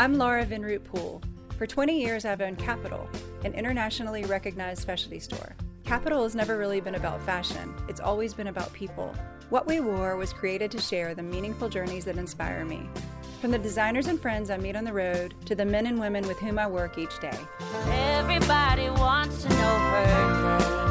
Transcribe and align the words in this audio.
I'm 0.00 0.14
Laura 0.14 0.46
Vinroot 0.46 0.84
Poole. 0.84 1.20
For 1.56 1.66
20 1.66 2.00
years, 2.00 2.24
I've 2.24 2.40
owned 2.40 2.56
Capitol, 2.56 3.08
an 3.44 3.52
internationally 3.52 4.24
recognized 4.26 4.80
specialty 4.80 5.18
store. 5.18 5.56
Capitol 5.84 6.22
has 6.22 6.36
never 6.36 6.56
really 6.56 6.80
been 6.80 6.94
about 6.94 7.20
fashion, 7.22 7.74
it's 7.88 7.98
always 7.98 8.32
been 8.32 8.46
about 8.46 8.72
people. 8.72 9.12
What 9.50 9.66
We 9.66 9.80
Wore 9.80 10.14
was 10.14 10.32
created 10.32 10.70
to 10.70 10.80
share 10.80 11.16
the 11.16 11.24
meaningful 11.24 11.68
journeys 11.68 12.04
that 12.04 12.16
inspire 12.16 12.64
me. 12.64 12.88
From 13.40 13.50
the 13.50 13.58
designers 13.58 14.06
and 14.06 14.22
friends 14.22 14.50
I 14.50 14.56
meet 14.56 14.76
on 14.76 14.84
the 14.84 14.92
road 14.92 15.34
to 15.46 15.56
the 15.56 15.64
men 15.64 15.86
and 15.86 15.98
women 15.98 16.28
with 16.28 16.38
whom 16.38 16.60
I 16.60 16.68
work 16.68 16.96
each 16.96 17.18
day. 17.18 17.36
Everybody 17.86 18.90
wants 18.90 19.42
to 19.42 19.48
know 19.48 19.56
her 19.56 20.80
name. 20.82 20.87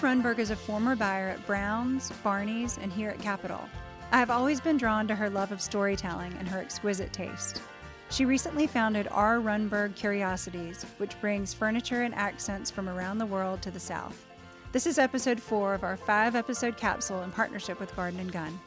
Runberg 0.00 0.38
is 0.38 0.50
a 0.50 0.56
former 0.56 0.94
buyer 0.94 1.28
at 1.28 1.46
Brown's, 1.46 2.10
Barney's, 2.22 2.78
and 2.78 2.92
here 2.92 3.10
at 3.10 3.18
Capitol. 3.20 3.60
I 4.12 4.18
have 4.18 4.30
always 4.30 4.60
been 4.60 4.76
drawn 4.76 5.08
to 5.08 5.14
her 5.14 5.28
love 5.28 5.52
of 5.52 5.60
storytelling 5.60 6.32
and 6.38 6.48
her 6.48 6.60
exquisite 6.60 7.12
taste. 7.12 7.60
She 8.10 8.24
recently 8.24 8.66
founded 8.66 9.08
R. 9.10 9.38
Runberg 9.38 9.94
Curiosities, 9.96 10.84
which 10.98 11.20
brings 11.20 11.52
furniture 11.52 12.02
and 12.02 12.14
accents 12.14 12.70
from 12.70 12.88
around 12.88 13.18
the 13.18 13.26
world 13.26 13.60
to 13.62 13.70
the 13.70 13.80
South. 13.80 14.24
This 14.72 14.86
is 14.86 14.98
episode 14.98 15.40
four 15.40 15.74
of 15.74 15.82
our 15.82 15.96
five 15.96 16.36
episode 16.36 16.76
capsule 16.76 17.22
in 17.22 17.30
partnership 17.32 17.80
with 17.80 17.94
Garden 17.96 18.20
and 18.20 18.32
Gun. 18.32 18.58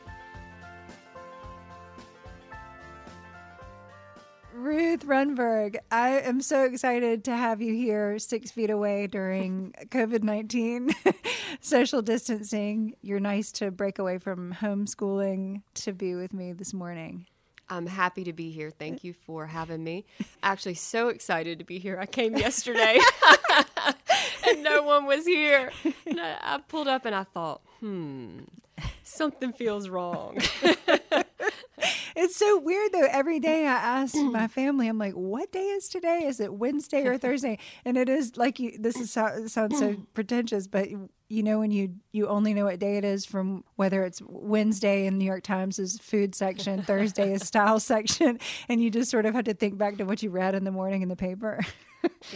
Ruth 4.61 5.07
Runberg, 5.07 5.77
I 5.89 6.19
am 6.19 6.39
so 6.39 6.65
excited 6.65 7.23
to 7.23 7.35
have 7.35 7.63
you 7.63 7.73
here 7.73 8.19
six 8.19 8.51
feet 8.51 8.69
away 8.69 9.07
during 9.07 9.73
COVID 9.85 10.21
19 10.21 10.91
social 11.61 12.03
distancing. 12.03 12.95
You're 13.01 13.19
nice 13.19 13.51
to 13.53 13.71
break 13.71 13.97
away 13.97 14.19
from 14.19 14.53
homeschooling 14.53 15.63
to 15.73 15.93
be 15.93 16.13
with 16.13 16.31
me 16.31 16.53
this 16.53 16.75
morning. 16.75 17.25
I'm 17.69 17.87
happy 17.87 18.23
to 18.25 18.33
be 18.33 18.51
here. 18.51 18.69
Thank 18.69 19.03
you 19.03 19.13
for 19.13 19.47
having 19.47 19.83
me. 19.83 20.05
Actually, 20.43 20.75
so 20.75 21.07
excited 21.07 21.57
to 21.57 21.65
be 21.65 21.79
here. 21.79 21.97
I 21.99 22.05
came 22.05 22.37
yesterday 22.37 22.99
and 24.47 24.61
no 24.61 24.83
one 24.83 25.07
was 25.07 25.25
here. 25.25 25.71
And 26.05 26.21
I, 26.21 26.37
I 26.39 26.57
pulled 26.59 26.87
up 26.87 27.05
and 27.05 27.15
I 27.15 27.23
thought, 27.23 27.61
hmm, 27.79 28.41
something 29.01 29.53
feels 29.53 29.89
wrong. 29.89 30.37
It's 32.15 32.35
so 32.35 32.59
weird 32.59 32.91
though. 32.93 33.07
Every 33.09 33.39
day 33.39 33.65
I 33.65 33.71
ask 33.73 34.15
my 34.15 34.47
family, 34.47 34.87
I'm 34.87 34.97
like, 34.97 35.13
"What 35.13 35.51
day 35.51 35.65
is 35.65 35.89
today? 35.89 36.23
Is 36.25 36.39
it 36.39 36.53
Wednesday 36.53 37.05
or 37.05 37.17
Thursday?" 37.19 37.57
And 37.85 37.97
it 37.97 38.09
is 38.09 38.37
like 38.37 38.59
you. 38.59 38.77
This 38.77 38.95
is 38.97 39.15
it 39.17 39.49
sounds 39.49 39.77
so 39.79 39.95
pretentious, 40.13 40.67
but 40.67 40.89
you 40.89 41.43
know 41.43 41.59
when 41.59 41.71
you 41.71 41.95
you 42.11 42.27
only 42.27 42.53
know 42.53 42.65
what 42.65 42.79
day 42.79 42.97
it 42.97 43.05
is 43.05 43.25
from 43.25 43.63
whether 43.75 44.03
it's 44.03 44.21
Wednesday 44.27 45.05
in 45.05 45.13
the 45.13 45.19
New 45.19 45.25
York 45.25 45.43
Times 45.43 45.79
is 45.79 45.97
food 45.99 46.35
section, 46.35 46.83
Thursday 46.83 47.33
is 47.33 47.41
style 47.47 47.79
section, 47.79 48.39
and 48.67 48.81
you 48.81 48.89
just 48.89 49.09
sort 49.09 49.25
of 49.25 49.33
have 49.33 49.45
to 49.45 49.53
think 49.53 49.77
back 49.77 49.97
to 49.97 50.03
what 50.03 50.21
you 50.21 50.29
read 50.29 50.55
in 50.55 50.63
the 50.63 50.71
morning 50.71 51.01
in 51.01 51.09
the 51.09 51.15
paper. 51.15 51.59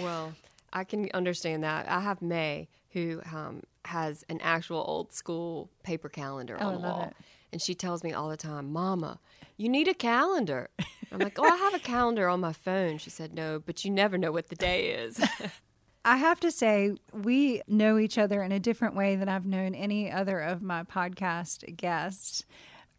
well, 0.02 0.34
I 0.72 0.84
can 0.84 1.10
understand 1.14 1.64
that. 1.64 1.88
I 1.90 2.00
have 2.00 2.22
May 2.22 2.68
who 2.92 3.22
um, 3.34 3.62
has 3.84 4.24
an 4.30 4.40
actual 4.42 4.84
old 4.88 5.12
school 5.12 5.70
paper 5.84 6.08
calendar 6.08 6.58
Oh, 6.62 6.68
on 6.68 6.74
the 6.76 6.80
wall. 6.88 7.02
it. 7.10 7.16
And 7.52 7.62
she 7.62 7.76
tells 7.76 8.04
me 8.04 8.14
all 8.14 8.30
the 8.30 8.38
time, 8.38 8.72
Mama, 8.72 9.20
you 9.58 9.70
need 9.70 9.88
a 9.88 9.94
calendar. 9.94 10.70
I'm 11.12 11.20
like, 11.20 11.38
Oh, 11.40 11.46
I 11.46 11.56
have 11.56 11.74
a 11.74 11.80
calendar 11.80 12.28
on 12.28 12.40
my 12.40 12.54
phone. 12.54 12.98
She 12.98 13.10
said, 13.10 13.34
No, 13.34 13.60
but 13.60 13.86
you 13.86 13.92
never 13.92 14.18
know 14.18 14.32
what 14.32 14.50
the 14.50 14.56
day 14.56 14.90
is. 14.90 15.20
I 16.06 16.18
have 16.18 16.40
to 16.42 16.52
say, 16.52 16.96
we 17.14 17.64
know 17.68 17.98
each 17.98 18.20
other 18.20 18.44
in 18.44 18.52
a 18.52 18.60
different 18.60 18.96
way 18.96 19.16
than 19.16 19.28
I've 19.28 19.48
known 19.48 19.74
any 19.74 20.12
other 20.12 20.40
of 20.40 20.62
my 20.62 20.84
podcast 20.84 21.76
guests. 21.78 22.44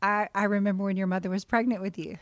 I, 0.02 0.28
I 0.34 0.44
remember 0.44 0.82
when 0.82 0.96
your 0.96 1.06
mother 1.06 1.30
was 1.30 1.44
pregnant 1.44 1.82
with 1.82 1.98
you. 1.98 2.18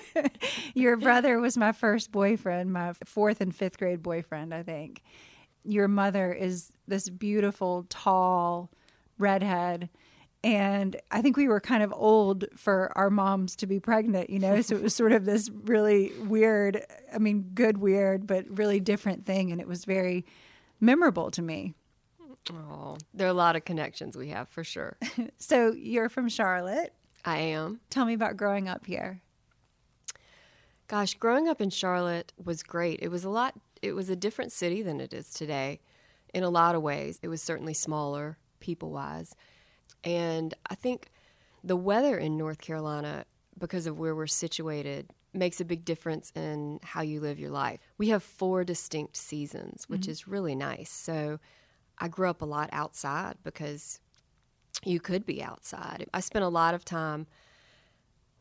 your 0.74 0.98
brother 0.98 1.40
was 1.40 1.56
my 1.56 1.72
first 1.72 2.12
boyfriend, 2.12 2.72
my 2.74 2.92
fourth 3.06 3.40
and 3.40 3.54
fifth 3.54 3.78
grade 3.78 4.02
boyfriend, 4.02 4.52
I 4.52 4.62
think. 4.62 5.02
Your 5.64 5.88
mother 5.88 6.30
is 6.32 6.70
this 6.86 7.08
beautiful, 7.08 7.86
tall 7.88 8.70
redhead. 9.18 9.88
And 10.44 10.96
I 11.10 11.22
think 11.22 11.36
we 11.36 11.46
were 11.46 11.60
kind 11.60 11.84
of 11.84 11.92
old 11.94 12.46
for 12.56 12.90
our 12.96 13.10
moms 13.10 13.54
to 13.56 13.66
be 13.66 13.78
pregnant, 13.78 14.28
you 14.28 14.40
know? 14.40 14.60
So 14.60 14.74
it 14.74 14.82
was 14.82 14.94
sort 14.94 15.12
of 15.12 15.24
this 15.24 15.48
really 15.50 16.12
weird, 16.26 16.84
I 17.14 17.18
mean, 17.18 17.50
good 17.54 17.78
weird, 17.78 18.26
but 18.26 18.44
really 18.48 18.80
different 18.80 19.24
thing. 19.24 19.52
And 19.52 19.60
it 19.60 19.68
was 19.68 19.84
very 19.84 20.24
memorable 20.80 21.30
to 21.30 21.42
me. 21.42 21.74
oh, 22.52 22.96
there 23.14 23.28
are 23.28 23.30
a 23.30 23.34
lot 23.34 23.54
of 23.54 23.64
connections 23.64 24.16
we 24.16 24.30
have 24.30 24.48
for 24.48 24.64
sure. 24.64 24.96
So 25.38 25.72
you're 25.72 26.08
from 26.08 26.28
Charlotte. 26.28 26.92
I 27.24 27.38
am. 27.38 27.80
Tell 27.88 28.04
me 28.04 28.14
about 28.14 28.36
growing 28.36 28.68
up 28.68 28.86
here. 28.86 29.20
Gosh, 30.88 31.14
growing 31.14 31.48
up 31.48 31.60
in 31.60 31.70
Charlotte 31.70 32.32
was 32.42 32.62
great. 32.62 32.98
It 33.00 33.08
was 33.08 33.24
a 33.24 33.30
lot, 33.30 33.54
it 33.80 33.92
was 33.92 34.10
a 34.10 34.16
different 34.16 34.50
city 34.52 34.82
than 34.82 35.00
it 35.00 35.12
is 35.12 35.30
today 35.30 35.80
in 36.34 36.42
a 36.42 36.50
lot 36.50 36.74
of 36.74 36.82
ways. 36.82 37.18
It 37.22 37.28
was 37.28 37.40
certainly 37.40 37.74
smaller, 37.74 38.38
people 38.60 38.90
wise. 38.90 39.34
And 40.04 40.54
I 40.68 40.74
think 40.74 41.10
the 41.62 41.76
weather 41.76 42.18
in 42.18 42.36
North 42.36 42.60
Carolina, 42.60 43.24
because 43.58 43.86
of 43.86 43.98
where 43.98 44.14
we're 44.14 44.26
situated, 44.26 45.10
makes 45.34 45.60
a 45.60 45.64
big 45.64 45.84
difference 45.84 46.30
in 46.34 46.78
how 46.82 47.00
you 47.00 47.20
live 47.20 47.38
your 47.38 47.50
life. 47.50 47.80
We 47.98 48.08
have 48.08 48.22
four 48.22 48.64
distinct 48.64 49.16
seasons, 49.16 49.84
which 49.88 50.02
mm-hmm. 50.02 50.10
is 50.10 50.28
really 50.28 50.54
nice. 50.54 50.90
So 50.90 51.38
I 51.98 52.08
grew 52.08 52.28
up 52.28 52.42
a 52.42 52.46
lot 52.46 52.68
outside 52.72 53.36
because 53.42 54.00
you 54.84 55.00
could 55.00 55.24
be 55.24 55.42
outside. 55.42 56.06
I 56.12 56.20
spent 56.20 56.44
a 56.44 56.48
lot 56.48 56.74
of 56.74 56.84
time 56.84 57.26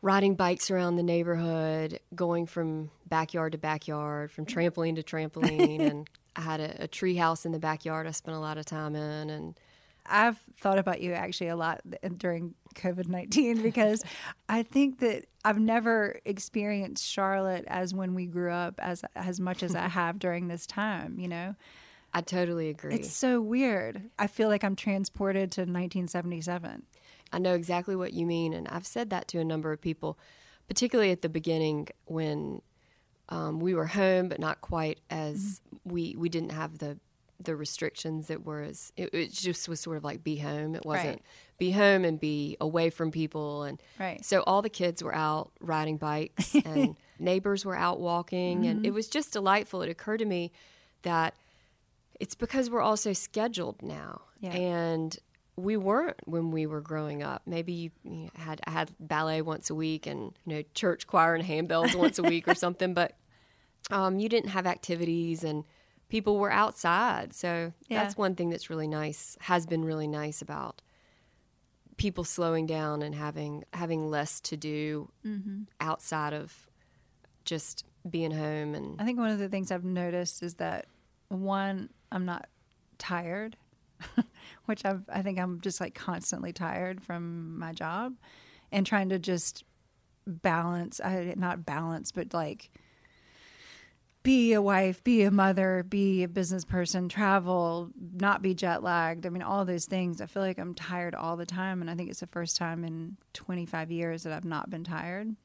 riding 0.02 0.36
bikes 0.36 0.72
around 0.72 0.96
the 0.96 1.04
neighborhood, 1.04 2.00
going 2.16 2.48
from 2.48 2.90
backyard 3.08 3.52
to 3.52 3.58
backyard, 3.58 4.32
from 4.32 4.46
trampoline 4.46 4.96
to 4.96 5.04
trampoline, 5.04 5.80
and 5.90 6.10
I 6.36 6.42
had 6.42 6.60
a, 6.60 6.84
a 6.84 6.88
tree 6.88 7.16
house 7.16 7.46
in 7.46 7.52
the 7.52 7.60
backyard. 7.60 8.08
I 8.08 8.12
spent 8.12 8.36
a 8.36 8.40
lot 8.40 8.58
of 8.58 8.66
time 8.66 8.96
in, 8.96 9.30
and 9.30 9.60
I've 10.06 10.38
thought 10.60 10.80
about 10.80 11.02
you 11.02 11.14
actually 11.14 11.50
a 11.50 11.56
lot 11.56 11.82
during 12.18 12.56
COVID 12.76 13.08
19 13.08 13.62
because 13.64 14.04
I 14.50 14.64
think 14.64 15.00
that 15.00 15.26
I've 15.44 15.60
never 15.60 16.20
experienced 16.26 17.06
Charlotte 17.06 17.66
as 17.68 17.94
when 17.94 18.14
we 18.14 18.26
grew 18.26 18.52
up 18.52 18.76
as 18.80 19.04
as 19.16 19.40
much 19.40 19.64
as 19.64 19.76
I 19.76 19.88
have 19.88 20.20
during 20.20 20.48
this 20.48 20.66
time, 20.66 21.20
you 21.20 21.28
know? 21.28 21.56
I 22.14 22.22
totally 22.22 22.70
agree. 22.70 22.96
It's 22.96 23.12
so 23.12 23.40
weird. 23.40 24.10
I 24.20 24.28
feel 24.28 24.50
like 24.50 24.64
I'm 24.64 24.76
transported 24.76 25.52
to 25.54 25.62
1977. 25.62 26.84
I 27.32 27.40
know 27.40 27.54
exactly 27.54 27.96
what 27.96 28.12
you 28.12 28.26
mean, 28.26 28.54
and 28.54 28.68
I've 28.68 28.86
said 28.86 29.10
that 29.12 29.30
to 29.30 29.40
a 29.40 29.46
number 29.46 29.72
of 29.72 29.80
people, 29.80 30.20
particularly 30.68 31.12
at 31.12 31.22
the 31.22 31.30
beginning 31.30 31.88
when 32.06 32.62
um, 33.30 33.62
we 33.62 33.74
were 33.74 33.88
home, 33.88 34.28
but 34.28 34.40
not 34.40 34.60
quite 34.60 35.00
as 35.10 35.62
we 35.86 36.16
we 36.18 36.28
didn't 36.28 36.52
have 36.52 36.80
the 36.80 36.98
the 37.44 37.56
restrictions 37.56 38.28
that 38.28 38.46
were 38.46 38.62
as 38.62 38.92
it, 38.98 39.14
it 39.14 39.32
just 39.32 39.68
was 39.70 39.80
sort 39.80 39.98
of 39.98 40.04
like 40.04 40.24
be 40.24 40.38
home. 40.38 40.76
It 40.76 40.86
wasn't 40.86 41.08
Right. 41.08 41.22
be 41.58 41.72
home 41.72 42.04
and 42.06 42.20
be 42.20 42.58
away 42.62 42.90
from 42.90 43.12
people, 43.12 43.64
and 43.64 43.82
Right. 44.00 44.24
so 44.26 44.42
all 44.48 44.62
the 44.62 44.70
kids 44.70 45.04
were 45.04 45.14
out 45.16 45.52
riding 45.60 45.98
bikes, 45.98 46.56
and 46.66 46.96
neighbors 47.20 47.66
were 47.66 47.76
out 47.78 48.00
walking, 48.00 48.66
and 48.66 48.86
it 48.86 48.92
was 48.92 49.08
just 49.08 49.34
delightful. 49.34 49.82
It 49.82 49.90
occurred 49.90 50.20
to 50.20 50.26
me 50.26 50.52
that 51.04 51.36
it's 52.20 52.36
because 52.36 52.70
we're 52.70 52.82
all 52.82 52.98
so 52.98 53.14
scheduled 53.14 53.82
now, 53.82 54.22
Yeah. 54.40 54.52
and 54.52 55.18
we 55.58 55.76
weren't 55.78 56.18
when 56.26 56.50
we 56.52 56.66
were 56.66 56.82
growing 56.82 57.22
up. 57.24 57.42
Maybe 57.46 57.74
you, 57.74 57.92
you 58.04 58.30
had 58.36 58.62
I 58.66 58.72
had 58.72 58.92
ballet 59.00 59.42
once 59.42 59.70
a 59.70 59.76
week 59.76 60.08
and 60.08 60.32
you 60.46 60.56
know 60.56 60.64
church 60.74 61.06
choir 61.08 61.36
and 61.36 61.44
handbells 61.46 61.94
once 61.94 62.18
a 62.20 62.24
week 62.24 62.48
or 62.48 62.56
something, 62.66 62.94
but 62.94 63.14
um, 63.92 64.18
you 64.20 64.30
didn't 64.30 64.50
have 64.52 64.66
activities 64.66 65.44
and 65.44 65.64
people 66.12 66.38
were 66.38 66.52
outside. 66.52 67.34
So 67.34 67.74
Yeah. 67.88 68.04
that's 68.04 68.18
one 68.18 68.36
thing 68.36 68.50
that's 68.50 68.70
really 68.70 68.88
nice. 68.88 69.38
Has 69.40 69.66
been 69.66 69.84
really 69.84 70.08
nice 70.08 70.42
about 70.42 70.82
people 71.98 72.24
slowing 72.24 72.66
down 72.66 73.02
and 73.02 73.16
having 73.16 73.64
having 73.74 74.10
less 74.10 74.42
to 74.42 74.58
do 74.58 75.10
mm-hmm. 75.26 75.64
outside 75.80 76.34
of 76.34 76.70
just 77.46 77.86
being 78.10 78.32
home 78.32 78.76
and 78.76 79.00
I 79.00 79.06
think 79.06 79.20
one 79.20 79.30
of 79.30 79.40
the 79.40 79.48
things 79.48 79.72
I've 79.72 79.86
noticed 79.86 80.44
is 80.44 80.56
that 80.56 80.86
one, 81.30 81.90
I'm 82.12 82.26
not 82.26 82.48
tired, 82.98 83.56
which 84.66 84.84
I've, 84.84 85.04
I 85.08 85.22
think 85.22 85.40
I'm 85.40 85.62
just 85.62 85.80
like 85.80 85.94
constantly 85.94 86.52
tired 86.52 87.02
from 87.02 87.58
my 87.58 87.72
job 87.72 88.16
and 88.72 88.86
trying 88.86 89.10
to 89.10 89.20
just 89.20 89.64
balance, 90.26 91.00
I, 91.00 91.36
not 91.38 91.66
balance, 91.66 92.12
but 92.12 92.34
like 92.34 92.70
be 94.24 94.54
a 94.54 94.62
wife, 94.62 95.04
be 95.04 95.24
a 95.24 95.32
mother, 95.32 95.84
be 95.88 96.24
a 96.24 96.28
business 96.28 96.64
person, 96.64 97.10
travel, 97.10 97.90
not 98.14 98.42
be 98.42 98.54
jet 98.54 98.84
lagged. 98.84 99.26
I 99.26 99.30
mean, 99.30 99.42
all 99.42 99.66
those 99.66 99.86
things. 99.86 100.22
I 100.22 100.28
feel 100.28 100.44
like 100.44 100.60
I'm 100.60 100.76
tired 100.76 101.16
all 101.16 101.36
the 101.36 101.46
time. 101.46 101.82
And 101.82 101.90
I 101.90 101.96
think 101.96 102.10
it's 102.10 102.20
the 102.20 102.28
first 102.28 102.56
time 102.56 102.84
in 102.84 103.18
25 103.34 103.92
years 103.92 104.24
that 104.24 104.34
I've 104.34 104.46
not 104.46 104.70
been 104.70 104.84
tired. 104.84 105.36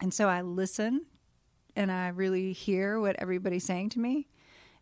And 0.00 0.14
so 0.14 0.28
I 0.28 0.42
listen 0.42 1.06
and 1.74 1.90
I 1.90 2.08
really 2.08 2.52
hear 2.52 3.00
what 3.00 3.16
everybody's 3.18 3.64
saying 3.64 3.90
to 3.90 3.98
me. 3.98 4.28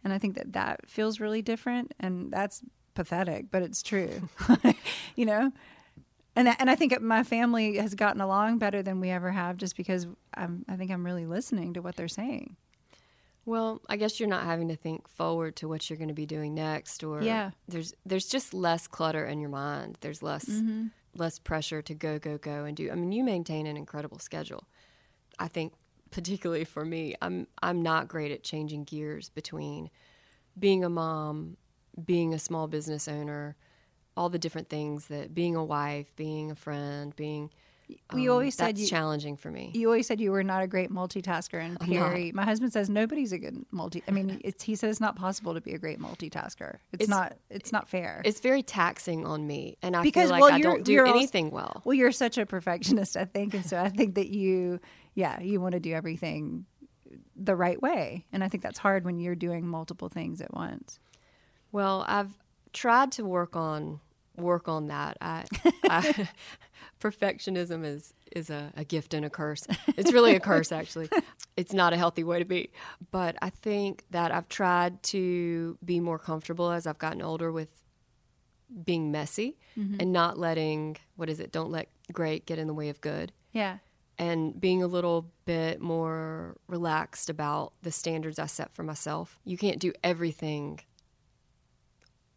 And 0.02 0.12
I 0.12 0.18
think 0.18 0.34
that 0.34 0.52
that 0.52 0.88
feels 0.88 1.18
really 1.18 1.40
different. 1.40 1.94
And 1.98 2.30
that's 2.30 2.62
pathetic, 2.94 3.46
but 3.50 3.62
it's 3.62 3.82
true. 3.82 4.28
you 5.16 5.24
know? 5.24 5.50
And, 6.36 6.48
and 6.58 6.68
I 6.68 6.74
think 6.74 7.00
my 7.00 7.22
family 7.22 7.76
has 7.76 7.94
gotten 7.94 8.20
along 8.20 8.58
better 8.58 8.82
than 8.82 9.00
we 9.00 9.10
ever 9.10 9.30
have 9.30 9.56
just 9.56 9.76
because 9.76 10.06
I'm, 10.34 10.64
I 10.68 10.76
think 10.76 10.90
I'm 10.90 11.06
really 11.06 11.26
listening 11.26 11.74
to 11.74 11.80
what 11.80 11.96
they're 11.96 12.08
saying. 12.08 12.56
Well, 13.46 13.82
I 13.88 13.96
guess 13.96 14.18
you're 14.18 14.28
not 14.28 14.44
having 14.44 14.68
to 14.68 14.76
think 14.76 15.08
forward 15.08 15.56
to 15.56 15.68
what 15.68 15.88
you're 15.88 15.98
going 15.98 16.08
to 16.08 16.14
be 16.14 16.26
doing 16.26 16.54
next, 16.54 17.04
or 17.04 17.22
Yeah. 17.22 17.50
There's 17.68 17.92
there's 18.06 18.26
just 18.26 18.54
less 18.54 18.86
clutter 18.86 19.26
in 19.26 19.40
your 19.40 19.50
mind. 19.50 19.98
There's 20.00 20.22
less 20.22 20.46
mm-hmm. 20.46 20.86
less 21.14 21.38
pressure 21.38 21.82
to 21.82 21.94
go 21.94 22.18
go 22.18 22.38
go 22.38 22.64
and 22.64 22.76
do. 22.76 22.90
I 22.90 22.94
mean, 22.94 23.12
you 23.12 23.22
maintain 23.22 23.66
an 23.66 23.76
incredible 23.76 24.18
schedule. 24.18 24.64
I 25.38 25.48
think 25.48 25.74
particularly 26.10 26.64
for 26.64 26.84
me, 26.84 27.14
I'm 27.20 27.46
I'm 27.62 27.82
not 27.82 28.08
great 28.08 28.32
at 28.32 28.42
changing 28.42 28.84
gears 28.84 29.28
between 29.30 29.90
being 30.58 30.84
a 30.84 30.88
mom, 30.88 31.56
being 32.04 32.32
a 32.32 32.38
small 32.38 32.66
business 32.68 33.08
owner, 33.08 33.56
all 34.16 34.28
the 34.28 34.38
different 34.38 34.68
things 34.68 35.08
that 35.08 35.34
being 35.34 35.56
a 35.56 35.64
wife, 35.64 36.14
being 36.16 36.50
a 36.50 36.54
friend, 36.54 37.14
being 37.16 37.50
You 38.14 38.30
um, 38.30 38.32
always 38.32 38.54
said 38.54 38.68
that's 38.68 38.80
you- 38.80 38.86
challenging 38.86 39.36
for 39.36 39.50
me. 39.50 39.70
You 39.74 39.88
always 39.88 40.06
said 40.06 40.20
you 40.20 40.30
were 40.32 40.42
not 40.42 40.62
a 40.62 40.66
great 40.66 40.90
multitasker, 40.90 41.60
and 41.60 41.76
I'm 41.80 41.90
not. 41.90 42.34
My 42.34 42.44
husband 42.44 42.72
says 42.72 42.88
nobody's 42.88 43.32
a 43.32 43.38
good 43.38 43.64
multi. 43.70 44.02
I 44.08 44.10
mean, 44.10 44.40
it's, 44.44 44.62
he 44.62 44.74
said 44.74 44.90
it's 44.90 45.00
not 45.00 45.16
possible 45.16 45.52
to 45.54 45.60
be 45.60 45.72
a 45.74 45.78
great 45.78 46.00
multitasker. 46.00 46.78
It's, 46.92 47.04
It's- 47.04 47.08
not. 47.08 47.36
It's 47.50 47.72
not 47.72 47.88
fair. 47.88 48.22
It's 48.24 48.40
very 48.40 48.62
taxing 48.62 49.26
on 49.26 49.46
me, 49.46 49.76
and 49.82 49.94
I 49.96 50.02
Because, 50.02 50.24
feel 50.24 50.30
like 50.30 50.42
well, 50.42 50.52
I 50.54 50.60
don't 50.60 50.84
do 50.84 50.92
you're 50.92 51.06
also- 51.06 51.18
anything 51.18 51.50
well. 51.50 51.82
well, 51.84 51.94
you're 51.94 52.12
such 52.12 52.38
a 52.38 52.46
perfectionist, 52.46 53.16
I 53.16 53.24
think, 53.26 53.54
and 53.54 53.66
so 53.66 53.78
I 53.78 53.90
think 53.90 54.14
that 54.14 54.28
you, 54.28 54.80
yeah, 55.14 55.40
you 55.40 55.60
want 55.60 55.72
to 55.72 55.80
do 55.80 55.92
everything 55.92 56.64
the 57.36 57.54
right 57.54 57.80
way, 57.82 58.24
and 58.32 58.42
I 58.42 58.48
think 58.48 58.62
that's 58.62 58.78
hard 58.78 59.04
when 59.04 59.18
you're 59.18 59.34
doing 59.34 59.66
multiple 59.66 60.08
things 60.08 60.40
at 60.40 60.54
once. 60.54 60.98
Well, 61.72 62.04
I've 62.08 62.32
tried 62.72 63.12
to 63.12 63.24
work 63.24 63.56
on 63.56 64.00
work 64.36 64.68
on 64.68 64.88
that. 64.88 65.16
I, 65.20 65.44
I 65.84 66.28
perfectionism 67.04 67.84
is 67.84 68.14
is 68.32 68.48
a, 68.48 68.72
a 68.76 68.84
gift 68.84 69.14
and 69.14 69.24
a 69.24 69.30
curse. 69.30 69.66
It's 69.96 70.12
really 70.12 70.34
a 70.34 70.40
curse, 70.40 70.72
actually. 70.72 71.08
It's 71.56 71.72
not 71.72 71.92
a 71.92 71.96
healthy 71.96 72.24
way 72.24 72.40
to 72.40 72.44
be. 72.44 72.72
But 73.12 73.36
I 73.40 73.50
think 73.50 74.06
that 74.10 74.32
I've 74.32 74.48
tried 74.48 75.00
to 75.04 75.78
be 75.84 76.00
more 76.00 76.18
comfortable 76.18 76.72
as 76.72 76.84
I've 76.84 76.98
gotten 76.98 77.22
older 77.22 77.52
with 77.52 77.68
being 78.84 79.12
messy 79.12 79.56
mm-hmm. 79.78 80.00
and 80.00 80.12
not 80.12 80.36
letting 80.36 80.96
what 81.14 81.30
is 81.30 81.38
it? 81.38 81.52
Don't 81.52 81.70
let 81.70 81.86
great 82.12 82.44
get 82.44 82.58
in 82.58 82.66
the 82.66 82.74
way 82.74 82.88
of 82.88 83.00
good 83.00 83.30
Yeah, 83.52 83.78
and 84.18 84.60
being 84.60 84.82
a 84.82 84.88
little 84.88 85.30
bit 85.44 85.80
more 85.80 86.56
relaxed 86.66 87.30
about 87.30 87.74
the 87.82 87.92
standards 87.92 88.40
I 88.40 88.46
set 88.46 88.74
for 88.74 88.82
myself. 88.82 89.38
You 89.44 89.56
can't 89.56 89.78
do 89.78 89.92
everything 90.02 90.80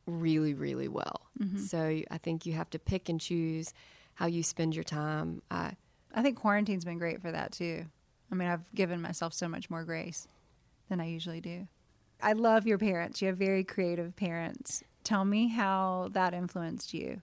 really, 0.06 0.54
really 0.54 0.88
well. 0.88 1.22
Mm-hmm. 1.40 1.58
So 1.58 2.02
I 2.12 2.18
think 2.20 2.46
you 2.46 2.54
have 2.54 2.70
to 2.70 2.80
pick 2.80 3.10
and 3.10 3.20
choose 3.20 3.74
how 4.18 4.26
you 4.26 4.42
spend 4.42 4.74
your 4.74 4.84
time. 4.84 5.44
I, 5.52 5.74
I 6.14 6.24
think 6.24 6.38
quarantine's 6.38 6.84
been 6.84 6.98
great 6.98 7.22
for 7.22 7.32
that 7.32 7.52
too. 7.52 7.86
I 8.32 8.36
mean, 8.36 8.50
I've 8.50 8.74
given 8.74 9.00
myself 9.00 9.32
so 9.32 9.48
much 9.48 9.70
more 9.70 9.84
grace 9.84 10.28
than 10.90 11.00
I 11.00 11.06
usually 11.06 11.40
do. 11.40 11.68
I 12.20 12.34
love 12.34 12.66
your 12.66 12.80
parents. 12.80 13.22
You 13.22 13.28
have 13.28 13.38
very 13.38 13.64
creative 13.64 14.16
parents. 14.16 14.84
Tell 15.04 15.24
me 15.24 15.50
how 15.50 16.10
that 16.14 16.34
influenced 16.34 16.96
you. 16.96 17.22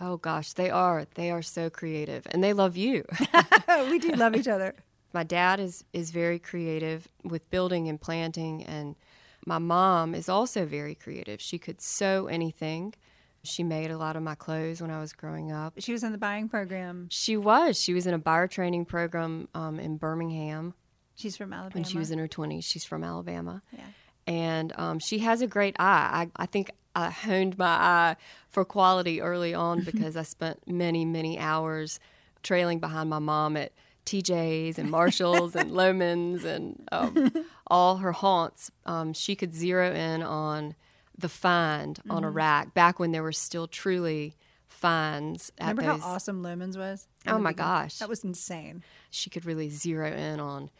oh 0.00 0.16
gosh, 0.16 0.54
they 0.54 0.70
are. 0.70 1.04
They 1.14 1.30
are 1.30 1.42
so 1.42 1.68
creative 1.68 2.26
and 2.30 2.42
they 2.42 2.54
love 2.54 2.78
you. 2.78 3.04
we 3.90 3.98
do 3.98 4.12
love 4.12 4.34
each 4.34 4.48
other. 4.48 4.74
my 5.12 5.24
dad 5.24 5.60
is 5.60 5.84
is 5.92 6.10
very 6.12 6.38
creative 6.38 7.08
with 7.22 7.48
building 7.50 7.88
and 7.88 8.00
planting 8.00 8.64
and 8.64 8.96
my 9.44 9.58
mom 9.58 10.14
is 10.14 10.30
also 10.30 10.64
very 10.64 10.94
creative. 10.94 11.42
She 11.42 11.58
could 11.58 11.82
sew 11.82 12.26
anything. 12.26 12.94
She 13.44 13.64
made 13.64 13.90
a 13.90 13.98
lot 13.98 14.14
of 14.16 14.22
my 14.22 14.34
clothes 14.36 14.80
when 14.80 14.90
I 14.90 15.00
was 15.00 15.12
growing 15.12 15.50
up. 15.50 15.74
She 15.78 15.92
was 15.92 16.04
in 16.04 16.12
the 16.12 16.18
buying 16.18 16.48
program. 16.48 17.08
She 17.10 17.36
was. 17.36 17.80
She 17.80 17.92
was 17.92 18.06
in 18.06 18.14
a 18.14 18.18
buyer 18.18 18.46
training 18.46 18.84
program 18.84 19.48
um, 19.54 19.80
in 19.80 19.96
Birmingham 19.96 20.74
She's 21.16 21.36
from 21.36 21.52
Alabama. 21.52 21.74
when 21.74 21.84
she 21.84 21.98
was 21.98 22.10
in 22.10 22.18
her 22.18 22.28
20s. 22.28 22.64
She's 22.64 22.84
from 22.84 23.02
Alabama. 23.02 23.62
Yeah. 23.72 23.84
And 24.26 24.72
um, 24.76 24.98
she 25.00 25.18
has 25.20 25.42
a 25.42 25.46
great 25.48 25.74
eye. 25.78 26.28
I, 26.36 26.42
I 26.42 26.46
think 26.46 26.70
I 26.94 27.10
honed 27.10 27.58
my 27.58 27.66
eye 27.66 28.16
for 28.48 28.64
quality 28.64 29.20
early 29.20 29.54
on 29.54 29.80
because 29.84 30.16
I 30.16 30.22
spent 30.22 30.66
many, 30.68 31.04
many 31.04 31.38
hours 31.38 31.98
trailing 32.42 32.78
behind 32.78 33.10
my 33.10 33.18
mom 33.18 33.56
at 33.56 33.72
TJ's 34.06 34.78
and 34.78 34.90
Marshall's 34.90 35.56
and 35.56 35.70
Loehmann's 35.72 36.44
and 36.44 36.88
um, 36.92 37.32
all 37.66 37.96
her 37.96 38.12
haunts. 38.12 38.70
Um, 38.86 39.12
she 39.12 39.34
could 39.34 39.54
zero 39.54 39.92
in 39.92 40.22
on 40.22 40.74
the 41.22 41.28
find 41.30 41.98
on 42.10 42.22
a 42.24 42.26
Mm-hmm. 42.26 42.36
rack 42.36 42.74
back 42.74 42.98
when 43.00 43.12
there 43.12 43.22
were 43.22 43.32
still 43.32 43.66
truly 43.66 44.36
finds 44.68 45.50
at 45.58 45.68
Remember 45.76 45.82
those 45.92 46.02
how 46.02 46.08
awesome 46.14 46.42
Loehmann's 46.42 46.76
was? 46.76 47.06
Oh 47.26 47.38
my 47.38 47.50
beginning? 47.52 47.56
gosh. 47.56 47.98
That 47.98 48.08
was 48.08 48.24
insane. 48.24 48.82
she 49.10 49.30
could 49.30 49.44
really 49.46 49.70
zero 49.70 50.10
in 50.12 50.40
on 50.40 50.70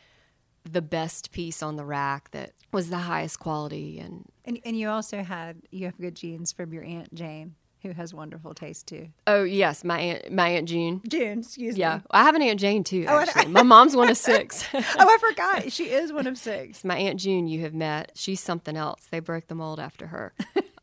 the 0.70 0.82
best 0.82 1.32
piece 1.32 1.62
on 1.62 1.76
the 1.76 1.84
rack 1.84 2.30
that 2.32 2.52
was 2.72 2.88
the 2.90 2.98
highest 2.98 3.38
quality 3.40 3.98
and 3.98 4.24
And 4.44 4.58
and 4.64 4.78
you 4.78 4.88
also 4.88 5.22
had 5.22 5.62
you 5.70 5.86
have 5.86 5.98
good 5.98 6.14
genes 6.14 6.52
from 6.52 6.72
your 6.72 6.84
aunt 6.84 7.12
Jane, 7.14 7.54
who 7.82 7.90
has 7.92 8.14
wonderful 8.14 8.54
taste 8.54 8.86
too. 8.86 9.08
oh 9.26 9.42
yes 9.44 9.82
my 9.84 9.98
aunt 9.98 10.32
my 10.32 10.48
aunt 10.48 10.68
june 10.68 11.00
June, 11.08 11.40
excuse 11.40 11.76
yeah 11.76 11.96
me. 11.96 12.02
Yeah, 12.02 12.06
I 12.10 12.22
have 12.24 12.34
an 12.34 12.42
aunt 12.42 12.60
jane 12.60 12.84
too 12.84 13.04
Oh, 13.08 13.18
actually 13.18 13.46
my 13.58 13.62
mom's 13.62 13.94
one 13.96 14.08
of 14.10 14.16
six 14.16 14.64
Oh, 14.74 14.80
I 14.98 15.18
forgot. 15.18 15.72
She 15.72 15.90
is 15.90 16.12
one 16.12 16.26
of 16.26 16.36
six. 16.38 16.84
my 16.92 16.96
aunt 16.96 17.18
june 17.20 17.46
you 17.48 17.60
have 17.60 17.74
met 17.74 18.12
she's 18.14 18.40
something 18.40 18.76
else 18.76 19.06
they 19.10 19.20
broke 19.20 19.48
the 19.48 19.54
mold 19.54 19.80
after 19.80 20.06
her 20.08 20.32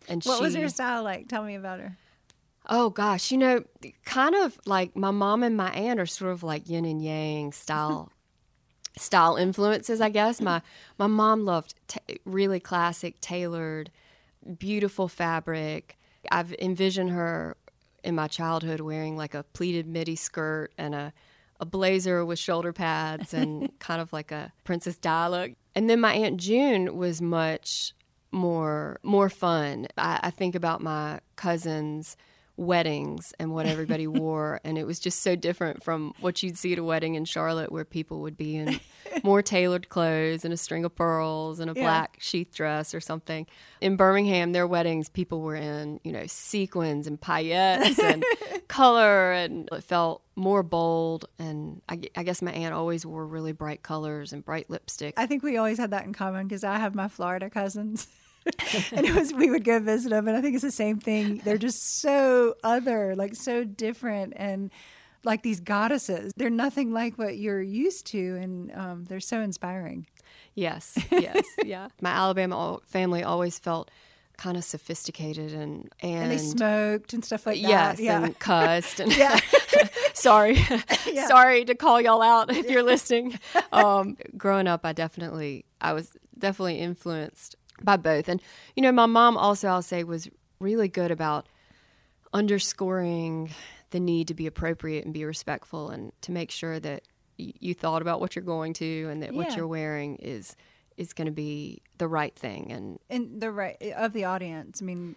and 0.08 0.24
What 0.24 0.38
she 0.38 0.44
was 0.44 0.56
her 0.56 0.70
style 0.70 1.04
like? 1.04 1.28
Tell 1.28 1.44
me 1.44 1.56
about 1.56 1.80
her. 1.80 1.96
oh 2.68 2.90
gosh 2.90 3.32
you 3.32 3.38
know 3.38 3.64
kind 4.06 4.36
of 4.36 4.58
like 4.66 4.96
my 4.96 5.12
mom 5.12 5.44
and 5.44 5.56
my 5.58 5.72
aunt 5.72 6.00
are 6.00 6.06
sort 6.06 6.32
of 6.32 6.44
like 6.44 6.68
yin 6.70 6.86
and 6.86 7.04
yang 7.04 7.52
style 7.52 8.12
style 8.98 9.38
influences 9.38 10.02
i 10.02 10.10
guess 10.10 10.42
my 10.42 10.62
my 10.98 11.08
mom 11.08 11.46
loved 11.46 11.74
ta 11.88 12.00
really 12.26 12.60
classic 12.60 13.20
tailored 13.22 13.90
beautiful 14.58 15.08
fabric 15.08 15.98
i've 16.32 16.54
envisioned 16.54 17.10
her 17.10 17.56
in 18.04 18.16
my 18.16 18.28
childhood 18.28 18.80
wearing 18.80 19.18
like 19.18 19.34
a 19.34 19.44
pleated 19.54 19.88
midi 19.88 20.16
skirt 20.16 20.72
and 20.78 20.96
a 20.96 21.14
a 21.62 21.66
blazer 21.66 22.24
with 22.24 22.40
shoulder 22.40 22.72
pads 22.72 23.34
and 23.34 23.70
kind 23.80 24.02
of 24.02 24.14
like 24.14 24.32
a 24.32 24.52
princess 24.64 24.98
di 24.98 25.28
look 25.28 25.52
and 25.76 25.90
then 25.90 26.00
my 26.00 26.14
aunt 26.14 26.38
june 26.38 26.96
was 26.96 27.22
much 27.22 27.94
more 28.32 29.00
more 29.04 29.30
fun. 29.30 29.88
I, 29.98 30.20
I 30.24 30.32
think 30.32 30.56
about 30.56 30.82
my 30.82 31.20
cousins 31.36 32.18
weddings 32.60 33.34
and 33.40 33.54
what 33.54 33.66
everybody 33.66 34.06
wore 34.22 34.60
and 34.64 34.78
it 34.78 34.86
was 34.86 35.00
just 35.00 35.22
so 35.22 35.36
different 35.36 35.82
from 35.84 36.14
what 36.20 36.44
you'd 36.44 36.58
see 36.58 36.74
at 36.74 36.80
a 36.80 36.84
wedding 36.84 37.16
in 37.16 37.24
charlotte 37.24 37.72
where 37.72 37.86
people 37.86 38.20
would 38.20 38.36
be 38.38 38.56
in 38.58 38.80
more 39.24 39.42
tailored 39.42 39.88
clothes 39.90 40.44
and 40.44 40.54
a 40.54 40.58
string 40.58 40.84
of 40.84 40.94
pearls 40.96 41.60
and 41.60 41.72
a 41.72 41.74
Yeah. 41.74 41.84
black 41.84 42.18
sheath 42.20 42.54
dress 42.54 42.94
or 42.94 43.00
something 43.00 43.48
in 43.80 43.96
birmingham 43.96 44.52
their 44.52 44.68
weddings 44.68 45.08
people 45.10 45.42
were 45.42 45.56
in 45.56 46.00
you 46.04 46.12
know 46.12 46.26
sequins 46.28 47.08
and 47.08 47.20
paillettes 47.22 47.98
and 47.98 48.26
color 48.68 49.32
and 49.32 49.70
it 49.72 49.84
felt 49.84 50.22
more 50.36 50.62
bold 50.64 51.26
and 51.40 51.82
I, 51.90 52.02
I 52.16 52.24
guess 52.24 52.42
my 52.42 52.52
aunt 52.52 52.74
always 52.74 53.06
wore 53.06 53.26
really 53.26 53.52
bright 53.54 53.84
colors 53.84 54.34
and 54.34 54.44
bright 54.44 54.70
lipstick 54.70 55.14
I 55.18 55.26
think 55.26 55.44
we 55.44 55.58
always 55.58 55.78
had 55.78 55.92
that 55.92 56.06
in 56.06 56.14
common 56.14 56.48
because 56.48 56.64
I 56.64 56.78
have 56.78 56.94
my 56.96 57.08
Florida 57.08 57.50
cousins. 57.50 58.08
and 58.92 59.06
it 59.06 59.16
was 59.16 59.34
we 59.34 59.50
would 59.50 59.64
go 59.64 59.80
visit 59.80 60.10
them 60.10 60.28
and 60.28 60.36
I 60.38 60.42
think 60.42 60.56
it's 60.56 60.64
the 60.64 60.72
same 60.72 61.00
thing. 61.00 61.42
They're 61.44 61.58
just 61.58 62.00
so 62.02 62.56
other, 62.64 63.16
like 63.16 63.36
so 63.36 63.64
different 63.64 64.34
and 64.36 64.72
like 65.24 65.42
these 65.44 65.60
goddesses. 65.60 66.32
They're 66.38 66.50
nothing 66.50 66.92
like 66.94 67.18
what 67.18 67.38
you're 67.38 67.62
used 67.62 68.08
to 68.08 68.38
and 68.38 68.72
um, 68.74 69.06
they're 69.06 69.20
so 69.20 69.42
inspiring. 69.42 70.08
Yes, 70.56 70.98
yes, 71.12 71.44
yeah. 71.64 71.90
My 72.02 72.10
Alabama 72.12 72.80
family 72.86 73.24
always 73.24 73.60
felt 73.60 73.90
kind 74.38 74.56
of 74.56 74.64
sophisticated 74.64 75.54
and 75.54 75.90
and, 76.02 76.24
And, 76.24 76.32
they 76.32 76.38
smoked 76.38 77.14
and 77.14 77.24
stuff 77.26 77.46
like 77.46 77.62
that. 77.62 77.68
yes, 77.70 78.00
yeah. 78.00 78.24
and 78.24 78.40
cussed 78.40 79.00
and 79.02 79.16
Yeah. 79.16 79.38
sorry, 80.14 80.58
Yeah. 81.12 81.28
sorry 81.28 81.66
to 81.66 81.76
call 81.76 82.00
y'all 82.00 82.22
out 82.22 82.50
if 82.56 82.70
you're 82.70 82.84
listening. 82.84 83.38
Um, 83.74 84.16
growing 84.38 84.68
up, 84.68 84.86
I 84.86 84.94
definitely 84.94 85.66
I 85.82 85.92
was 85.94 86.12
definitely 86.38 86.80
influenced 86.80 87.56
by 87.84 87.98
both, 87.98 88.28
and 88.30 88.42
you 88.76 88.82
know, 88.84 88.92
my 88.92 89.06
mom 89.06 89.38
also 89.38 89.68
I'll 89.68 89.82
say 89.82 90.04
was 90.04 90.30
really 90.60 90.88
good 90.88 91.12
about 91.12 91.48
underscoring 92.34 93.50
the 93.92 94.00
need 94.00 94.28
to 94.28 94.34
be 94.34 94.46
appropriate 94.46 95.04
and 95.06 95.14
be 95.14 95.26
respectful 95.26 95.90
and 95.90 96.12
to 96.22 96.32
make 96.32 96.52
sure 96.52 96.80
that 96.80 97.04
y- 97.40 97.54
you 97.60 97.74
thought 97.74 98.02
about 98.02 98.20
what 98.20 98.36
you're 98.36 98.44
going 98.46 98.74
to 98.74 99.08
and 99.10 99.24
that 99.24 99.34
what 99.34 99.56
you're 99.56 99.68
wearing 99.68 100.16
is 100.18 100.56
is 100.98 101.14
going 101.14 101.26
to 101.28 101.32
be 101.32 101.82
the 101.98 102.08
right 102.08 102.36
thing 102.36 102.72
and 102.74 103.00
And 103.10 103.40
the 103.42 103.52
right 103.52 103.78
of 103.96 104.12
the 104.14 104.26
audience. 104.26 104.82
I 104.82 104.86
mean, 104.86 105.16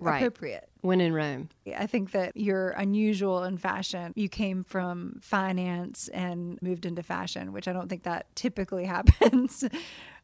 Right. 0.00 0.16
appropriate. 0.22 0.68
when 0.80 1.00
in 1.02 1.12
Rome. 1.12 1.50
I 1.76 1.86
think 1.86 2.12
that 2.12 2.34
you're 2.36 2.70
unusual 2.70 3.42
in 3.44 3.58
fashion. 3.58 4.12
You 4.16 4.30
came 4.30 4.64
from 4.64 5.18
finance 5.20 6.08
and 6.08 6.58
moved 6.62 6.86
into 6.86 7.02
fashion, 7.02 7.52
which 7.52 7.68
I 7.68 7.72
don't 7.74 7.88
think 7.88 8.04
that 8.04 8.34
typically 8.34 8.84
happens. 8.96 9.62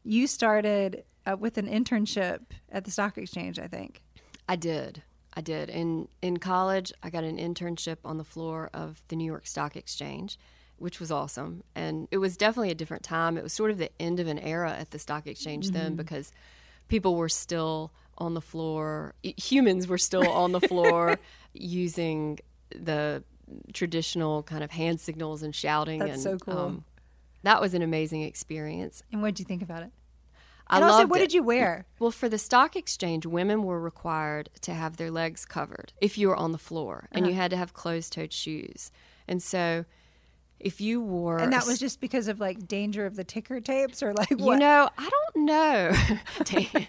you 0.03 0.25
started 0.25 1.03
uh, 1.25 1.37
with 1.37 1.57
an 1.57 1.67
internship 1.67 2.39
at 2.71 2.85
the 2.85 2.91
stock 2.91 3.17
exchange, 3.17 3.59
I 3.59 3.67
think. 3.67 4.03
I 4.47 4.55
did. 4.55 5.03
I 5.33 5.41
did. 5.41 5.69
In 5.69 6.07
in 6.21 6.37
college, 6.37 6.91
I 7.01 7.09
got 7.09 7.23
an 7.23 7.37
internship 7.37 7.97
on 8.03 8.17
the 8.17 8.23
floor 8.23 8.69
of 8.73 9.01
the 9.07 9.15
New 9.15 9.25
York 9.25 9.47
Stock 9.47 9.75
Exchange, 9.75 10.37
which 10.77 10.99
was 10.99 11.11
awesome. 11.11 11.63
And 11.73 12.07
it 12.11 12.17
was 12.17 12.35
definitely 12.35 12.71
a 12.71 12.75
different 12.75 13.03
time. 13.03 13.37
It 13.37 13.43
was 13.43 13.53
sort 13.53 13.71
of 13.71 13.77
the 13.77 13.89
end 14.01 14.19
of 14.19 14.27
an 14.27 14.39
era 14.39 14.71
at 14.71 14.91
the 14.91 14.99
stock 14.99 15.27
exchange 15.27 15.69
then 15.69 15.95
because 15.95 16.31
people 16.89 17.15
were 17.15 17.29
still 17.29 17.93
on 18.17 18.33
the 18.33 18.41
floor. 18.41 19.13
Humans 19.23 19.87
were 19.87 19.97
still 19.97 20.29
on 20.29 20.51
the 20.51 20.59
floor 20.59 21.17
using 21.53 22.39
the 22.75 23.23
traditional 23.73 24.43
kind 24.43 24.63
of 24.63 24.71
hand 24.71 24.99
signals 24.99 25.43
and 25.43 25.55
shouting 25.55 25.99
That's 25.99 26.13
and 26.13 26.21
so 26.21 26.37
cool. 26.37 26.83
that 27.43 27.61
was 27.61 27.73
an 27.73 27.81
amazing 27.81 28.23
experience. 28.23 29.03
And 29.11 29.21
what 29.21 29.29
did 29.29 29.39
you 29.39 29.45
think 29.45 29.61
about 29.61 29.83
it? 29.83 29.91
I 30.71 30.77
and 30.77 30.85
also, 30.85 31.05
what 31.05 31.19
it. 31.19 31.25
did 31.25 31.33
you 31.33 31.43
wear? 31.43 31.85
Well, 31.99 32.11
for 32.11 32.29
the 32.29 32.37
stock 32.39 32.75
exchange, 32.75 33.25
women 33.25 33.63
were 33.63 33.79
required 33.79 34.49
to 34.61 34.73
have 34.73 34.97
their 34.97 35.11
legs 35.11 35.45
covered 35.45 35.93
if 36.01 36.17
you 36.17 36.29
were 36.29 36.35
on 36.35 36.51
the 36.53 36.57
floor, 36.57 37.07
and 37.11 37.23
Uh-huh. 37.25 37.29
you 37.29 37.35
had 37.35 37.51
to 37.51 37.57
have 37.57 37.73
closed-toed 37.73 38.31
shoes. 38.33 38.91
And 39.27 39.43
so, 39.43 39.85
if 40.59 40.79
you 40.79 41.01
wore, 41.01 41.39
And 41.39 41.51
that 41.53 41.65
was 41.65 41.79
just 41.79 41.99
because 41.99 42.27
of 42.27 42.39
like 42.39 42.67
danger 42.67 43.05
of 43.05 43.15
the 43.15 43.23
ticker 43.23 43.59
tapes 43.59 44.01
or 44.03 44.13
like 44.13 44.29
you 44.29 44.55
know, 44.57 44.89
I 44.97 45.09
don't 45.09 45.45
know. 45.45 45.91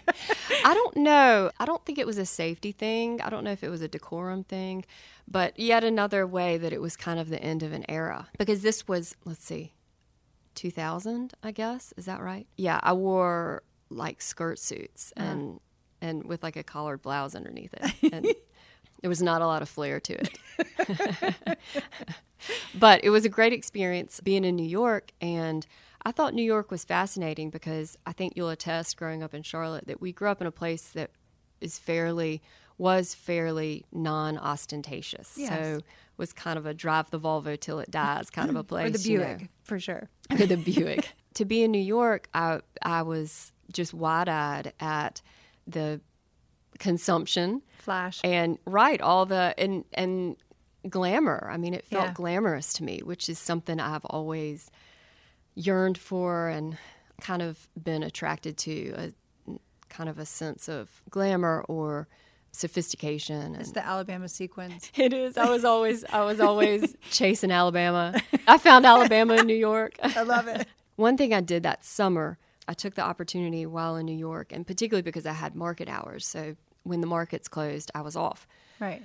I 0.65 0.73
don't 0.73 0.97
know. 0.97 1.51
I 1.59 1.65
don't 1.65 1.83
think 1.85 1.97
it 1.97 2.05
was 2.07 2.17
a 2.19 2.25
safety 2.25 2.71
thing. 2.71 3.19
I 3.21 3.29
don't 3.29 3.43
know 3.43 3.51
if 3.51 3.63
it 3.63 3.69
was 3.69 3.81
a 3.81 3.87
decorum 3.87 4.43
thing, 4.43 4.85
but 5.27 5.57
yet 5.59 5.83
another 5.83 6.25
way 6.27 6.57
that 6.57 6.71
it 6.71 6.81
was 6.81 6.95
kind 6.95 7.19
of 7.19 7.29
the 7.29 7.41
end 7.43 7.63
of 7.63 7.73
an 7.73 7.83
era 7.89 8.27
because 8.37 8.61
this 8.61 8.87
was, 8.87 9.15
let's 9.25 9.43
see, 9.43 9.73
2000, 10.55 11.33
I 11.43 11.51
guess. 11.51 11.93
Is 11.97 12.05
that 12.05 12.21
right? 12.21 12.45
Yeah, 12.55 12.79
I 12.83 12.93
wore 12.93 13.63
like 13.93 14.21
skirt 14.21 14.59
suits 14.59 15.13
uh-huh. 15.17 15.29
and 15.29 15.59
and 16.01 16.25
with 16.25 16.43
like 16.43 16.55
a 16.55 16.63
collared 16.63 17.01
blouse 17.01 17.35
underneath 17.35 17.73
it. 17.73 17.93
And 18.13 18.27
there 19.01 19.09
was 19.09 19.21
not 19.21 19.41
a 19.41 19.47
lot 19.47 19.61
of 19.61 19.67
flair 19.67 19.99
to 19.99 20.13
it. 20.13 21.57
but 22.79 23.03
it 23.03 23.09
was 23.09 23.25
a 23.25 23.29
great 23.29 23.51
experience 23.51 24.21
being 24.21 24.45
in 24.45 24.55
New 24.55 24.67
York 24.67 25.11
and 25.19 25.65
I 26.05 26.11
thought 26.11 26.33
New 26.33 26.43
York 26.43 26.69
was 26.69 26.83
fascinating 26.83 27.49
because 27.49 27.97
I 28.05 28.11
think 28.11 28.33
you'll 28.35 28.49
attest 28.49 28.97
growing 28.97 29.23
up 29.23 29.33
in 29.33 29.41
Charlotte 29.41 29.87
that 29.87 30.01
we 30.01 30.11
grew 30.11 30.27
up 30.27 30.41
in 30.41 30.47
a 30.47 30.51
place 30.51 30.89
that 30.89 31.11
is 31.61 31.79
fairly 31.79 32.41
was 32.77 33.13
fairly 33.13 33.85
non-ostentatious. 33.91 35.35
Yes. 35.37 35.49
So 35.49 35.79
was 36.17 36.33
kind 36.33 36.57
of 36.57 36.65
a 36.65 36.73
drive 36.73 37.09
the 37.09 37.19
Volvo 37.19 37.59
till 37.59 37.79
it 37.79 37.89
dies 37.89 38.29
kind 38.29 38.49
of 38.49 38.55
a 38.55 38.63
place. 38.63 38.87
or 38.95 38.97
the 38.97 39.09
you 39.09 39.17
know 39.17 39.25
Buick 39.25 39.49
for 39.63 39.79
sure. 39.79 40.09
or 40.29 40.45
the 40.45 40.57
Buick. 40.57 41.11
to 41.35 41.45
be 41.45 41.63
in 41.63 41.71
New 41.71 41.81
York, 41.81 42.27
I 42.33 42.59
I 42.81 43.01
was 43.03 43.51
just 43.73 43.93
wide 43.93 44.29
eyed 44.29 44.73
at 44.79 45.21
the 45.67 45.99
consumption 46.79 47.61
Flash. 47.79 48.19
and 48.23 48.57
right 48.65 48.99
all 49.01 49.25
the 49.25 49.53
and 49.57 49.85
and 49.93 50.35
glamour. 50.89 51.49
I 51.51 51.57
mean, 51.57 51.73
it 51.73 51.85
felt 51.85 52.07
Yeah. 52.07 52.13
glamorous 52.13 52.73
to 52.73 52.83
me, 52.83 52.99
which 53.03 53.29
is 53.29 53.39
something 53.39 53.79
I've 53.79 54.05
always 54.05 54.69
yearned 55.55 55.97
for 55.97 56.49
and 56.49 56.77
kind 57.21 57.41
of 57.41 57.69
been 57.81 58.03
attracted 58.03 58.57
to 58.57 58.93
a 58.97 59.13
kind 59.89 60.09
of 60.09 60.17
a 60.19 60.25
sense 60.25 60.67
of 60.67 61.01
glamour 61.09 61.63
or 61.69 62.07
sophistication 62.51 63.55
It's 63.55 63.67
and 63.69 63.75
the 63.75 63.85
Alabama 63.85 64.27
sequence. 64.27 64.91
it 64.95 65.13
is. 65.13 65.37
I 65.37 65.49
was 65.49 65.63
always 65.63 66.03
I 66.05 66.23
was 66.25 66.39
always 66.47 66.95
chasing 67.11 67.51
Alabama. 67.51 68.19
I 68.47 68.57
found 68.57 68.85
Alabama 68.85 69.35
in 69.35 69.47
New 69.47 69.55
York. 69.55 69.93
I 70.01 70.23
love 70.23 70.47
it. 70.47 70.67
One 70.95 71.17
thing 71.17 71.33
I 71.33 71.41
did 71.41 71.63
that 71.63 71.83
summer, 71.85 72.37
I 72.67 72.73
took 72.73 72.95
the 72.95 73.03
opportunity 73.03 73.65
while 73.65 73.95
in 73.95 74.05
New 74.05 74.15
York, 74.15 74.51
and 74.51 74.65
particularly 74.65 75.01
because 75.01 75.25
I 75.25 75.33
had 75.33 75.55
market 75.55 75.89
hours. 75.89 76.25
So 76.25 76.55
when 76.83 77.01
the 77.01 77.07
markets 77.07 77.47
closed, 77.47 77.91
I 77.93 78.01
was 78.01 78.15
off. 78.15 78.47
Right. 78.79 79.01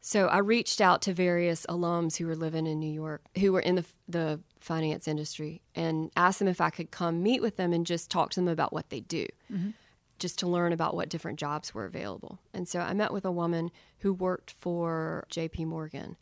So 0.00 0.26
I 0.26 0.38
reached 0.38 0.82
out 0.82 1.00
to 1.02 1.14
various 1.14 1.64
alums 1.66 2.18
who 2.18 2.26
were 2.26 2.36
living 2.36 2.66
in 2.66 2.78
New 2.78 2.92
York, 2.92 3.24
who 3.38 3.52
were 3.52 3.60
in 3.60 3.76
the 3.76 3.84
the 4.06 4.40
finance 4.60 5.08
industry, 5.08 5.62
and 5.74 6.10
asked 6.14 6.38
them 6.40 6.48
if 6.48 6.60
I 6.60 6.68
could 6.68 6.90
come 6.90 7.22
meet 7.22 7.40
with 7.40 7.56
them 7.56 7.72
and 7.72 7.86
just 7.86 8.10
talk 8.10 8.30
to 8.30 8.40
them 8.40 8.48
about 8.48 8.72
what 8.72 8.90
they 8.90 9.00
do, 9.00 9.26
mm-hmm. 9.50 9.70
just 10.18 10.38
to 10.40 10.46
learn 10.46 10.74
about 10.74 10.94
what 10.94 11.08
different 11.08 11.38
jobs 11.38 11.72
were 11.72 11.86
available. 11.86 12.38
And 12.52 12.68
so 12.68 12.80
I 12.80 12.92
met 12.92 13.14
with 13.14 13.24
a 13.24 13.32
woman 13.32 13.70
who 14.00 14.12
worked 14.12 14.50
for 14.50 15.24
J.P. 15.30 15.64
Morgan, 15.64 16.16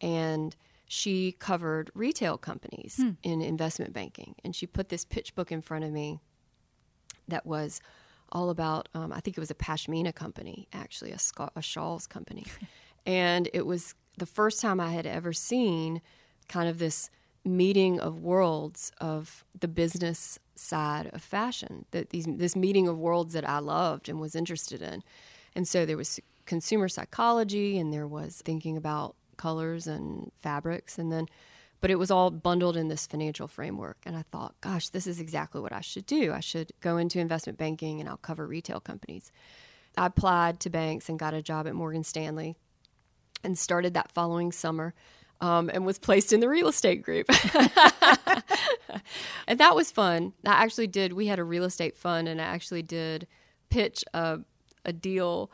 and 0.00 0.56
she 0.86 1.32
covered 1.32 1.90
retail 1.94 2.38
companies 2.38 3.00
in 3.22 3.42
investment 3.42 3.92
banking, 3.92 4.34
and 4.44 4.54
she 4.54 4.66
put 4.66 4.88
this 4.88 5.04
pitch 5.04 5.34
book 5.34 5.50
in 5.50 5.60
front 5.60 5.84
of 5.84 5.92
me 5.92 6.20
that 7.28 7.44
was 7.44 7.80
all 8.32 8.50
about 8.50 8.88
um, 8.94 9.12
i 9.12 9.20
think 9.20 9.36
it 9.36 9.40
was 9.40 9.50
a 9.50 9.54
pashmina 9.54 10.12
company 10.12 10.66
actually 10.72 11.12
a, 11.12 11.18
sca- 11.18 11.50
a 11.56 11.62
shawls 11.62 12.06
company. 12.06 12.44
And 13.08 13.48
it 13.54 13.64
was 13.64 13.94
the 14.18 14.26
first 14.26 14.60
time 14.60 14.80
i 14.80 14.90
had 14.90 15.06
ever 15.06 15.32
seen 15.32 16.02
kind 16.48 16.68
of 16.68 16.80
this 16.80 17.08
meeting 17.44 18.00
of 18.00 18.20
worlds 18.20 18.90
of 19.00 19.44
the 19.58 19.68
business 19.68 20.40
side 20.56 21.08
of 21.12 21.22
fashion 21.22 21.84
that 21.92 22.10
these 22.10 22.26
this 22.26 22.56
meeting 22.56 22.88
of 22.88 22.98
worlds 22.98 23.32
that 23.34 23.48
i 23.48 23.60
loved 23.60 24.08
and 24.08 24.18
was 24.20 24.34
interested 24.34 24.82
in. 24.82 25.04
And 25.54 25.68
so 25.68 25.86
there 25.86 25.96
was 25.96 26.18
consumer 26.46 26.88
psychology 26.88 27.78
and 27.78 27.92
there 27.92 28.08
was 28.08 28.42
thinking 28.44 28.76
about 28.76 29.14
colors 29.36 29.86
and 29.86 30.30
fabrics 30.40 30.98
and 30.98 31.12
then 31.12 31.28
but 31.80 31.90
it 31.90 31.98
was 31.98 32.10
all 32.10 32.30
bundled 32.30 32.76
in 32.76 32.88
this 32.88 33.06
financial 33.06 33.46
framework. 33.46 33.98
And 34.06 34.16
I 34.16 34.22
thought, 34.32 34.54
gosh, 34.60 34.88
this 34.88 35.06
is 35.06 35.20
exactly 35.20 35.60
what 35.60 35.72
I 35.72 35.80
should 35.80 36.06
do. 36.06 36.32
I 36.32 36.40
should 36.40 36.72
go 36.80 36.96
into 36.96 37.20
investment 37.20 37.58
banking 37.58 38.00
and 38.00 38.08
I'll 38.08 38.16
cover 38.16 38.46
retail 38.46 38.80
companies. 38.80 39.30
I 39.96 40.06
applied 40.06 40.60
to 40.60 40.70
banks 40.70 41.08
and 41.08 41.18
got 41.18 41.34
a 41.34 41.42
job 41.42 41.66
at 41.66 41.74
Morgan 41.74 42.02
Stanley 42.02 42.56
and 43.44 43.58
started 43.58 43.94
that 43.94 44.12
following 44.12 44.52
summer 44.52 44.94
um, 45.40 45.70
and 45.72 45.84
was 45.84 45.98
placed 45.98 46.32
in 46.32 46.40
the 46.40 46.48
real 46.48 46.68
estate 46.68 47.02
group. 47.02 47.26
and 49.46 49.60
that 49.60 49.74
was 49.74 49.90
fun. 49.90 50.32
I 50.44 50.62
actually 50.62 50.86
did, 50.86 51.12
we 51.12 51.26
had 51.26 51.38
a 51.38 51.44
real 51.44 51.64
estate 51.64 51.96
fund 51.96 52.26
and 52.26 52.40
I 52.40 52.44
actually 52.44 52.82
did 52.82 53.26
pitch 53.68 54.02
a, 54.14 54.40
a 54.84 54.92
deal 54.92 55.50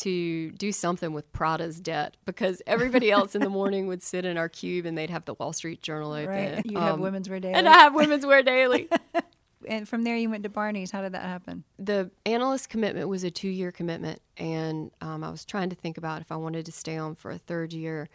to 0.00 0.50
do 0.52 0.72
something 0.72 1.12
with 1.12 1.32
Prada's 1.32 1.80
debt 1.80 2.16
because 2.24 2.62
everybody 2.66 3.10
else 3.10 3.34
in 3.34 3.42
the 3.42 3.48
morning 3.60 3.86
would 3.86 4.02
sit 4.02 4.24
in 4.24 4.36
our 4.36 4.48
cube 4.48 4.86
and 4.86 4.96
they'd 4.98 5.10
have 5.10 5.24
the 5.24 5.34
Wall 5.34 5.52
Street 5.52 5.82
Journal 5.82 6.12
open. 6.12 6.28
Right. 6.28 6.66
You 6.66 6.78
have 6.78 6.94
Um, 6.94 7.00
Women's 7.00 7.28
Wear 7.28 7.40
Daily. 7.40 7.54
And 7.54 7.68
I 7.68 7.72
have 7.74 7.94
Women's 7.94 8.24
Wear 8.26 8.42
Daily. 8.42 8.88
and 9.68 9.88
from 9.88 10.04
there, 10.04 10.16
you 10.16 10.30
went 10.30 10.42
to 10.44 10.48
Barney's. 10.48 10.90
How 10.90 11.02
did 11.02 11.12
that 11.12 11.22
happen? 11.22 11.64
the 11.78 12.10
analyst 12.26 12.68
commitment 12.68 13.08
was 13.08 13.24
a 13.24 13.30
two 13.30 13.48
year 13.48 13.72
commitment, 13.72 14.20
and 14.36 14.90
um, 15.00 15.22
I 15.24 15.30
was 15.30 15.44
trying 15.44 15.70
to 15.70 15.76
think 15.76 15.96
about 15.98 16.20
if 16.20 16.30
I 16.32 16.36
wanted 16.36 16.66
to 16.66 16.72
stay 16.72 16.96
on 16.96 17.14
for 17.14 17.30
a 17.30 17.38
third 17.38 17.72
year 17.72 18.08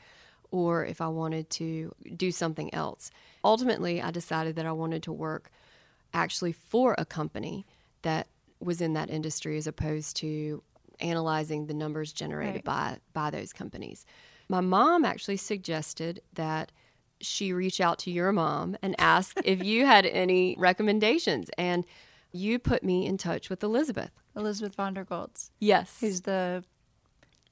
or 0.51 0.85
if 0.85 1.01
I 1.01 1.07
wanted 1.07 1.49
to 1.51 1.93
do 2.15 2.31
something 2.31 2.73
else. 2.73 3.11
Ultimately, 3.43 4.01
I 4.01 4.11
decided 4.11 4.55
that 4.55 4.65
I 4.65 4.71
wanted 4.71 5.03
to 5.03 5.11
work 5.11 5.51
actually 6.13 6.53
for 6.53 6.95
a 6.97 7.03
company 7.05 7.65
that 8.03 8.27
was 8.59 8.79
in 8.79 8.93
that 8.93 9.09
industry 9.09 9.57
as 9.57 9.67
opposed 9.67 10.15
to 10.17 10.63
analyzing 10.99 11.67
the 11.67 11.73
numbers 11.73 12.13
generated 12.13 12.63
by 12.63 12.97
by 13.13 13.29
those 13.29 13.53
companies. 13.53 14.05
My 14.49 14.61
mom 14.61 15.05
actually 15.05 15.37
suggested 15.37 16.21
that 16.33 16.71
she 17.21 17.51
reach 17.53 17.79
out 17.81 17.97
to 17.99 18.11
your 18.11 18.31
mom 18.31 18.75
and 18.81 18.95
ask 18.99 19.37
if 19.45 19.63
you 19.63 19.85
had 19.85 20.05
any 20.05 20.55
recommendations 20.59 21.49
and 21.57 21.85
you 22.31 22.59
put 22.59 22.83
me 22.83 23.05
in 23.05 23.17
touch 23.17 23.49
with 23.49 23.63
Elizabeth. 23.63 24.11
Elizabeth 24.35 24.75
von 24.75 24.93
der 24.93 25.05
Goltz, 25.05 25.51
Yes. 25.59 25.97
who's 26.01 26.21
the 26.21 26.63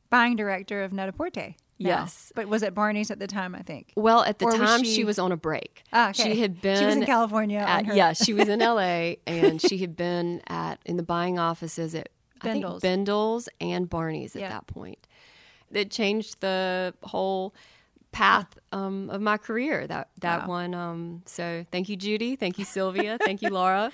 buying 0.09 0.35
director 0.35 0.83
of 0.83 0.91
Net-a-Porter. 0.93 1.41
now. 1.49 1.55
Yes. 1.77 2.31
But 2.35 2.47
was 2.47 2.61
at 2.63 2.73
Barney's 2.75 3.09
at 3.09 3.19
the 3.19 3.25
time, 3.27 3.55
I 3.55 3.61
think. 3.61 3.93
well, 3.95 4.21
at 4.23 4.39
the 4.39 4.45
Or 4.45 4.51
was 4.51 4.59
time 4.59 4.83
she, 4.83 4.95
she- 4.95 5.03
was 5.03 5.17
on 5.17 5.31
a 5.31 5.37
break. 5.37 5.83
Ah, 5.91 6.09
okay. 6.09 6.33
She 6.33 6.41
had 6.41 6.61
been 6.61 6.77
She 6.77 6.85
was 6.85 6.95
in 6.95 7.05
California. 7.05 7.59
on 7.59 7.67
at, 7.67 7.85
her- 7.87 7.95
yeah, 7.95 8.13
she 8.13 8.33
was 8.33 8.47
in 8.49 8.59
LA 8.73 9.15
and 9.25 9.61
she 9.61 9.77
had 9.79 9.95
been 9.95 10.41
at 10.47 10.79
in 10.85 10.97
the 10.97 11.03
buying 11.03 11.39
offices 11.39 11.95
at 11.95 12.09
Bendel's. 12.43 12.81
Bendel's 12.81 13.49
and 13.61 13.89
Barney's 13.89 14.35
at 14.35 14.41
Yeah. 14.41 14.49
that 14.49 14.67
point. 14.67 15.07
It 15.71 15.89
changed 15.91 16.39
the 16.41 16.93
whole 17.03 17.53
path 18.11 18.59
um, 18.71 19.09
of 19.09 19.21
my 19.21 19.37
career. 19.37 19.87
That 19.87 20.09
that 20.21 20.41
Wow. 20.43 20.47
one. 20.47 20.73
Um, 20.75 21.23
so 21.25 21.65
thank 21.71 21.89
you, 21.89 21.95
Judy. 21.95 22.35
Thank 22.35 22.59
you, 22.59 22.65
Sylvia. 22.65 23.17
thank 23.25 23.41
you, 23.41 23.49
Laura. 23.49 23.91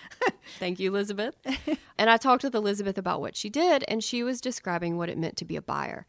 Thank 0.60 0.80
you, 0.80 0.90
Elizabeth. 0.92 1.36
And 1.98 2.10
I 2.10 2.16
talked 2.16 2.44
with 2.46 2.56
Elizabeth 2.56 2.98
about 2.98 3.20
what 3.20 3.36
she 3.36 3.50
did, 3.50 3.84
and 3.90 4.02
she 4.02 4.24
was 4.24 4.40
describing 4.40 4.96
what 4.96 5.10
it 5.10 5.18
meant 5.18 5.36
to 5.38 5.44
be 5.46 5.58
a 5.58 5.62
buyer. 5.62 6.06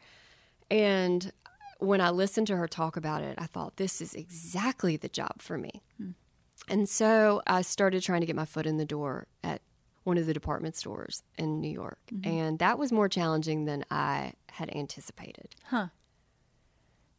And 0.70 1.32
when 1.80 2.00
I 2.00 2.10
listened 2.10 2.46
to 2.46 2.56
her 2.56 2.68
talk 2.68 2.96
about 2.96 3.22
it, 3.22 3.34
I 3.38 3.46
thought, 3.46 3.76
this 3.76 4.00
is 4.00 4.14
exactly 4.14 4.96
the 4.96 5.08
job 5.08 5.40
for 5.42 5.58
me. 5.58 5.82
And 6.68 6.88
so 6.88 7.42
I 7.46 7.62
started 7.62 8.04
trying 8.04 8.20
to 8.20 8.26
get 8.26 8.36
my 8.36 8.44
foot 8.44 8.66
in 8.66 8.76
the 8.76 8.84
door 8.84 9.26
at 9.42 9.62
one 10.04 10.16
of 10.18 10.26
the 10.26 10.32
department 10.34 10.76
stores 10.76 11.22
in 11.36 11.60
New 11.60 11.70
York. 11.70 11.98
Mm-hmm. 12.12 12.28
And 12.30 12.58
that 12.58 12.78
was 12.78 12.90
more 12.90 13.08
challenging 13.08 13.66
than 13.66 13.84
I 13.90 14.32
had 14.50 14.74
anticipated. 14.74 15.54
Huh. 15.66 15.88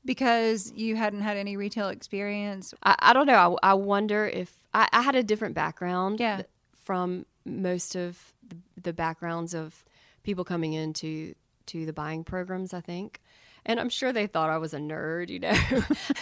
Because 0.03 0.71
you 0.75 0.95
hadn't 0.95 1.21
had 1.21 1.37
any 1.37 1.55
retail 1.57 1.89
experience. 1.89 2.73
I, 2.81 2.95
I 2.99 3.13
don't 3.13 3.27
know. 3.27 3.57
I, 3.63 3.71
I 3.71 3.73
wonder 3.75 4.25
if 4.27 4.55
I, 4.73 4.87
I 4.91 5.01
had 5.01 5.15
a 5.15 5.21
different 5.21 5.53
background 5.53 6.19
Yeah. 6.19 6.37
th- 6.37 6.47
from 6.83 7.27
most 7.45 7.95
of 7.95 8.33
the, 8.47 8.57
the 8.81 8.93
backgrounds 8.93 9.53
of 9.53 9.85
people 10.23 10.43
coming 10.43 10.73
into 10.73 11.35
to 11.67 11.85
the 11.85 11.93
buying 11.93 12.23
programs. 12.23 12.73
I 12.73 12.81
think, 12.81 13.21
and 13.63 13.79
I'm 13.79 13.89
sure 13.89 14.11
they 14.11 14.25
thought 14.25 14.49
I 14.49 14.57
was 14.57 14.73
a 14.73 14.79
nerd. 14.79 15.29
You 15.29 15.39
know, 15.39 15.53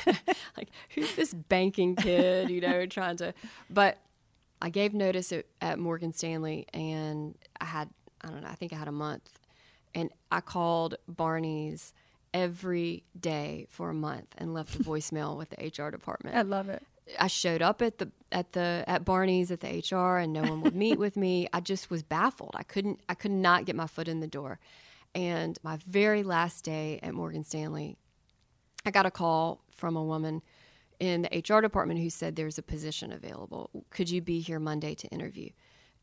like 0.58 0.68
who's 0.94 1.16
this 1.16 1.34
banking 1.34 1.96
kid? 1.96 2.50
You 2.50 2.60
know, 2.60 2.86
trying 2.86 3.16
to. 3.18 3.34
But 3.70 3.98
I 4.62 4.70
gave 4.70 4.94
notice 4.94 5.32
at, 5.32 5.46
at 5.62 5.80
Morgan 5.80 6.14
Stanley, 6.14 6.68
and 6.74 7.36
I 7.60 7.66
had 7.66 7.90
I 8.22 8.30
don't 8.30 8.42
know. 8.42 8.50
I 8.50 8.56
think 8.56 8.74
I 8.74 8.76
had 8.76 8.88
a 8.88 8.94
month, 8.94 9.40
and 9.96 10.10
I 10.32 10.42
called 10.42 10.96
Barney's 11.08 11.94
every 12.34 13.04
day 13.20 13.66
for 13.70 13.90
a 13.90 13.94
month 13.94 14.36
and 14.38 14.54
left 14.54 14.76
a 14.76 14.80
voicemail 14.84 15.38
with 15.38 15.50
the 15.50 15.66
HR 15.66 15.90
department. 15.90 16.36
I 16.36 16.42
love 16.42 16.70
it. 16.70 16.84
I 17.20 17.28
showed 17.28 17.62
up 17.62 17.82
at 17.82 17.98
the 17.98 18.12
at 18.32 18.54
the 18.54 18.84
at 18.88 19.04
Barney's 19.04 19.52
at 19.52 19.62
the 19.62 19.84
HR 19.92 20.18
and 20.18 20.32
no 20.32 20.42
one 20.42 20.62
would 20.62 20.76
meet 20.76 21.00
with 21.00 21.18
me. 21.18 21.48
I 21.54 21.60
just 21.60 21.90
was 21.90 22.04
baffled. 22.04 22.52
I 22.56 22.64
couldn't 22.64 23.00
I 23.10 23.16
could 23.16 23.32
not 23.32 23.66
get 23.66 23.76
my 23.76 23.88
foot 23.88 24.08
in 24.08 24.20
the 24.20 24.28
door. 24.28 24.60
And 25.16 25.58
my 25.64 25.78
very 25.88 26.22
last 26.22 26.64
day 26.64 27.00
at 27.02 27.16
Morgan 27.16 27.44
Stanley, 27.44 27.98
I 28.86 28.92
got 28.92 29.08
a 29.08 29.12
call 29.12 29.62
from 29.72 29.96
a 29.96 30.04
woman 30.04 30.44
in 31.00 31.24
the 31.24 31.44
HR 31.48 31.62
department 31.62 32.00
who 32.00 32.10
said 32.10 32.36
there's 32.36 32.58
a 32.58 32.64
position 32.64 33.12
available. 33.12 33.70
Could 33.90 34.10
you 34.10 34.22
be 34.22 34.40
here 34.40 34.60
Monday 34.60 34.96
to 34.96 35.08
interview? 35.08 35.50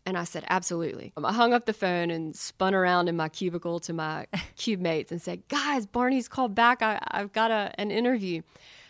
And 0.05 0.17
I 0.17 0.25
said, 0.25 0.45
absolutely. 0.49 1.13
I 1.17 1.33
hung 1.33 1.53
up 1.53 1.67
the 1.67 1.73
phone 1.73 2.11
and 2.11 2.35
spun 2.37 2.75
around 2.75 3.09
in 3.09 3.17
my 3.17 3.29
cubicle 3.29 3.81
to 3.81 3.93
my 3.93 4.27
cube 4.57 4.81
mates 4.81 5.11
and 5.11 5.21
said, 5.21 5.47
guys, 5.49 5.85
Barney's 5.85 6.29
called 6.29 6.55
back. 6.55 6.81
I, 6.81 7.01
I've 7.11 7.33
got 7.33 7.51
a, 7.51 7.73
an 7.77 7.91
interview. 7.91 8.43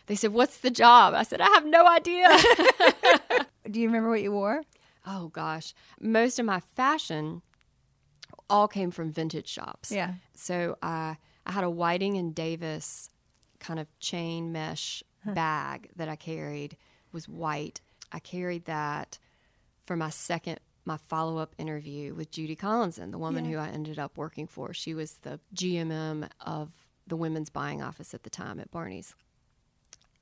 They 0.06 0.14
said, 0.14 0.32
what's 0.32 0.58
the 0.58 0.70
job? 0.70 1.14
I 1.14 1.22
said, 1.22 1.40
I 1.40 1.46
have 1.46 1.64
no 1.64 1.86
idea. 1.86 2.28
Do 3.70 3.80
you 3.80 3.86
remember 3.88 4.10
what 4.10 4.22
you 4.22 4.32
wore? 4.32 4.62
oh, 5.06 5.28
gosh. 5.28 5.72
Most 6.00 6.38
of 6.38 6.46
my 6.46 6.60
fashion 6.60 7.42
all 8.50 8.68
came 8.68 8.90
from 8.90 9.12
vintage 9.12 9.48
shops. 9.48 9.90
Yeah. 9.90 10.14
So 10.34 10.76
I 10.82 11.16
I 11.46 11.52
had 11.52 11.64
a 11.64 11.70
Whiting 11.70 12.16
and 12.16 12.34
Davis 12.34 13.10
kind 13.60 13.78
of 13.78 13.86
chain 14.00 14.52
mesh 14.52 15.02
bag 15.35 15.90
that 15.97 16.09
I 16.09 16.16
carried 16.16 16.76
was 17.12 17.28
white. 17.28 17.80
I 18.12 18.18
carried 18.18 18.64
that 18.66 19.18
for 19.85 19.97
my 19.97 20.11
second 20.11 20.61
my 20.85 20.97
follow 20.97 21.38
up 21.38 21.52
interview 21.59 22.14
with 22.14 22.30
Judy 22.30 22.54
Collinson, 22.54 23.11
the 23.11 23.18
woman 23.18 23.45
Yeah. 23.45 23.50
who 23.50 23.56
I 23.59 23.68
ended 23.71 23.99
up 23.99 24.16
working 24.16 24.47
for. 24.47 24.73
She 24.73 24.95
was 24.95 25.14
the 25.23 25.40
GMM 25.52 26.28
of 26.40 26.71
the 27.09 27.16
women's 27.16 27.50
buying 27.50 27.83
office 27.83 28.14
at 28.14 28.23
the 28.23 28.30
time 28.30 28.61
at 28.61 28.71
Barney's. 28.71 29.16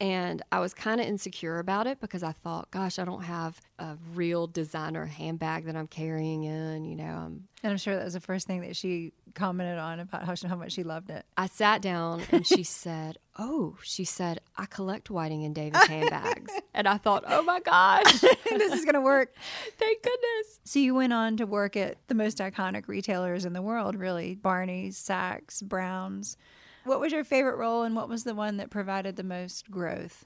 And 0.01 0.43
I 0.51 0.59
was 0.61 0.75
kind 0.75 1.01
of 1.01 1.07
insecure 1.07 1.59
about 1.59 1.87
it 1.87 2.01
because 2.01 2.23
I 2.23 2.33
thought, 2.33 2.71
gosh, 2.71 2.99
I 2.99 3.05
don't 3.05 3.23
have 3.23 3.61
a 3.79 3.97
real 4.15 4.47
designer 4.47 5.05
handbag 5.07 5.67
that 5.67 5.77
I'm 5.77 5.87
carrying 5.87 6.45
in. 6.45 6.85
You 6.85 6.97
know, 6.97 7.05
I'm 7.05 7.49
And 7.63 7.71
I'm 7.73 7.77
sure 7.79 7.95
that 7.97 8.05
was 8.05 8.15
the 8.15 8.21
first 8.21 8.47
thing 8.47 8.63
that 8.63 8.75
she 8.75 9.13
commented 9.35 9.79
on 9.79 10.01
about 10.01 10.25
how, 10.25 10.35
how 10.49 10.57
much 10.57 10.73
she 10.73 10.83
loved 10.83 11.11
it. 11.11 11.25
I 11.37 11.47
sat 11.47 11.83
down 11.83 12.23
and 12.31 12.47
she 12.47 12.63
said, 12.63 13.19
Oh, 13.39 13.77
she 13.83 14.05
said, 14.05 14.41
I 14.57 14.67
collect 14.67 15.11
Whiting 15.11 15.45
and 15.45 15.55
Davis 15.55 15.87
handbags. 15.87 16.53
and 16.75 16.87
I 16.87 16.97
thought, 16.99 17.25
Oh 17.27 17.43
my 17.43 17.61
gosh, 17.61 18.21
this 18.21 18.73
is 18.73 18.85
going 18.85 18.95
to 18.95 19.01
work. 19.01 19.35
thank 19.79 20.03
goodness. 20.03 20.61
So 20.65 20.79
you 20.79 20.95
went 20.95 21.13
on 21.13 21.37
to 21.39 21.47
work 21.47 21.77
at 21.77 21.97
the 22.09 22.15
most 22.15 22.39
iconic 22.39 22.89
retailers 22.89 23.45
in 23.45 23.53
the 23.53 23.63
world, 23.63 23.97
really 23.97 24.35
Barney's, 24.35 24.97
Saks, 24.97 25.63
Browns. 25.63 26.37
What 26.85 27.01
was 27.01 27.13
your 27.13 27.25
favorite 27.25 27.57
role 27.57 27.83
and 27.83 27.97
what 27.97 28.09
was 28.09 28.25
the 28.25 28.35
one 28.35 28.59
that 28.59 28.71
provided 28.71 29.17
the 29.17 29.23
most 29.25 29.71
growth? 29.71 30.25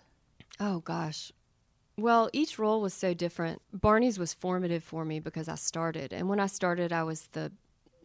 Oh 0.61 0.81
gosh. 0.81 1.33
Well, 1.97 2.31
each 2.33 2.59
role 2.59 2.81
was 2.81 2.95
so 2.95 3.13
different. 3.15 3.61
Barney's 3.73 4.19
was 4.19 4.33
formative 4.33 4.85
for 4.85 5.05
me 5.05 5.19
because 5.19 5.49
I 5.49 5.57
started. 5.57 6.13
And 6.13 6.29
when 6.29 6.39
I 6.39 6.47
started, 6.47 6.93
I 6.93 7.03
was 7.03 7.29
the 7.33 7.51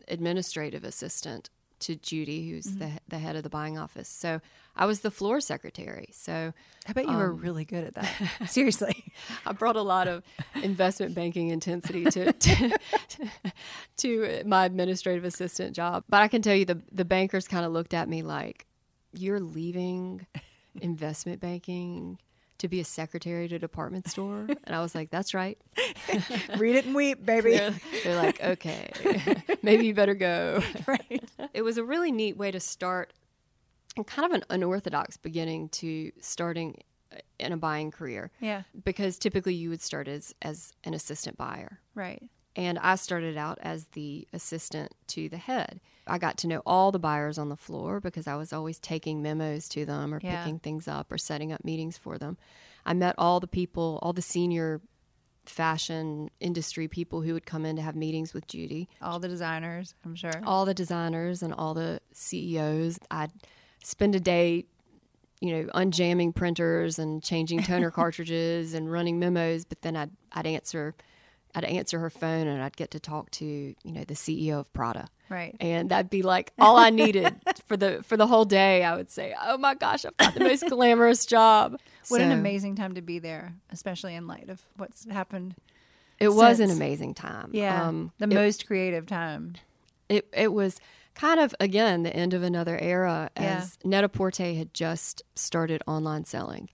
administrative 0.08 0.84
assistant 0.84 1.50
to 1.84 1.96
Judy, 1.96 2.50
who's 2.50 2.66
mm-hmm. 2.68 2.80
the, 2.80 2.92
the 3.10 3.20
head 3.20 3.36
of 3.36 3.44
the 3.44 3.50
buying 3.50 3.78
office. 3.78 4.08
So 4.08 4.40
I 4.76 4.86
was 4.86 5.02
the 5.02 5.12
floor 5.12 5.40
secretary. 5.40 6.10
So 6.14 6.54
I 6.88 6.94
bet 6.94 7.06
you 7.06 7.16
were 7.16 7.32
um, 7.32 7.38
really 7.38 7.66
good 7.66 7.84
at 7.84 7.96
that. 7.96 8.10
Seriously. 8.48 9.14
I 9.46 9.52
brought 9.52 9.76
a 9.76 9.82
lot 9.82 10.08
of 10.08 10.24
investment 10.62 11.14
banking 11.14 11.50
intensity 11.50 12.06
to, 12.06 12.32
to 12.34 12.78
to 13.98 14.44
my 14.46 14.66
administrative 14.66 15.26
assistant 15.26 15.76
job. 15.76 16.04
But 16.10 16.22
I 16.22 16.28
can 16.28 16.42
tell 16.42 16.56
you 16.56 16.66
the 16.66 16.82
the 16.92 17.06
bankers 17.06 17.48
kind 17.48 17.66
of 17.66 17.72
looked 17.72 17.94
at 17.94 18.10
me 18.10 18.24
like, 18.24 18.66
"You're 19.14 19.40
leaving 19.40 20.26
investment 20.82 21.40
banking 21.42 22.18
to 22.64 22.68
be 22.68 22.80
a 22.80 22.84
secretary 22.86 23.48
to 23.48 23.56
a 23.56 23.60
department 23.60 24.08
store?" 24.10 24.48
And 24.66 24.76
I 24.76 24.82
was 24.82 24.94
like, 24.96 25.10
"That's 25.12 25.34
right." 25.34 25.58
Read 26.58 26.76
it 26.76 26.86
and 26.86 26.96
weep, 26.96 27.26
baby. 27.26 27.52
They're, 27.52 27.74
they're 28.04 28.16
like, 28.18 28.42
"Okay, 28.42 28.90
maybe 29.62 29.86
you 29.86 29.94
better 29.94 30.16
go." 30.16 30.62
right. 30.88 31.24
It 31.54 31.62
was 31.62 31.78
a 31.78 31.84
really 31.84 32.12
neat 32.12 32.36
way 32.38 32.52
to 32.52 32.60
start 32.60 33.14
and 33.96 34.08
kind 34.08 34.26
of 34.26 34.32
an 34.32 34.44
unorthodox 34.50 35.18
beginning 35.18 35.70
to 35.70 36.12
starting 36.20 36.82
in 37.40 37.54
a 37.54 37.58
buying 37.58 37.92
career 37.92 38.32
Yeah. 38.40 38.64
because 38.84 39.20
typically 39.20 39.54
you 39.54 39.70
would 39.70 39.82
start 39.82 40.08
as 40.08 40.34
as 40.42 40.74
an 40.84 40.96
assistant 40.96 41.38
buyer 41.38 41.80
Right. 41.94 42.24
And 42.56 42.78
I 42.80 42.96
started 42.96 43.38
out 43.38 43.58
as 43.62 43.86
the 43.94 44.28
assistant 44.34 44.94
to 45.08 45.28
the 45.30 45.38
head. 45.38 45.80
I 46.06 46.18
got 46.18 46.38
to 46.40 46.48
know 46.48 46.62
all 46.66 46.92
the 46.92 47.00
buyers 47.00 47.38
on 47.38 47.50
the 47.50 47.56
floor 47.58 48.00
because 48.00 48.28
I 48.28 48.36
was 48.36 48.52
always 48.54 48.78
taking 48.80 49.22
memos 49.22 49.68
to 49.70 49.86
them 49.86 50.14
or 50.14 50.20
Yeah. 50.22 50.44
picking 50.44 50.60
things 50.60 50.88
up 50.88 51.12
or 51.12 51.18
setting 51.18 51.52
up 51.52 51.64
meetings 51.64 51.98
for 51.98 52.18
them. 52.18 52.38
I 52.86 52.94
met 52.94 53.16
all 53.18 53.40
the 53.40 53.48
people, 53.48 54.00
all 54.02 54.14
the 54.14 54.22
senior 54.22 54.82
fashion 55.46 56.30
industry 56.40 56.88
people 56.88 57.22
who 57.22 57.34
would 57.34 57.46
come 57.46 57.66
in 57.66 57.76
to 57.76 57.82
have 57.82 57.96
meetings 57.96 58.34
with 58.34 58.48
Judy 58.48 58.88
All 59.02 59.20
the 59.20 59.28
designers, 59.28 59.94
I'm 60.06 60.16
sure. 60.16 60.32
all 60.46 60.66
the 60.66 60.74
designers 60.74 61.44
and 61.44 61.54
all 61.54 61.74
the 61.74 62.00
CEOs. 62.14 62.98
I'd 63.12 63.32
spend 63.84 64.16
a 64.16 64.20
day, 64.22 64.66
you 65.42 65.52
know, 65.52 65.70
unjamming 65.74 66.34
printers 66.34 66.98
and 66.98 67.22
changing 67.22 67.62
toner 67.64 67.92
cartridges 68.02 68.74
and 68.74 68.90
running 68.92 69.20
memos. 69.20 69.66
But 69.66 69.82
then 69.82 69.96
I'd 69.98 70.12
I'd 70.32 70.46
answer, 70.48 70.96
I'd 71.56 71.64
answer 71.66 72.00
her 72.00 72.10
phone 72.10 72.48
and 72.48 72.62
I'd 72.64 72.76
get 72.78 72.92
to 72.92 73.00
talk 73.00 73.30
to 73.32 73.46
you 73.46 73.76
know 73.92 74.04
the 74.04 74.14
CEO 74.16 74.60
of 74.60 74.72
Prada. 74.74 75.08
Right. 75.30 75.56
And 75.60 75.90
that'd 75.90 76.10
be 76.10 76.22
like 76.22 76.52
all 76.60 76.76
I 76.78 76.90
needed 76.90 77.36
for 77.68 77.78
the 77.78 78.04
for 78.04 78.18
the 78.18 78.28
whole 78.28 78.46
day. 78.46 78.84
I 78.84 78.96
would 78.96 79.10
say, 79.10 79.36
"Oh 79.42 79.58
my 79.58 79.76
gosh, 79.76 80.06
I've 80.06 80.18
got 80.18 80.34
the 80.34 80.42
most 80.42 80.68
glamorous 80.68 81.26
job." 81.26 81.80
What 82.10 82.22
an 82.22 82.32
amazing 82.32 82.76
time 82.76 82.96
to 82.96 83.02
be 83.02 83.20
there, 83.20 83.54
especially 83.72 84.14
in 84.16 84.28
light 84.28 84.50
of 84.50 84.62
what's 84.78 85.06
happened. 85.10 85.56
It 86.20 86.30
was 86.30 86.60
an 86.60 86.70
amazing 86.70 87.14
time. 87.16 87.50
Yeah. 87.54 87.88
Um, 87.88 88.12
the 88.20 88.26
it- 88.26 88.34
most 88.34 88.68
creative 88.68 89.06
time. 89.06 89.56
it 90.10 90.28
it 90.34 90.54
was 90.54 90.80
kind 91.16 91.40
of 91.40 91.54
again 91.60 92.04
the 92.04 92.16
end 92.16 92.34
of 92.34 92.42
another 92.44 92.78
era 92.80 93.30
Yeah. 93.38 93.58
as 93.62 93.78
Net-a-Porter 93.84 94.54
had 94.56 94.74
just 94.74 95.22
started 95.36 95.82
online 95.88 96.26
selling. 96.26 96.70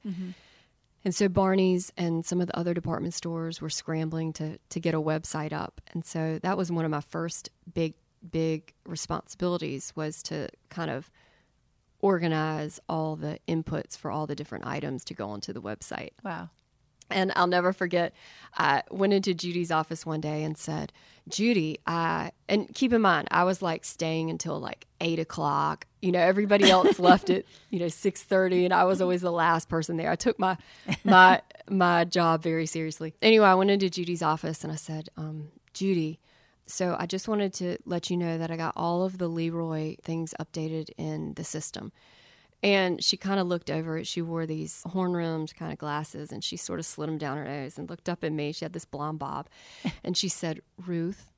And 1.06 1.16
so 1.16 1.30
Barney's 1.30 1.92
and 1.96 2.26
some 2.26 2.42
of 2.42 2.48
the 2.48 2.58
other 2.58 2.74
department 2.74 3.14
stores 3.14 3.62
were 3.62 3.70
scrambling 3.70 4.34
to 4.34 4.58
to 4.58 4.80
get 4.80 4.94
a 4.94 5.02
website 5.02 5.54
up. 5.54 5.82
And 5.94 6.06
so 6.06 6.40
that 6.44 6.58
was 6.58 6.72
one 6.72 6.86
of 6.86 6.92
my 6.92 7.02
first 7.02 7.50
big 7.74 7.94
big 8.30 8.74
responsibilities 8.86 9.94
was 9.96 10.22
to 10.24 10.50
kind 10.70 10.92
of 10.92 11.10
organize 12.02 12.80
all 12.90 13.16
the 13.16 13.40
inputs 13.48 13.98
for 13.98 14.12
all 14.12 14.28
the 14.28 14.36
different 14.36 14.66
items 14.66 15.04
to 15.06 15.14
go 15.14 15.30
onto 15.30 15.54
the 15.54 15.62
website. 15.62 16.12
Wow. 16.24 16.50
And 17.10 17.32
I'll 17.36 17.48
never 17.48 17.74
forget, 17.74 18.14
I 18.58 18.84
went 18.92 19.14
into 19.14 19.34
Judy's 19.34 19.72
office 19.72 20.06
one 20.06 20.22
day 20.22 20.44
and 20.44 20.58
said, 20.58 20.94
Judy, 21.28 21.80
I, 21.86 22.32
and 22.48 22.74
keep 22.74 22.94
in 22.94 23.02
mind, 23.02 23.28
I 23.32 23.44
was 23.44 23.62
like 23.62 23.86
staying 23.86 24.30
until 24.30 24.60
like 24.60 24.88
eight 25.02 25.20
o'clock. 25.20 25.86
You 26.02 26.12
know, 26.12 26.20
everybody 26.20 26.70
else 26.70 27.00
left 27.00 27.30
at, 27.30 27.46
you 27.70 27.80
know, 27.80 27.86
6.30 27.86 28.66
and 28.66 28.74
I 28.74 28.84
was 28.84 29.02
always 29.02 29.22
the 29.22 29.32
last 29.32 29.70
person 29.70 29.98
there. 29.98 30.10
I 30.12 30.16
took 30.16 30.40
my, 30.40 30.58
my, 31.04 31.42
my 31.70 32.06
job 32.06 32.42
very 32.42 32.66
seriously. 32.66 33.14
Anyway, 33.22 33.46
I 33.46 33.56
went 33.56 33.72
into 33.72 33.90
Judy's 33.90 34.22
office 34.24 34.64
and 34.64 34.74
I 34.74 34.78
said, 34.78 35.10
um, 35.18 35.50
Judy, 35.74 36.20
so 36.66 36.96
I 37.00 37.06
just 37.08 37.28
wanted 37.28 37.54
to 37.56 37.78
let 37.86 38.10
you 38.10 38.18
know 38.18 38.38
that 38.38 38.52
I 38.52 38.58
got 38.58 38.74
all 38.76 39.04
of 39.04 39.18
the 39.18 39.28
Leroy 39.28 39.96
things 40.04 40.34
updated 40.40 40.90
in 40.98 41.34
the 41.34 41.44
system. 41.44 41.92
And 42.62 43.02
she 43.02 43.16
kind 43.16 43.40
of 43.40 43.48
looked 43.48 43.72
over 43.72 43.98
it. 43.98 44.06
She 44.06 44.22
wore 44.22 44.46
these 44.46 44.84
horn 44.88 45.14
rimmed 45.14 45.56
kind 45.56 45.72
of 45.72 45.78
glasses 45.78 46.32
and 46.32 46.44
she 46.44 46.58
sort 46.58 46.80
of 46.80 46.86
slid 46.86 47.08
them 47.08 47.18
down 47.18 47.38
her 47.38 47.46
nose 47.46 47.78
and 47.78 47.90
looked 47.90 48.10
up 48.10 48.24
at 48.24 48.34
me. 48.34 48.52
She 48.52 48.66
had 48.66 48.74
this 48.74 48.86
blonde 48.86 49.20
bob. 49.20 49.48
And 50.04 50.18
she 50.18 50.28
said, 50.28 50.62
Ruth, 50.86 51.32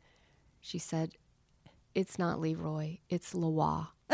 she 0.59 0.79
said, 0.79 1.11
it's 1.93 2.17
not 2.17 2.39
Leroy, 2.39 2.97
it's 3.09 3.35
Leroy. 3.35 3.81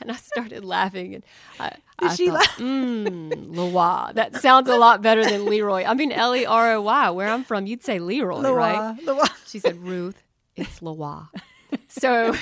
and 0.00 0.10
I 0.10 0.16
started 0.16 0.64
laughing. 0.64 1.14
And 1.14 1.24
I, 1.58 1.72
I 1.98 2.14
she 2.14 2.26
thought, 2.26 2.34
laugh? 2.34 2.58
mm, 2.58 3.48
Leroy. 3.56 4.12
That 4.12 4.36
sounds 4.36 4.68
a 4.68 4.76
lot 4.76 5.02
better 5.02 5.24
than 5.24 5.46
Leroy. 5.46 5.84
I 5.84 5.94
mean, 5.94 6.12
L 6.12 6.34
E 6.34 6.44
R 6.46 6.74
O 6.74 6.82
Y. 6.82 7.10
Where 7.10 7.28
I'm 7.28 7.44
from, 7.44 7.66
you'd 7.66 7.82
say 7.82 7.98
Leroy, 7.98 8.40
right? 8.52 8.96
Leroy, 8.98 9.14
Leroy. 9.14 9.26
She 9.46 9.58
said, 9.58 9.76
Ruth, 9.78 10.22
it's 10.54 10.80
Leroy. 10.82 11.22
So, 11.88 12.34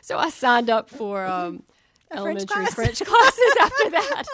so 0.00 0.18
I 0.18 0.30
signed 0.30 0.70
up 0.70 0.88
for 0.88 1.24
um, 1.24 1.62
elementary 2.12 2.46
class. 2.46 2.74
French 2.74 3.02
classes 3.04 3.56
after 3.60 3.90
that. 3.90 4.24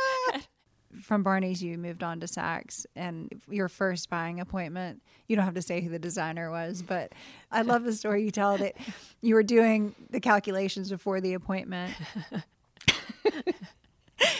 From 1.02 1.22
Barney's, 1.22 1.62
you 1.62 1.76
moved 1.76 2.02
on 2.02 2.20
to 2.20 2.26
Saks, 2.26 2.86
and 2.94 3.28
your 3.50 3.68
first 3.68 4.08
buying 4.08 4.40
appointment. 4.40 5.02
You 5.28 5.36
don't 5.36 5.44
have 5.44 5.54
to 5.54 5.62
say 5.62 5.80
who 5.80 5.90
the 5.90 5.98
designer 5.98 6.50
was, 6.50 6.82
but 6.82 7.12
I 7.50 7.62
love 7.62 7.84
the 7.84 7.92
story 7.92 8.24
you 8.24 8.30
tell 8.30 8.56
that 8.58 8.74
you 9.20 9.34
were 9.34 9.42
doing 9.42 9.94
the 10.10 10.20
calculations 10.20 10.90
before 10.90 11.20
the 11.20 11.34
appointment 11.34 11.94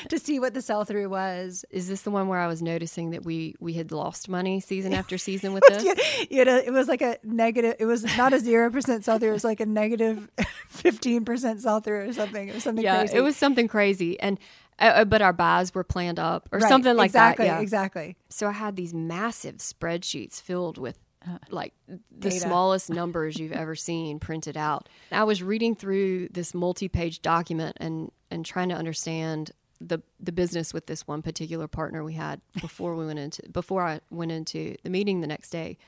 to 0.09 0.19
see 0.19 0.39
what 0.39 0.55
the 0.55 0.63
sell 0.63 0.85
through 0.85 1.09
was. 1.09 1.65
Is 1.71 1.89
this 1.89 2.03
the 2.03 2.11
one 2.11 2.29
where 2.29 2.39
I 2.39 2.47
was 2.47 2.63
noticing 2.63 3.11
that 3.11 3.25
we 3.25 3.55
we 3.61 3.75
had 3.75 3.93
lost 3.93 4.29
money 4.29 4.61
season 4.61 4.93
after 4.93 5.19
season 5.19 5.53
with 5.53 5.65
this? 5.69 5.83
You, 5.83 5.95
you 6.31 6.43
it 6.43 6.73
was 6.73 6.89
like 6.89 7.03
a 7.03 7.19
negative. 7.23 7.77
It 7.79 7.87
was 7.87 8.05
not 8.17 8.33
a 8.33 8.39
zero 8.39 8.71
percent 8.71 9.05
sell 9.05 9.19
through. 9.19 9.31
It 9.31 9.33
was 9.33 9.45
like 9.45 9.61
a 9.61 9.67
negative 9.67 10.29
fifteen 10.75 11.25
percent 11.25 11.61
sell 11.61 11.81
through 11.81 12.09
or 12.09 12.13
something. 12.13 12.49
It 12.49 12.55
was 12.55 12.63
something 12.65 12.85
yeah, 12.85 13.01
crazy. 13.01 13.17
it 13.17 13.21
was 13.21 13.37
something 13.37 13.69
crazy, 13.69 14.19
and 14.21 14.39
uh, 14.79 14.85
uh, 14.85 15.05
but 15.05 15.23
our 15.23 15.33
buys 15.33 15.75
were 15.75 15.85
planned 15.85 16.19
up 16.19 16.49
or 16.53 16.59
Right, 16.59 16.69
something 16.69 16.97
like 16.97 17.07
exactly, 17.07 17.47
that. 17.47 17.57
Yeah, 17.57 17.61
Exactly. 17.61 18.17
So 18.29 18.49
I 18.49 18.53
had 18.53 18.77
these 18.77 18.93
massive 18.93 19.57
spreadsheets 19.57 20.41
filled 20.41 20.79
with 20.79 20.99
like 21.49 21.73
the 21.89 22.29
Data. 22.29 22.41
smallest 22.41 22.91
numbers 22.91 23.39
you've 23.39 23.53
ever 23.53 23.75
seen 23.75 24.19
printed 24.19 24.59
out. 24.59 24.91
I 25.11 25.25
was 25.25 25.43
reading 25.43 25.75
through 25.75 26.29
this 26.29 26.53
multi-page 26.53 27.23
document 27.23 27.79
and 27.81 28.11
and 28.31 28.45
trying 28.45 28.69
to 28.69 28.75
understand 28.75 29.53
the 29.81 30.01
the 30.21 30.33
business 30.33 30.75
with 30.75 30.87
this 30.87 31.07
one 31.07 31.23
particular 31.23 31.67
partner 31.67 32.05
we 32.05 32.13
had 32.15 32.41
before 32.61 32.95
we 32.95 33.07
went 33.07 33.19
into 33.19 33.43
before 33.51 33.83
I 33.83 34.01
went 34.11 34.33
into 34.33 34.77
the 34.83 34.91
meeting 34.91 35.21
the 35.23 35.27
next 35.27 35.49
day 35.51 35.79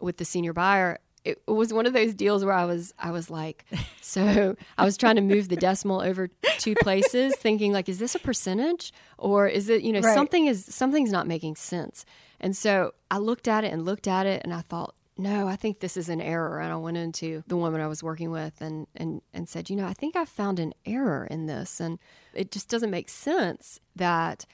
with 0.00 0.16
the 0.16 0.24
senior 0.24 0.52
buyer. 0.54 0.98
It 1.24 1.42
was 1.46 1.72
one 1.72 1.84
of 1.86 1.92
those 1.92 2.14
deals 2.14 2.44
where 2.44 2.54
I 2.54 2.64
was 2.64 2.94
I 2.98 3.10
was 3.10 3.30
like, 3.30 3.64
so 4.00 4.56
I 4.78 4.84
was 4.84 4.96
trying 4.96 5.16
to 5.16 5.22
move 5.22 5.48
the 5.48 5.56
decimal 5.56 6.00
over 6.00 6.28
two 6.58 6.74
places, 6.76 7.36
thinking 7.38 7.72
like, 7.72 7.88
is 7.88 7.98
this 7.98 8.14
a 8.14 8.18
percentage 8.18 8.92
or 9.18 9.46
is 9.46 9.68
it 9.68 9.82
you 9.82 9.92
know 9.92 10.00
Right. 10.00 10.14
something 10.14 10.46
is 10.46 10.64
something's 10.64 11.12
not 11.12 11.26
making 11.26 11.56
sense. 11.56 12.04
And 12.40 12.56
so 12.56 12.94
I 13.10 13.18
looked 13.18 13.48
at 13.48 13.64
it 13.64 13.72
and 13.72 13.84
looked 13.84 14.08
at 14.08 14.24
it 14.26 14.40
and 14.44 14.54
I 14.54 14.62
thought, 14.62 14.94
no, 15.18 15.46
I 15.46 15.56
think 15.56 15.80
this 15.80 15.98
is 15.98 16.08
an 16.08 16.22
error. 16.22 16.58
And 16.60 16.72
I 16.72 16.76
went 16.76 16.96
into 16.96 17.42
the 17.46 17.56
woman 17.58 17.82
I 17.82 17.86
was 17.86 18.02
working 18.02 18.30
with 18.30 18.58
and, 18.62 18.86
and, 18.96 19.20
and 19.34 19.46
said, 19.46 19.68
you 19.68 19.76
know, 19.76 19.84
I 19.86 19.92
think 19.92 20.16
I 20.16 20.24
found 20.24 20.58
an 20.58 20.72
error 20.86 21.26
in 21.30 21.44
this. 21.44 21.78
And 21.80 21.98
it 22.32 22.50
just 22.50 22.70
doesn't 22.70 22.90
make 22.90 23.10
sense 23.10 23.78
that 23.94 24.46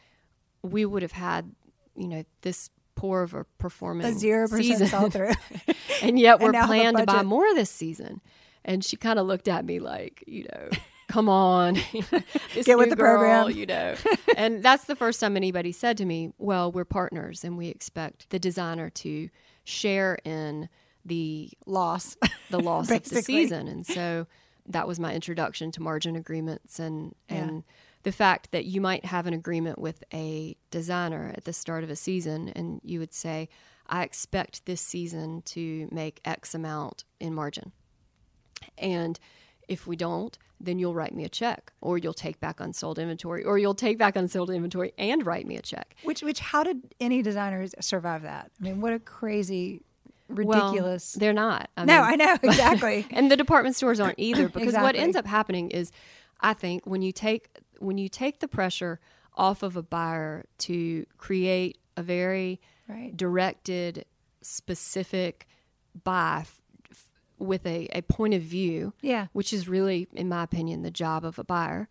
we 0.62 0.85
would 0.85 1.02
have 1.02 1.12
had, 1.12 1.52
you 1.94 2.09
know, 2.09 2.24
this 2.42 2.70
poor 2.97 3.23
of 3.23 3.35
a 3.35 3.45
performing 3.59 4.07
A 4.07 4.13
zero 4.13 4.49
percent 4.49 4.89
sell 4.89 5.09
through. 5.11 5.33
and 6.03 6.19
yet 6.19 6.41
we're 6.41 6.51
the 6.53 6.63
planned 6.67 6.97
to 6.97 7.05
buy 7.07 7.23
more 7.23 7.55
this 7.55 7.71
season. 7.71 8.21
And 8.65 8.85
she 8.85 8.97
kind 8.97 9.19
of 9.21 9.27
looked 9.29 9.47
at 9.47 9.65
me 9.65 9.79
like, 9.79 10.25
you 10.27 10.45
know, 10.53 10.69
come 11.09 11.29
on, 11.29 11.75
Get 12.65 12.77
with 12.77 12.91
the 12.91 12.97
girl, 12.97 13.45
program. 13.45 13.51
you 13.57 13.67
know. 13.67 13.95
and 14.37 14.61
that's 14.63 14.85
the 14.87 14.97
first 14.97 15.21
time 15.21 15.37
anybody 15.37 15.71
said 15.71 15.97
to 15.99 16.05
me, 16.05 16.33
"Well, 16.39 16.73
we're 16.73 16.85
partners, 16.85 17.45
and 17.45 17.57
we 17.57 17.69
expect 17.69 18.29
the 18.31 18.41
designer 18.41 18.91
to 18.91 19.29
share 19.63 20.19
in 20.25 20.69
the 21.05 21.51
Loss. 21.67 22.17
the 22.51 22.59
loss 22.59 22.91
of 22.91 23.05
the 23.05 23.23
season." 23.23 23.69
And 23.69 23.87
so 23.87 24.27
that 24.69 24.89
was 24.89 24.99
my 24.99 25.15
introduction 25.15 25.71
to 25.73 25.81
margin 25.81 26.17
agreements 26.17 26.81
and 26.81 27.15
Yeah. 27.31 27.61
The 28.07 28.12
fact 28.12 28.53
that 28.53 28.66
you 28.66 28.81
might 28.81 29.05
have 29.05 29.27
an 29.27 29.35
agreement 29.35 29.81
with 29.81 30.05
a 30.14 30.57
designer 30.71 31.33
at 31.37 31.45
the 31.45 31.53
start 31.53 31.83
of 31.83 31.90
a 31.90 31.97
season 31.97 32.51
and 32.51 32.81
you 32.85 33.01
would 33.01 33.12
say, 33.12 33.49
I 33.88 34.05
expect 34.05 34.64
this 34.64 34.81
season 34.81 35.42
to 35.47 35.88
make 35.90 36.21
X 36.25 36.55
amount 36.55 37.03
in 37.19 37.35
margin. 37.35 37.73
And 38.79 39.19
if 39.66 39.88
we 39.88 39.97
don't, 39.97 40.38
then 40.61 40.79
you'll 40.79 40.95
write 40.95 41.16
me 41.16 41.25
a 41.25 41.29
check 41.29 41.73
or 41.81 41.99
you'll 41.99 42.14
take 42.14 42.38
back 42.38 42.61
unsold 42.61 43.01
inventory 43.01 43.42
or 43.42 43.59
you'll 43.59 43.75
take 43.75 43.99
back 43.99 44.14
unsold 44.14 44.51
inventory 44.51 44.92
and 44.97 45.27
write 45.27 45.49
me 45.49 45.57
a 45.57 45.62
check. 45.62 45.97
Which, 46.05 46.23
which, 46.23 46.38
how 46.38 46.62
did 46.62 46.83
any 47.01 47.23
designers 47.23 47.75
survive 47.81 48.23
that? 48.23 48.53
I 48.61 48.64
mean, 48.66 48.81
what 48.81 48.92
a 48.92 49.01
crazy, 49.01 49.83
Well, 50.29 50.47
ridiculous. 50.69 51.14
they're 51.14 51.33
not. 51.33 51.71
I 51.77 51.85
no, 51.85 52.03
mean, 52.03 52.21
I 52.21 52.25
know 52.25 52.38
exactly. 52.40 53.05
and 53.11 53.33
the 53.33 53.37
department 53.37 53.75
stores 53.75 53.99
aren't 53.99 54.21
either 54.21 54.49
because 54.55 54.75
what 54.75 54.95
ends 54.95 55.16
up 55.16 55.27
happening 55.27 55.73
is 55.73 55.90
i 56.38 56.53
think 56.53 56.85
when 56.85 57.01
you 57.01 57.12
take 57.12 57.49
when 57.79 57.99
you 57.99 58.09
take 58.09 58.41
the 58.41 58.49
pressure 58.49 59.01
off 59.35 59.62
of 59.62 59.77
a 59.77 59.83
buyer 59.83 60.47
to 60.59 61.07
create 61.19 61.79
a 61.97 62.03
very 62.03 62.61
Right. 62.89 63.17
directed 63.17 64.05
specific 64.43 65.47
buy 66.05 66.39
f- 66.43 66.61
f- 66.91 67.11
with 67.39 67.67
a, 67.67 67.89
a 67.93 68.03
point 68.03 68.33
of 68.35 68.43
view 68.43 68.93
Yeah. 69.03 69.27
which 69.33 69.53
is 69.53 69.69
really 69.69 70.09
in 70.12 70.29
my 70.29 70.43
opinion 70.43 70.83
the 70.83 70.91
job 70.91 71.25
of 71.25 71.39
a 71.39 71.45
buyer 71.45 71.89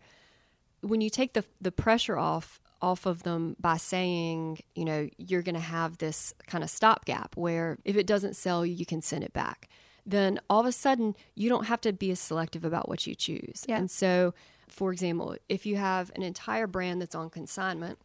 when 0.80 1.00
you 1.00 1.10
take 1.10 1.32
the 1.34 1.44
the 1.60 1.72
pressure 1.72 2.16
off 2.18 2.60
off 2.82 3.06
of 3.06 3.22
them 3.22 3.56
by 3.58 3.78
saying, 3.78 4.58
you 4.74 4.84
know, 4.84 5.08
you're 5.16 5.40
going 5.40 5.54
to 5.54 5.60
have 5.60 5.96
this 5.96 6.34
kind 6.46 6.62
of 6.62 6.68
stopgap 6.68 7.34
where 7.34 7.78
if 7.86 7.96
it 7.96 8.06
doesn't 8.06 8.36
sell, 8.36 8.66
you 8.66 8.84
can 8.84 9.00
send 9.00 9.24
it 9.24 9.32
back. 9.32 9.66
Then 10.04 10.38
all 10.50 10.60
of 10.60 10.66
a 10.66 10.72
sudden, 10.72 11.16
you 11.34 11.48
don't 11.48 11.64
have 11.64 11.80
to 11.80 11.92
be 11.94 12.10
as 12.10 12.20
selective 12.20 12.66
about 12.66 12.86
what 12.86 13.06
you 13.06 13.14
choose. 13.14 13.64
Yeah. 13.66 13.78
And 13.78 13.90
so, 13.90 14.34
for 14.68 14.92
example, 14.92 15.36
if 15.48 15.66
you 15.66 15.76
have 15.76 16.10
an 16.14 16.22
entire 16.22 16.66
brand 16.66 17.00
that's 17.00 17.14
on 17.14 17.30
consignment, 17.30 17.98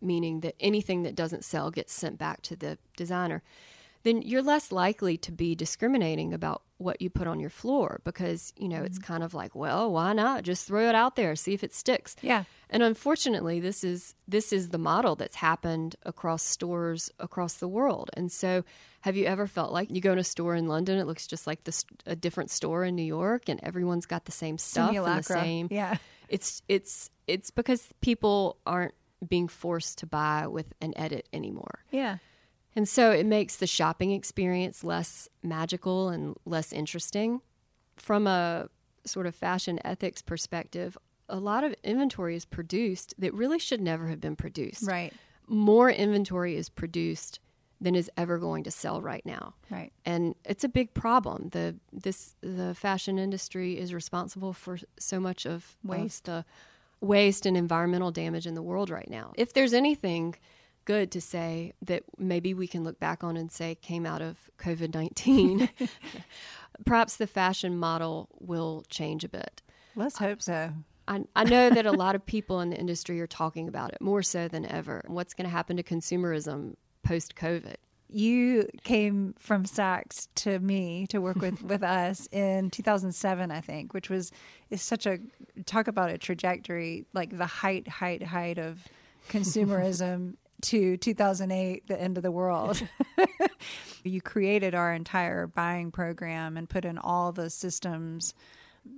meaning 0.00 0.40
that 0.40 0.54
anything 0.60 1.02
that 1.02 1.14
doesn't 1.14 1.44
sell 1.44 1.70
gets 1.70 1.92
sent 1.92 2.18
back 2.18 2.42
to 2.42 2.56
the 2.56 2.78
designer, 2.96 3.42
then 4.02 4.22
you're 4.22 4.42
less 4.42 4.72
likely 4.72 5.16
to 5.18 5.32
be 5.32 5.54
discriminating 5.54 6.32
about 6.32 6.62
what 6.78 7.02
you 7.02 7.10
put 7.10 7.26
on 7.26 7.38
your 7.38 7.50
floor 7.50 8.00
because, 8.04 8.52
you 8.56 8.66
know, 8.68 8.82
it's 8.82 8.98
Mm-hmm. 8.98 9.12
kind 9.12 9.22
of 9.22 9.34
like, 9.34 9.54
well, 9.54 9.92
why 9.92 10.14
not? 10.14 10.42
Just 10.44 10.66
throw 10.66 10.88
it 10.88 10.94
out 10.94 11.16
there, 11.16 11.36
see 11.36 11.52
if 11.52 11.62
it 11.62 11.74
sticks. 11.74 12.16
Yeah. 12.22 12.44
And 12.70 12.82
unfortunately, 12.82 13.60
this 13.60 13.84
is 13.84 14.14
this 14.26 14.52
is 14.52 14.70
the 14.70 14.78
model 14.78 15.16
that's 15.16 15.36
happened 15.36 15.96
across 16.04 16.42
stores 16.42 17.10
across 17.18 17.54
the 17.54 17.68
world. 17.68 18.10
And 18.14 18.32
so, 18.32 18.64
have 19.02 19.16
you 19.16 19.26
ever 19.26 19.46
felt 19.46 19.72
like 19.72 19.90
you 19.90 20.00
go 20.00 20.12
in 20.12 20.18
a 20.18 20.24
store 20.24 20.54
in 20.54 20.66
London, 20.68 20.98
it 20.98 21.06
looks 21.06 21.26
just 21.26 21.46
like 21.46 21.64
this 21.64 21.84
a 22.06 22.16
different 22.16 22.50
store 22.50 22.84
in 22.84 22.94
New 22.96 23.02
York, 23.02 23.48
and 23.48 23.60
everyone's 23.62 24.06
got 24.06 24.24
the 24.24 24.32
same 24.32 24.56
stuff 24.56 24.94
and 24.94 25.18
the 25.18 25.22
same. 25.22 25.68
Yeah. 25.70 25.96
It's 26.28 26.62
it's 26.68 27.10
it's 27.26 27.50
because 27.50 27.88
people 28.00 28.56
aren't 28.64 28.94
being 29.28 29.48
forced 29.48 29.98
to 29.98 30.06
buy 30.06 30.46
with 30.46 30.72
an 30.80 30.94
edit 30.96 31.28
anymore. 31.32 31.80
Yeah. 31.90 32.18
And 32.76 32.88
so 32.88 33.10
it 33.10 33.26
makes 33.26 33.56
the 33.56 33.66
shopping 33.66 34.12
experience 34.12 34.84
less 34.84 35.28
magical 35.42 36.08
and 36.08 36.36
less 36.44 36.72
interesting. 36.72 37.40
From 37.96 38.26
a 38.26 38.68
sort 39.04 39.26
of 39.26 39.34
fashion 39.34 39.80
ethics 39.84 40.22
perspective, 40.22 40.96
a 41.28 41.38
lot 41.38 41.64
of 41.64 41.74
inventory 41.82 42.36
is 42.36 42.44
produced 42.44 43.14
that 43.18 43.34
really 43.34 43.58
should 43.58 43.80
never 43.80 44.08
have 44.08 44.20
been 44.20 44.36
produced. 44.36 44.86
Right. 44.86 45.12
More 45.46 45.90
inventory 45.90 46.56
is 46.56 46.68
produced 46.68 47.40
than 47.80 47.94
is 47.94 48.10
ever 48.16 48.38
going 48.38 48.62
to 48.64 48.70
sell 48.70 49.00
right 49.00 49.24
now. 49.24 49.54
Right. 49.70 49.92
And 50.04 50.34
it's 50.44 50.64
a 50.64 50.68
big 50.68 50.92
problem. 50.92 51.48
The 51.50 51.76
this 51.92 52.34
the 52.42 52.74
fashion 52.74 53.18
industry 53.18 53.78
is 53.78 53.94
responsible 53.94 54.52
for 54.52 54.78
so 54.98 55.18
much 55.18 55.46
of 55.46 55.52
of 55.52 55.76
Waste. 55.82 56.24
the 56.24 56.44
waste 57.00 57.46
and 57.46 57.56
environmental 57.56 58.10
damage 58.10 58.46
in 58.46 58.54
the 58.54 58.62
world 58.62 58.90
right 58.90 59.08
now. 59.08 59.32
If 59.36 59.54
there's 59.54 59.72
anything 59.72 60.34
good 60.90 61.12
to 61.12 61.20
say 61.20 61.72
that 61.80 62.02
maybe 62.18 62.52
we 62.52 62.66
can 62.66 62.82
look 62.82 62.98
back 62.98 63.22
on 63.22 63.36
and 63.36 63.52
say 63.52 63.76
came 63.76 64.04
out 64.04 64.20
of 64.20 64.50
COVID 64.58 64.92
19, 64.92 65.68
perhaps 66.84 67.14
the 67.14 67.28
fashion 67.28 67.78
model 67.78 68.28
will 68.40 68.82
change 68.88 69.22
a 69.22 69.28
bit. 69.28 69.62
Let's 69.94 70.18
hope 70.18 70.42
so. 70.42 70.72
I, 71.06 71.20
I 71.36 71.44
know 71.44 71.70
that 71.70 71.86
a 71.86 71.92
lot 71.92 72.16
of 72.16 72.26
people 72.26 72.58
in 72.60 72.70
the 72.70 72.76
industry 72.76 73.20
are 73.20 73.28
talking 73.28 73.68
about 73.68 73.92
it 73.92 74.00
more 74.00 74.24
so 74.24 74.48
than 74.48 74.66
ever. 74.66 75.04
What's 75.06 75.32
going 75.32 75.44
to 75.44 75.50
happen 75.50 75.76
to 75.76 75.84
consumerism 75.84 76.74
post 77.04 77.36
COVID? 77.36 77.76
You 78.08 78.68
came 78.82 79.36
from 79.38 79.66
Saks 79.66 80.26
to 80.36 80.58
me 80.58 81.06
to 81.10 81.20
work 81.20 81.36
with 81.36 81.62
with 81.72 81.84
us 81.84 82.26
in 82.32 82.68
2007, 82.70 83.52
I 83.52 83.60
think, 83.60 83.94
which 83.94 84.10
was 84.10 84.32
is 84.70 84.82
such 84.82 85.06
a 85.06 85.20
talk 85.66 85.86
about 85.86 86.10
a 86.10 86.18
trajectory, 86.18 87.06
like 87.12 87.38
the 87.38 87.46
height, 87.46 87.86
height, 87.86 88.24
height 88.24 88.58
of 88.58 88.88
consumerism 89.28 90.34
to 90.60 90.96
2008, 90.96 91.86
the 91.86 92.00
end 92.00 92.16
of 92.16 92.22
the 92.22 92.30
world. 92.30 92.82
you 94.04 94.20
created 94.20 94.74
our 94.74 94.92
entire 94.92 95.46
buying 95.46 95.90
program 95.90 96.56
and 96.56 96.68
put 96.68 96.84
in 96.84 96.98
all 96.98 97.32
the 97.32 97.50
systems 97.50 98.34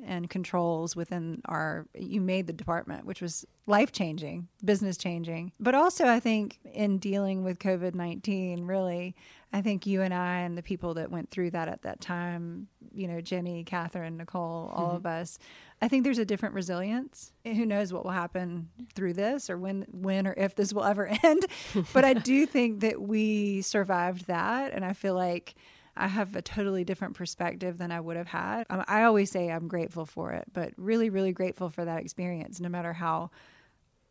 and 0.05 0.29
controls 0.31 0.97
within 0.97 1.41
our 1.47 1.87
you 1.95 2.21
made 2.21 2.47
the 2.47 2.53
department 2.53 3.05
which 3.05 3.21
was 3.21 3.45
life 3.67 3.93
changing 3.93 4.49
business 4.65 4.97
changing. 4.97 5.53
But 5.61 5.75
also 5.75 6.07
i 6.07 6.21
think 6.21 6.59
in 6.73 6.99
dealing 6.99 7.45
with 7.45 7.59
covid-19 7.59 8.69
really 8.69 9.15
i 9.53 9.61
think 9.61 9.87
you 9.87 10.03
and 10.03 10.13
i 10.13 10.39
and 10.39 10.57
the 10.57 10.63
people 10.63 10.95
that 10.95 11.11
went 11.11 11.31
through 11.31 11.51
that 11.51 11.69
at 11.69 11.83
that 11.83 12.01
time 12.01 12.69
you 12.93 13.07
know 13.07 13.21
jenny 13.21 13.65
catherine 13.65 14.17
nicole 14.17 14.73
all 14.75 14.89
mm-hmm. 14.89 14.97
of 14.97 15.07
us 15.07 15.39
i 15.81 15.89
think 15.89 16.05
there's 16.05 16.19
a 16.19 16.25
different 16.25 16.55
resilience. 16.55 17.33
Who 17.45 17.67
knows 17.67 17.93
what 17.93 18.05
will 18.05 18.13
happen 18.13 18.69
through 18.95 19.15
this 19.15 19.51
or 19.51 19.59
when 19.59 19.87
when 19.91 20.27
or 20.27 20.35
if 20.37 20.55
this 20.55 20.73
will 20.73 20.85
ever 20.85 21.07
end. 21.23 21.47
But 21.93 22.05
i 22.05 22.15
do 22.15 22.47
think 22.47 22.81
that 22.81 23.01
we 23.01 23.63
survived 23.63 24.27
that 24.27 24.73
and 24.73 24.85
i 24.85 24.93
feel 24.93 25.15
like 25.15 25.55
I 25.97 26.09
have 26.09 26.35
a 26.37 26.43
totally 26.43 26.85
different 26.85 27.15
perspective 27.15 27.79
than 27.79 27.93
I 27.93 28.01
would 28.01 28.17
have 28.17 28.29
had. 28.29 28.67
Um, 28.71 28.85
I 28.89 29.03
always 29.03 29.31
say 29.31 29.51
I'm 29.51 29.69
grateful 29.69 30.07
for 30.07 30.33
it, 30.33 30.45
but 30.53 30.73
really, 30.77 31.11
really 31.11 31.33
grateful 31.33 31.69
for 31.69 31.85
that 31.85 32.01
experience, 32.01 32.61
no 32.61 32.69
matter 32.69 32.95
how 32.95 33.31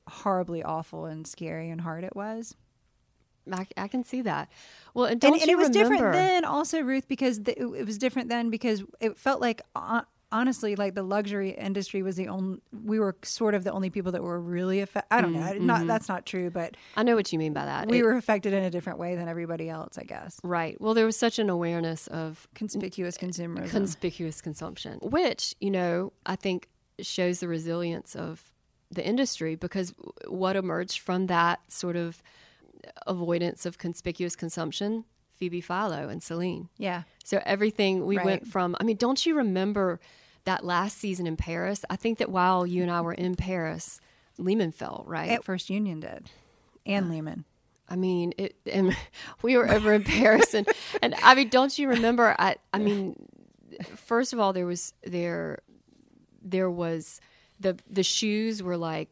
horribly 0.07 0.61
awful 0.63 1.05
and 1.05 1.25
scary 1.25 1.69
and 1.69 1.81
hard 1.81 2.03
it 2.03 2.15
was. 2.15 2.55
I, 3.51 3.65
I 3.75 3.87
can 3.87 4.03
see 4.03 4.21
that. 4.21 4.49
Well, 4.93 5.05
and 5.05 5.23
and, 5.23 5.33
and 5.33 5.49
it 5.49 5.57
was 5.57 5.69
remember? 5.69 5.95
different 5.95 6.13
then, 6.13 6.45
also 6.45 6.81
Ruth, 6.81 7.07
because 7.07 7.41
the, 7.41 7.59
it, 7.59 7.65
it 7.65 7.85
was 7.85 7.97
different 7.97 8.29
then 8.29 8.49
because 8.49 8.83
it 8.99 9.17
felt 9.17 9.41
like. 9.41 9.61
Uh, 9.75 10.01
honestly, 10.31 10.75
like 10.75 10.95
the 10.95 11.03
luxury 11.03 11.51
industry 11.51 12.01
was 12.03 12.15
the 12.15 12.27
only, 12.27 12.59
we 12.85 12.99
were 12.99 13.15
sort 13.23 13.53
of 13.53 13.63
the 13.63 13.71
only 13.71 13.89
people 13.89 14.11
that 14.13 14.23
were 14.23 14.39
really 14.39 14.79
affected. 14.81 15.13
I 15.13 15.21
don't 15.21 15.33
know. 15.33 15.39
Mm, 15.41 15.61
not, 15.61 15.79
mm-hmm. 15.79 15.87
that's 15.87 16.07
not 16.07 16.25
true, 16.25 16.49
but 16.49 16.75
I 16.95 17.03
know 17.03 17.15
what 17.15 17.31
you 17.33 17.39
mean 17.39 17.53
by 17.53 17.65
that. 17.65 17.87
we 17.87 17.99
It- 17.99 18.03
were 18.03 18.15
affected 18.15 18.53
in 18.53 18.63
a 18.63 18.69
different 18.69 18.99
way 18.99 19.15
than 19.15 19.27
everybody 19.27 19.69
else, 19.69 19.97
I 19.97 20.03
guess. 20.03 20.39
right. 20.43 20.79
Well, 20.79 20.93
there 20.93 21.05
was 21.05 21.17
such 21.17 21.39
an 21.39 21.49
awareness 21.49 22.07
of 22.07 22.47
Conspicuous 22.55 23.17
consumerism. 23.17 23.69
conspicuous 23.69 24.41
consumption, 24.41 24.99
which, 25.01 25.55
you 25.59 25.71
know, 25.71 26.13
I 26.25 26.35
think 26.35 26.67
shows 26.99 27.39
the 27.39 27.47
resilience 27.47 28.15
of 28.15 28.51
the 28.91 29.05
industry 29.05 29.55
because 29.55 29.93
what 30.27 30.55
emerged 30.55 30.99
from 30.99 31.27
that 31.27 31.59
sort 31.71 31.95
of 31.95 32.21
avoidance 33.07 33.65
of 33.65 33.77
conspicuous 33.77 34.35
consumption, 34.35 35.05
Phoebe 35.35 35.61
Philo 35.61 36.07
and 36.09 36.21
Celine. 36.21 36.69
yeah. 36.77 37.03
So 37.23 37.41
everything 37.45 38.05
we 38.05 38.17
Right. 38.17 38.25
went 38.25 38.47
from, 38.47 38.75
I 38.79 38.83
mean, 38.83 38.97
don't 38.97 39.25
you 39.25 39.35
remember 39.35 39.99
that 40.45 40.65
last 40.65 40.97
season 40.97 41.27
in 41.27 41.37
Paris? 41.37 41.83
I 41.89 41.95
think 41.95 42.17
that 42.19 42.29
while 42.29 42.65
you 42.65 42.81
and 42.81 42.91
I 42.91 43.01
were 43.01 43.13
in 43.13 43.35
Paris, 43.35 43.99
Lehman 44.37 44.71
fell, 44.71 45.03
right? 45.07 45.29
At 45.29 45.43
First 45.43 45.69
Union 45.69 45.99
did. 45.99 46.29
And 46.85 47.09
Lehman. 47.09 47.45
I 47.87 47.95
mean, 47.95 48.33
it, 48.37 48.55
and 48.71 48.95
we 49.41 49.57
were 49.57 49.69
over 49.69 49.93
in 49.93 50.03
Paris, 50.03 50.53
and, 50.53 50.67
and 51.01 51.13
I 51.21 51.35
mean, 51.35 51.49
don't 51.49 51.77
you 51.77 51.89
remember? 51.89 52.35
I, 52.39 52.55
I 52.73 52.79
mean, 52.79 53.15
first 53.95 54.33
of 54.33 54.39
all, 54.39 54.53
there 54.53 54.65
was 54.65 54.93
there, 55.03 55.59
there 56.41 56.69
was 56.69 57.19
the 57.59 57.77
the 57.89 58.03
shoes 58.03 58.63
were 58.63 58.77
like 58.77 59.09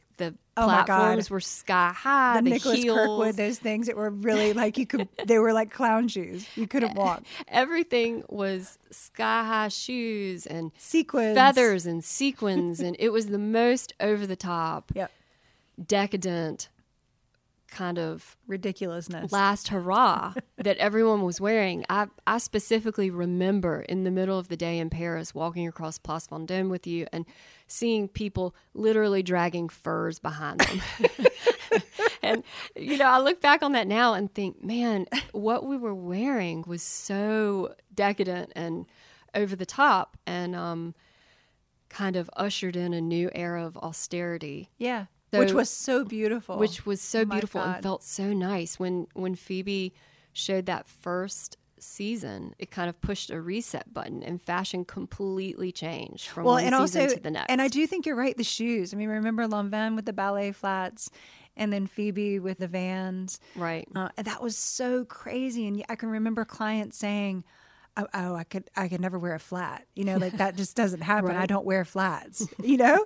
Oh 0.62 0.66
platforms 0.66 1.30
were 1.30 1.40
sky 1.40 1.92
high. 1.96 2.38
the 2.38 2.44
The, 2.44 2.50
Nicholas 2.50 2.80
heels, 2.80 2.98
Kirkwood, 2.98 3.36
those 3.36 3.58
things 3.60 3.88
that 3.88 3.96
were 3.96 4.10
really 4.10 4.54
like 4.64 4.78
you 4.78 4.86
could, 4.86 5.08
they 5.26 5.40
were 5.40 5.54
like 5.54 5.72
clown 5.72 6.08
shoes. 6.08 6.46
You 6.56 6.68
couldn't 6.68 6.96
walk. 6.96 7.24
everything 7.48 8.24
was 8.30 8.78
sky 8.92 9.44
high 9.46 9.68
shoes 9.70 10.46
and 10.46 10.72
Sequins. 10.78 11.36
feathers 11.36 11.86
and 11.86 12.04
sequins, 12.04 12.80
and 12.80 12.96
it 13.00 13.10
was 13.10 13.28
the 13.28 13.38
most 13.40 13.94
over 14.00 14.26
the 14.28 14.36
top, 14.36 14.92
Yep. 14.96 15.12
decadent 15.88 16.70
kind 17.72 18.00
of 18.00 18.36
Ridiculousness. 18.48 19.32
last 19.32 19.68
hurrah 19.68 20.34
that 20.58 20.78
everyone 20.78 21.22
was 21.22 21.40
wearing. 21.40 21.86
I, 21.88 22.08
I 22.26 22.40
specifically 22.40 23.12
remember 23.12 23.82
in 23.82 24.04
the 24.06 24.12
middle 24.12 24.40
of 24.40 24.48
the 24.48 24.58
day 24.58 24.80
in 24.80 24.90
Paris 24.90 25.36
walking 25.36 25.68
across 25.68 26.00
Place 26.00 26.26
Vendôme 26.28 26.70
with 26.70 26.88
you 26.88 27.06
and 27.14 27.26
seeing 27.72 28.08
people 28.10 28.54
literally 28.74 29.24
dragging 29.24 29.70
furs 29.70 30.18
behind 30.20 30.60
them. 30.60 30.82
and, 32.24 32.44
you 32.76 32.98
know, 32.98 33.06
I 33.06 33.20
look 33.20 33.40
back 33.42 33.62
on 33.64 33.72
that 33.74 33.88
now 33.88 34.14
and 34.16 34.34
think, 34.34 34.64
man, 34.64 35.06
what 35.32 35.66
we 35.66 35.78
were 35.78 35.94
wearing 35.94 36.64
was 36.68 36.82
so 36.82 37.76
decadent 37.94 38.52
and 38.56 38.86
over 39.36 39.56
the 39.56 39.66
top 39.68 40.18
and 40.26 40.56
um, 40.56 40.96
kind 41.90 42.16
of 42.16 42.30
ushered 42.36 42.76
in 42.76 42.94
a 42.94 43.02
new 43.02 43.30
era 43.36 43.64
of 43.66 43.78
austerity 43.78 44.70
yeah. 44.80 45.06
So- 45.32 45.38
Which 45.40 45.54
was 45.54 45.70
so 45.70 46.04
beautiful. 46.04 46.58
which 46.58 46.88
was 46.88 47.00
so 47.02 47.22
Oh 47.22 47.26
beautiful 47.26 47.62
God. 47.62 47.76
and 47.76 47.84
felt 47.84 48.04
so 48.04 48.34
nice 48.34 48.80
when 48.80 49.06
when 49.14 49.36
Phoebe 49.36 49.94
showed 50.34 50.66
that 50.66 50.88
first 50.88 51.56
season. 51.84 52.56
It 52.60 52.72
kind 52.72 52.90
of 52.90 53.00
pushed 53.02 53.30
a 53.30 53.40
reset 53.42 53.94
button, 53.94 54.24
and 54.24 54.42
fashion 54.42 54.86
completely 54.86 55.72
changed 55.72 56.28
from 56.28 56.46
well, 56.46 56.56
one 56.56 56.64
and 56.66 56.76
season 56.76 57.02
also, 57.02 57.16
to 57.16 57.22
the 57.22 57.32
next. 57.32 57.50
and 57.50 57.62
I 57.62 57.68
do 57.68 57.86
think 57.88 58.06
you're 58.06 58.16
right. 58.16 58.36
The 58.36 58.44
shoes. 58.44 58.94
I 58.94 58.98
mean, 58.98 59.10
remember 59.10 59.48
Lanvin 59.48 59.96
with 59.96 60.06
the 60.06 60.14
ballet 60.14 60.52
flats, 60.52 61.10
and 61.56 61.74
then 61.74 61.88
Phoebe 61.88 62.40
with 62.40 62.60
the 62.60 62.68
Vans. 62.68 63.40
right. 63.56 63.88
Uh, 63.96 64.10
and 64.18 64.26
that 64.28 64.42
was 64.42 64.58
so 64.58 65.06
crazy. 65.06 65.68
And 65.68 65.84
I 65.90 65.96
can 65.96 66.10
remember 66.10 66.46
clients 66.46 66.98
saying, 66.98 67.44
"Oh, 68.00 68.08
oh 68.14 68.36
I 68.36 68.44
could, 68.44 68.70
I 68.76 68.88
could 68.88 69.02
never 69.02 69.20
wear 69.20 69.36
a 69.36 69.40
flat. 69.40 69.86
You 69.96 70.06
know, 70.06 70.18
like 70.18 70.34
that 70.34 70.56
just 70.56 70.76
doesn't 70.76 71.02
happen. 71.02 71.36
I 71.36 71.46
don't 71.46 71.66
wear 71.66 71.86
flats. 71.86 72.48
You 72.70 72.78
know? 72.78 73.06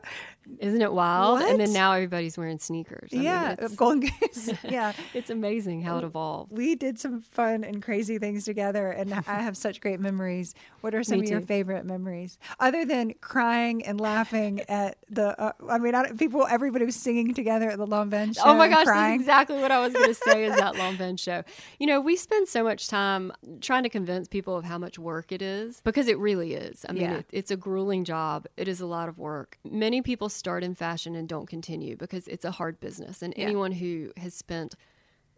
Isn't 0.60 0.82
it 0.82 0.92
wild? 0.92 1.42
And 1.42 1.60
then 1.60 1.72
now 1.72 1.94
everybody's 1.94 2.38
wearing 2.38 2.60
sneakers. 2.60 3.10
I 3.14 3.16
mean, 3.16 3.24
yeah, 3.24 3.56
it's, 3.58 3.76
Golden 3.78 4.02
Goose. 4.02 4.50
yeah." 4.64 4.92
it's 5.14 5.30
amazing 5.30 5.82
how 5.82 5.98
it 6.00 6.04
evolved. 6.04 6.52
We 6.52 6.76
did 6.76 7.00
some 7.00 7.22
fun 7.22 7.64
and 7.64 7.82
crazy 7.82 8.18
things 8.18 8.44
together, 8.44 8.90
and 8.90 9.14
I 9.14 9.42
have 9.42 9.56
such 9.56 9.80
great 9.80 10.00
memories. 10.00 10.54
What 10.82 10.94
are 10.94 11.04
some 11.04 11.20
Me 11.20 11.28
of 11.28 11.32
your 11.32 11.42
favorite 11.42 11.86
memories, 11.86 12.38
other 12.60 12.84
than 12.84 13.14
crying 13.22 13.86
and 13.86 14.02
laughing 14.02 14.62
at 14.68 14.98
the? 15.10 15.40
Uh, 15.40 15.54
I 15.70 15.78
mean, 15.78 15.96
I, 15.96 16.12
people, 16.12 16.46
everybody 16.50 16.86
was 16.86 16.98
singing 16.98 17.34
together 17.34 17.70
at 17.70 17.78
the 17.78 17.88
Lanvin. 17.88 18.36
Oh 18.44 18.56
my 18.56 18.68
gosh, 18.68 18.86
crying. 18.86 19.20
that's 19.20 19.22
exactly 19.22 19.62
what 19.62 19.72
I 19.72 19.80
was 19.80 19.94
going 19.94 20.08
to 20.08 20.14
say 20.14 20.44
is 20.46 20.56
that 20.58 20.74
Lanvin 20.76 21.18
show. 21.18 21.44
You 21.80 21.88
know, 21.88 22.02
we 22.02 22.18
spend 22.18 22.50
so 22.50 22.64
much 22.64 22.90
time 22.90 23.32
trying 23.62 23.84
to 23.84 23.90
convince 23.90 24.28
people 24.28 24.58
of 24.58 24.66
how 24.66 24.78
much 24.86 24.98
work 25.00 25.28
it 25.32 25.42
is 25.42 25.82
because 25.90 26.08
it 26.14 26.18
really 26.28 26.52
is. 26.68 26.86
I 26.88 26.92
mean, 26.94 27.04
Yeah. 27.04 27.18
it, 27.20 27.26
it's 27.40 27.52
a 27.52 27.58
grueling 27.66 28.04
job. 28.14 28.40
It 28.58 28.68
is 28.68 28.80
a 28.82 28.86
lot 28.98 29.08
of 29.12 29.16
work. 29.18 29.50
Many 29.86 30.00
people 30.10 30.30
start 30.30 30.62
in 30.68 30.74
fashion 30.76 31.16
and 31.16 31.26
don't 31.34 31.50
continue 31.56 31.96
because 32.04 32.28
it's 32.34 32.46
a 32.46 32.52
hard 32.60 32.76
business. 32.80 33.22
And 33.24 33.34
Yeah. 33.36 33.46
anyone 33.46 33.72
who 33.82 34.12
has 34.24 34.34
spent 34.46 34.76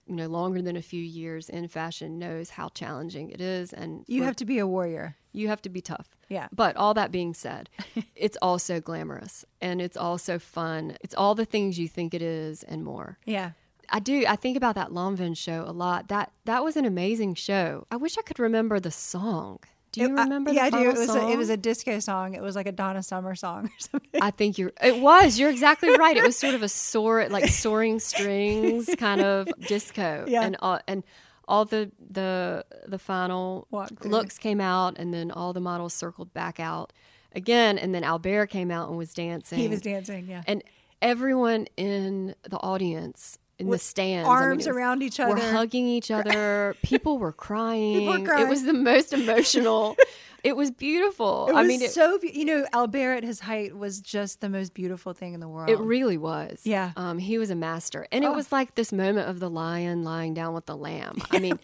you 0.07 0.15
know 0.15 0.27
longer 0.27 0.61
than 0.61 0.75
a 0.77 0.81
few 0.93 1.01
years 1.21 1.49
in 1.49 1.67
fashion 1.67 2.19
knows 2.19 2.47
how 2.57 2.67
challenging 2.81 3.27
it 3.35 3.41
is 3.41 3.73
and 3.73 3.89
You 4.07 4.21
for- 4.21 4.25
have 4.25 4.35
to 4.35 4.45
be 4.45 4.59
a 4.59 4.67
warrior. 4.75 5.07
you 5.31 5.47
have 5.47 5.61
to 5.63 5.69
be 5.69 5.81
tough. 5.81 6.09
Yeah. 6.29 6.47
But 6.51 6.75
all 6.75 6.93
that 6.93 7.11
being 7.11 7.33
said, 7.33 7.69
it's 8.25 8.37
also 8.41 8.79
glamorous 8.79 9.45
and 9.61 9.81
it's 9.81 9.97
also 9.97 10.37
fun. 10.39 10.81
It's 11.01 11.15
all 11.21 11.33
the 11.35 11.45
things 11.53 11.79
you 11.79 11.87
think 11.87 12.13
it 12.13 12.21
is 12.21 12.61
and 12.71 12.83
more. 12.83 13.17
Yeah. 13.25 13.51
I 13.89 13.99
do. 13.99 14.25
I 14.27 14.35
think 14.35 14.57
about 14.57 14.75
that 14.75 14.89
Lanvin 14.89 15.35
show 15.37 15.63
a 15.67 15.71
lot. 15.71 16.07
That 16.09 16.31
that 16.45 16.63
was 16.63 16.75
an 16.77 16.85
amazing 16.85 17.35
show. 17.35 17.85
I 17.91 17.95
wish 17.97 18.17
I 18.17 18.21
could 18.21 18.39
remember 18.39 18.79
the 18.79 18.91
song. 18.91 19.59
Do 19.91 20.01
you 20.01 20.07
It- 20.07 20.19
I- 20.19 20.23
remember? 20.23 20.51
yeah, 20.51 20.69
the 20.69 20.77
I 20.77 20.83
do. 20.83 20.89
It 20.89 20.97
was 20.97 21.15
a, 21.15 21.29
it 21.29 21.37
was 21.37 21.49
a 21.49 21.55
disco 21.57 21.99
song. 21.99 22.33
It 22.33 22.41
was 22.41 22.55
like 22.55 22.67
a 22.67 22.71
Donna 22.71 23.01
Summer 23.01 23.33
song 23.35 23.67
or 23.67 23.71
something. 23.79 24.21
I 24.21 24.31
think 24.31 24.57
you're. 24.57 24.73
It 24.83 24.99
was. 25.01 25.39
You're 25.39 25.49
exactly 25.49 25.95
right. 25.97 26.17
It 26.17 26.23
was 26.23 26.37
sort 26.37 26.53
of 26.55 26.63
a 26.63 26.69
soar, 26.69 27.27
like 27.29 27.47
soaring 27.47 27.99
strings 27.99 28.89
kind 28.97 29.21
of 29.21 29.47
disco. 29.67 30.25
Yeah. 30.29 30.41
And 30.43 30.57
all, 30.59 30.79
and 30.87 31.03
all 31.47 31.63
the 31.65 31.91
the 32.11 32.65
the 32.87 32.99
final 32.99 33.67
looks 34.03 34.37
came 34.37 34.59
out, 34.59 34.97
and 34.97 35.13
then 35.13 35.31
all 35.31 35.53
the 35.53 35.61
models 35.61 35.93
circled 35.93 36.33
back 36.33 36.59
out 36.59 36.91
again, 37.33 37.77
and 37.77 37.93
then 37.95 38.03
Albert 38.03 38.47
came 38.47 38.71
out 38.71 38.89
and 38.89 38.97
was 38.97 39.13
dancing. 39.13 39.59
He 39.59 39.67
was 39.67 39.81
dancing. 39.81 40.25
Yeah. 40.27 40.43
and 40.47 40.61
everyone 41.01 41.67
in 41.77 42.33
the 42.49 42.57
audience. 42.57 43.37
In 43.57 43.69
the 43.69 43.77
stands, 43.79 44.27
I 44.27 44.31
mean, 44.33 44.37
arms 44.43 44.65
it 44.65 44.69
was- 44.69 44.77
around 44.77 45.01
each 45.03 45.17
Were 45.19 45.25
other. 45.25 45.51
hugging 45.51 45.87
each 45.87 46.11
other. 46.19 46.75
People 46.83 47.17
were 47.17 47.31
crying. 47.31 48.23
crying. 48.25 48.45
It 48.45 48.49
was 48.49 48.63
the 48.63 48.73
most 48.73 49.13
emotional. 49.13 49.95
it 50.43 50.55
was 50.57 50.71
beautiful. 50.71 51.47
It 51.47 51.53
was 51.53 51.63
I 51.63 51.67
mean, 51.67 51.81
it, 51.81 51.91
so 51.91 52.19
be- 52.19 52.31
you 52.37 52.43
know 52.45 52.65
Albert 52.73 53.13
at 53.17 53.23
his 53.23 53.39
height 53.39 53.75
was 53.75 54.01
just 54.01 54.41
the 54.41 54.49
most 54.49 54.73
beautiful 54.73 55.13
thing 55.13 55.33
in 55.33 55.39
the 55.39 55.47
world. 55.47 55.69
It 55.69 55.79
really 55.79 56.17
was. 56.17 56.61
Yeah. 56.65 56.91
Um, 56.97 57.17
he 57.17 57.37
was 57.37 57.49
a 57.49 57.55
master. 57.55 58.07
And 58.11 58.25
Oh. 58.25 58.31
it 58.31 58.35
was 58.35 58.51
like 58.51 58.75
this 58.75 58.91
moment 58.91 59.29
of 59.29 59.39
the 59.39 59.49
lion 59.49 60.03
lying 60.03 60.33
down 60.33 60.53
with 60.53 60.65
the 60.65 60.75
lamb. 60.75 61.21
I 61.31 61.39
mean, 61.39 61.57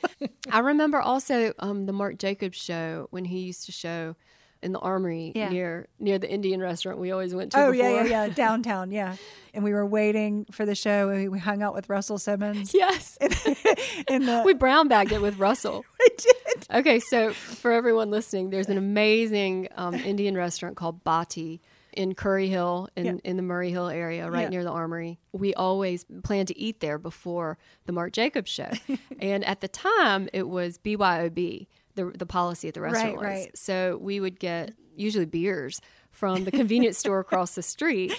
I 0.50 0.60
remember 0.60 1.02
also 1.02 1.54
um, 1.60 1.86
the 1.88 1.94
Marc 1.94 2.18
Jacobs 2.20 2.58
show 2.58 3.08
when 3.12 3.26
he 3.26 3.40
used 3.40 3.66
to 3.66 3.72
show 3.74 4.16
in 4.64 4.72
the 4.74 4.80
armory 4.80 5.32
Yeah. 5.36 5.50
near 5.50 5.88
near 6.00 6.20
the 6.20 6.30
Indian 6.30 6.60
restaurant 6.62 7.00
we 7.00 7.12
always 7.12 7.34
went 7.34 7.52
to 7.54 7.58
Oh 7.60 7.72
before. 7.72 7.90
yeah, 7.90 8.04
yeah, 8.04 8.26
yeah, 8.26 8.34
downtown, 8.34 8.92
yeah. 8.92 9.16
And 9.54 9.64
we 9.64 9.74
were 9.74 9.86
waiting 9.86 10.46
for 10.52 10.66
the 10.66 10.76
show. 10.76 11.10
and 11.10 11.20
we- 11.24 11.28
We 11.30 11.40
hung 11.40 11.62
out 11.62 11.74
with 11.74 11.90
Russell 11.90 12.18
Simmons 12.18 12.74
Yes. 12.84 13.18
in 14.08 14.26
the. 14.26 14.44
we 14.46 14.54
brown 14.54 14.88
bagged 14.88 15.12
it 15.12 15.22
with 15.22 15.38
Russell. 15.38 15.84
I 16.00 16.08
did. 16.18 16.66
Okay, 16.74 17.00
so 17.00 17.34
for 17.34 17.72
everyone 17.72 18.10
listening, 18.12 18.50
there's 18.50 18.70
an 18.70 18.78
amazing 18.78 19.68
um, 19.76 19.94
Indian 19.96 20.36
restaurant 20.38 20.78
called 20.78 21.04
Bhatti 21.04 21.60
in 21.94 22.16
Curry 22.16 22.48
Hill 22.48 22.88
in, 22.96 23.06
Yeah. 23.06 23.14
in 23.26 23.36
the 23.36 23.44
Murray 23.44 23.70
Hill 23.72 23.90
area, 23.90 24.30
right 24.32 24.44
Yeah. 24.44 24.50
near 24.50 24.64
the 24.64 24.72
Armory. 24.72 25.20
We 25.34 25.54
always 25.56 26.06
planned 26.24 26.48
to 26.48 26.58
eat 26.58 26.80
there 26.80 26.98
before 26.98 27.58
the 27.86 27.92
Marc 27.92 28.14
Jacobs 28.14 28.50
show, 28.50 28.70
and 29.20 29.44
at 29.44 29.60
the 29.60 29.68
time 29.68 30.30
it 30.32 30.48
was 30.48 30.78
BYOB. 30.78 31.68
The, 31.96 32.06
the 32.16 32.26
policy 32.26 32.68
at 32.68 32.74
the 32.74 32.82
restaurant 32.82 33.18
was 33.18 33.24
right. 33.26 33.58
so 33.58 33.98
we 34.02 34.20
would 34.20 34.40
get 34.40 34.74
usually 34.96 35.26
beers 35.26 35.82
from 36.12 36.44
the 36.46 36.52
convenience 36.52 36.98
store 36.98 37.20
across 37.20 37.56
the 37.56 37.62
street, 37.64 38.14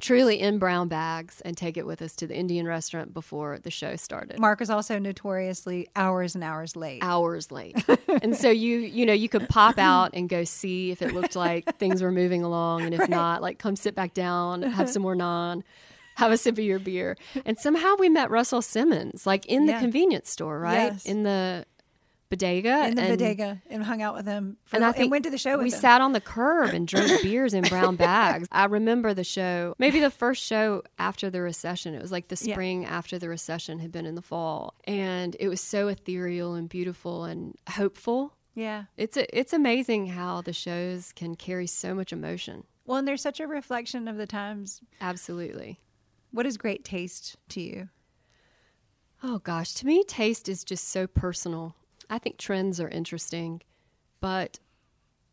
truly 0.00 0.38
in 0.38 0.58
brown 0.58 0.88
bags, 0.88 1.40
and 1.44 1.56
take 1.56 1.76
it 1.76 1.86
with 1.86 2.00
us 2.02 2.14
to 2.16 2.26
the 2.26 2.36
Indian 2.36 2.66
restaurant 2.66 3.12
before 3.12 3.58
the 3.58 3.70
show 3.70 3.96
started. 3.96 4.38
Mark 4.38 4.60
was 4.60 4.70
also 4.70 4.98
notoriously 4.98 5.88
hours 5.96 6.34
and 6.34 6.44
hours 6.44 6.76
late. 6.76 7.02
hours 7.02 7.50
late. 7.50 7.76
and 8.22 8.36
so 8.36 8.48
you 8.50 8.78
you 8.78 9.04
know 9.06 9.12
you 9.12 9.28
could 9.28 9.48
pop 9.48 9.78
out 9.78 10.10
and 10.14 10.28
go 10.28 10.44
see 10.44 10.90
if 10.92 11.02
it 11.02 11.12
looked 11.14 11.34
like 11.36 11.76
things 11.78 12.00
were 12.02 12.12
moving 12.12 12.42
along 12.44 12.82
and 12.82 12.94
if 12.94 13.08
not 13.08 13.42
like 13.42 13.58
come 13.58 13.74
sit 13.76 13.94
back 13.94 14.14
down 14.14 14.62
have 14.62 14.88
some 14.88 15.02
more 15.02 15.16
naan 15.24 15.62
have 16.16 16.32
a 16.32 16.36
sip 16.36 16.54
of 16.58 16.64
your 16.64 16.78
beer 16.80 17.16
and 17.44 17.58
somehow 17.58 17.94
we 17.98 18.08
met 18.08 18.28
russell 18.30 18.60
simmons 18.62 19.24
like 19.26 19.46
in 19.46 19.66
the 19.66 19.72
Yeah. 19.72 19.80
convenience 19.80 20.30
store 20.30 20.58
right 20.58 20.92
Yes. 20.92 21.04
in 21.06 21.22
the 21.22 21.64
bodega 22.30 22.86
in 22.88 22.94
the 22.94 23.02
and, 23.02 23.10
bodega 23.18 23.62
and 23.70 23.82
hung 23.84 24.02
out 24.02 24.14
with 24.14 24.26
him. 24.26 24.56
For, 24.64 24.76
and 24.76 24.84
I 24.84 24.88
and 24.88 24.96
think 24.96 25.10
went 25.10 25.24
to 25.24 25.30
the 25.30 25.38
show 25.38 25.56
with 25.56 25.64
we 25.64 25.72
him. 25.72 25.78
sat 25.80 26.00
on 26.00 26.12
the 26.12 26.20
curb 26.20 26.70
and 26.74 26.86
drank 26.86 27.22
beers 27.22 27.54
in 27.54 27.64
brown 27.64 27.96
bags. 28.08 28.48
I 28.52 28.66
remember 28.66 29.14
the 29.14 29.24
show, 29.24 29.74
maybe 29.78 30.00
the 30.00 30.10
first 30.10 30.42
show 30.44 30.82
after 30.98 31.30
the 31.30 31.40
recession. 31.40 31.94
It 31.94 32.02
was 32.02 32.12
like 32.12 32.28
the 32.28 32.38
Yeah. 32.42 32.54
spring 32.54 32.84
after 32.84 33.18
the 33.18 33.28
recession 33.28 33.78
had 33.78 33.90
been 33.92 34.06
in 34.06 34.14
the 34.14 34.22
fall, 34.22 34.74
and 34.84 35.36
it 35.40 35.48
was 35.48 35.60
so 35.60 35.88
ethereal 35.88 36.54
and 36.54 36.68
beautiful 36.68 37.24
and 37.24 37.54
hopeful. 37.70 38.34
Yeah. 38.54 38.84
It's 38.96 39.16
a, 39.16 39.38
it's 39.38 39.52
amazing 39.52 40.08
how 40.08 40.42
the 40.42 40.52
shows 40.52 41.12
can 41.14 41.34
carry 41.36 41.66
so 41.66 41.94
much 41.94 42.12
emotion. 42.12 42.64
Well, 42.84 42.98
and 42.98 43.06
there's 43.06 43.22
such 43.22 43.38
a 43.38 43.46
reflection 43.46 44.08
of 44.08 44.16
the 44.16 44.26
times. 44.26 44.80
Absolutely. 45.00 45.78
What 46.32 46.44
is 46.46 46.56
great 46.56 46.84
taste 46.84 47.36
to 47.50 47.60
you? 47.60 47.88
Oh 49.22 49.38
gosh, 49.38 49.74
to 49.74 49.86
me, 49.86 50.04
taste 50.04 50.48
is 50.48 50.62
just 50.64 50.88
so 50.88 51.06
personal. 51.06 51.74
I 52.10 52.18
think 52.18 52.38
trends 52.38 52.80
are 52.80 52.88
interesting, 52.88 53.62
but 54.20 54.58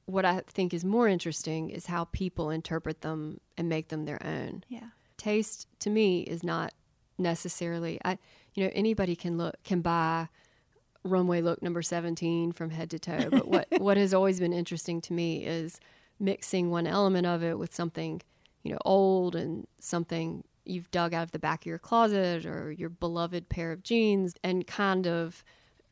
what 0.05 0.25
I 0.25 0.41
think 0.47 0.73
is 0.73 0.85
more 0.85 1.07
interesting 1.07 1.69
is 1.69 1.87
how 1.87 2.05
people 2.05 2.49
interpret 2.49 3.01
them 3.01 3.39
and 3.57 3.67
make 3.67 3.87
them 3.89 4.05
their 4.05 4.23
own. 4.25 4.63
Yeah. 4.69 4.89
Taste 5.17 5.67
to 5.79 5.89
me 5.89 6.21
is 6.21 6.43
not 6.43 6.73
necessarily 7.17 7.97
I 8.03 8.17
you 8.55 8.65
know 8.65 8.71
anybody 8.73 9.15
can 9.15 9.37
look 9.37 9.55
can 9.63 9.79
buy 9.79 10.27
runway 11.03 11.41
look 11.41 11.61
number 11.61 11.81
17 11.81 12.51
from 12.51 12.69
head 12.69 12.89
to 12.91 12.99
toe, 12.99 13.29
but 13.29 13.47
what 13.47 13.67
what 13.77 13.97
has 13.97 14.13
always 14.13 14.39
been 14.39 14.53
interesting 14.53 15.01
to 15.01 15.13
me 15.13 15.45
is 15.45 15.79
mixing 16.19 16.69
one 16.69 16.87
element 16.87 17.25
of 17.25 17.43
it 17.43 17.57
with 17.57 17.73
something, 17.73 18.21
you 18.63 18.71
know, 18.71 18.79
old 18.85 19.35
and 19.35 19.67
something 19.79 20.43
you've 20.65 20.89
dug 20.91 21.13
out 21.13 21.23
of 21.23 21.31
the 21.31 21.39
back 21.39 21.61
of 21.61 21.67
your 21.67 21.77
closet 21.79 22.45
or 22.45 22.71
your 22.71 22.89
beloved 22.89 23.49
pair 23.49 23.71
of 23.71 23.83
jeans 23.83 24.33
and 24.43 24.65
kind 24.65 25.07
of 25.07 25.43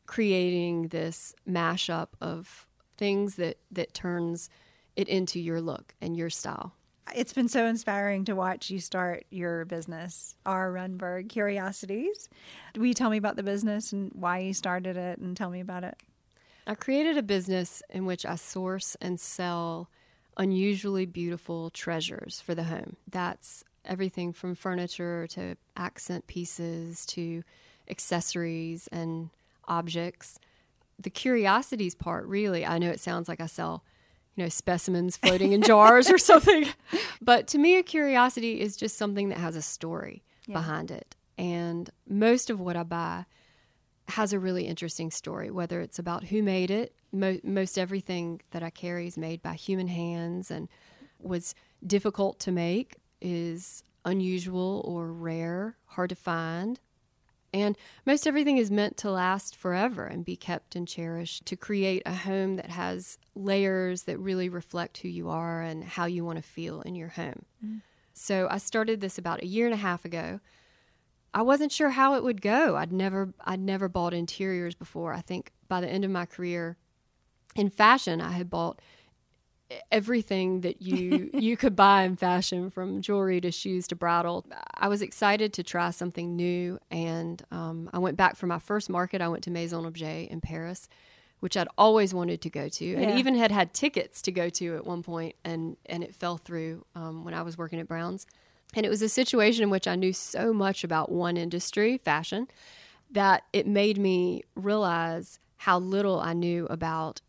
creating 0.06 0.88
this 0.88 1.34
mashup 1.48 2.08
of 2.20 2.66
things 2.96 3.36
that 3.36 3.58
that 3.70 3.94
turns 3.94 4.50
it 4.96 5.08
into 5.08 5.40
your 5.40 5.60
look 5.60 5.94
and 6.00 6.16
your 6.16 6.30
style. 6.30 6.72
It's 7.14 7.32
been 7.32 7.48
so 7.48 7.66
inspiring 7.66 8.24
to 8.26 8.34
watch 8.34 8.70
you 8.70 8.80
start 8.80 9.24
your 9.30 9.66
business, 9.66 10.36
R. 10.46 10.72
Runberg 10.72 11.28
Curiosities. 11.28 12.28
Will 12.76 12.86
you 12.86 12.94
tell 12.94 13.10
me 13.10 13.18
about 13.18 13.36
the 13.36 13.42
business 13.42 13.92
and 13.92 14.10
why 14.14 14.38
you 14.38 14.54
started 14.54 14.96
it 14.96 15.18
and 15.18 15.36
tell 15.36 15.50
me 15.50 15.60
about 15.60 15.84
it? 15.84 15.96
I 16.66 16.74
created 16.74 17.18
a 17.18 17.22
business 17.22 17.82
in 17.90 18.06
which 18.06 18.24
I 18.24 18.36
source 18.36 18.96
and 19.00 19.20
sell 19.20 19.90
unusually 20.36 21.04
beautiful 21.04 21.70
treasures 21.70 22.40
for 22.40 22.54
the 22.54 22.64
home. 22.64 22.96
That's 23.10 23.64
everything 23.84 24.32
from 24.32 24.54
furniture 24.54 25.26
to 25.28 25.56
accent 25.76 26.26
pieces 26.26 27.04
to 27.06 27.42
accessories 27.88 28.88
and 28.90 29.28
objects. 29.68 30.38
The 30.98 31.10
curiosities 31.10 31.94
part, 31.94 32.26
really, 32.26 32.64
I 32.64 32.78
know 32.78 32.90
it 32.90 33.00
sounds 33.00 33.28
like 33.28 33.40
I 33.40 33.46
sell, 33.46 33.84
you 34.36 34.44
know, 34.44 34.48
specimens 34.48 35.16
floating 35.16 35.52
in 35.52 35.62
jars 35.62 36.08
or 36.10 36.18
something, 36.30 36.66
but 37.20 37.46
to 37.48 37.58
me, 37.58 37.76
a 37.78 37.82
curiosity 37.82 38.60
is 38.60 38.76
just 38.76 38.96
something 38.96 39.28
that 39.30 39.38
has 39.38 39.56
a 39.56 39.62
story 39.62 40.22
Yeah. 40.46 40.54
behind 40.58 40.90
it. 40.90 41.16
And 41.36 41.90
most 42.08 42.48
of 42.50 42.60
what 42.60 42.76
I 42.76 42.84
buy 42.84 43.26
has 44.08 44.32
a 44.32 44.38
really 44.38 44.66
interesting 44.66 45.10
story, 45.10 45.50
whether 45.50 45.80
it's 45.80 45.98
about 45.98 46.24
who 46.24 46.42
made 46.42 46.70
it. 46.70 46.94
Mo- 47.12 47.40
most 47.42 47.78
everything 47.78 48.40
that 48.50 48.62
I 48.62 48.70
carry 48.70 49.06
is 49.06 49.16
made 49.16 49.42
by 49.42 49.54
human 49.54 49.88
hands 49.88 50.50
and 50.50 50.68
was 51.20 51.54
difficult 51.86 52.38
to 52.40 52.52
make, 52.52 52.96
is 53.20 53.82
unusual 54.04 54.82
or 54.84 55.10
rare, 55.12 55.76
hard 55.86 56.10
to 56.10 56.16
find. 56.16 56.78
And 57.54 57.78
most 58.04 58.26
everything 58.26 58.58
is 58.58 58.68
meant 58.68 58.96
to 58.98 59.12
last 59.12 59.54
forever 59.54 60.06
and 60.06 60.24
be 60.24 60.34
kept 60.34 60.74
and 60.74 60.88
cherished 60.88 61.46
to 61.46 61.54
create 61.54 62.02
a 62.04 62.12
home 62.12 62.56
that 62.56 62.70
has 62.70 63.16
layers 63.36 64.02
that 64.02 64.18
really 64.18 64.48
reflect 64.48 64.98
who 64.98 65.08
you 65.08 65.28
are 65.28 65.62
and 65.62 65.84
how 65.84 66.06
you 66.06 66.24
want 66.24 66.36
to 66.36 66.42
feel 66.42 66.80
in 66.80 66.96
your 66.96 67.10
home. 67.10 67.44
Mm. 67.64 67.82
So 68.12 68.48
I 68.50 68.58
started 68.58 69.00
this 69.00 69.18
about 69.18 69.44
a 69.44 69.46
year 69.46 69.66
and 69.66 69.74
a 69.74 69.78
half 69.78 70.04
ago. 70.04 70.40
I 71.32 71.42
wasn't 71.42 71.70
sure 71.70 71.90
how 71.90 72.14
it 72.14 72.24
would 72.24 72.42
go. 72.42 72.74
I'd 72.74 72.92
never 72.92 73.32
I'd 73.44 73.60
never 73.60 73.88
bought 73.88 74.14
interiors 74.14 74.74
before. 74.74 75.12
I 75.12 75.20
think 75.20 75.52
by 75.68 75.80
the 75.80 75.88
end 75.88 76.04
of 76.04 76.10
my 76.10 76.26
career 76.26 76.76
in 77.54 77.70
fashion, 77.70 78.20
I 78.20 78.32
had 78.32 78.50
bought 78.50 78.82
everything 79.90 80.60
that 80.62 80.82
you 80.82 81.30
you 81.34 81.56
could 81.56 81.74
buy 81.76 82.02
in 82.02 82.16
fashion 82.16 82.70
from 82.70 83.00
jewelry 83.00 83.40
to 83.40 83.50
shoes 83.50 83.86
to 83.88 83.96
bridal. 83.96 84.44
I 84.74 84.88
was 84.88 85.02
excited 85.02 85.52
to 85.54 85.62
try 85.62 85.90
something 85.90 86.36
new 86.36 86.78
and 86.90 87.42
um, 87.50 87.90
I 87.92 87.98
went 87.98 88.16
back 88.16 88.36
for 88.36 88.46
my 88.46 88.58
first 88.58 88.88
market. 88.90 89.20
I 89.20 89.28
went 89.28 89.44
to 89.44 89.50
Maison 89.50 89.84
Objet 89.84 90.30
in 90.30 90.40
Paris, 90.40 90.88
which 91.40 91.56
I'd 91.56 91.68
always 91.78 92.12
wanted 92.14 92.40
to 92.42 92.50
go 92.50 92.68
to 92.68 92.84
Yeah. 92.84 92.98
and 93.00 93.18
even 93.18 93.34
had 93.34 93.50
had 93.50 93.72
tickets 93.74 94.22
to 94.22 94.32
go 94.32 94.48
to 94.50 94.76
at 94.76 94.84
one 94.86 95.02
point 95.02 95.34
and 95.44 95.76
and 95.86 96.04
it 96.04 96.14
fell 96.14 96.36
through 96.36 96.84
um, 96.94 97.24
when 97.24 97.34
I 97.34 97.42
was 97.42 97.56
working 97.58 97.80
at 97.80 97.88
Browns. 97.88 98.26
And 98.76 98.84
it 98.84 98.88
was 98.88 99.02
a 99.02 99.08
situation 99.08 99.62
in 99.62 99.70
which 99.70 99.86
I 99.86 99.94
knew 99.94 100.12
so 100.12 100.52
much 100.52 100.82
about 100.82 101.12
one 101.12 101.36
industry, 101.36 101.98
fashion, 101.98 102.48
that 103.12 103.44
it 103.52 103.68
made 103.68 103.98
me 103.98 104.42
realize 104.56 105.38
how 105.58 105.78
little 105.78 106.18
I 106.18 106.32
knew 106.32 106.66
about 106.66 107.20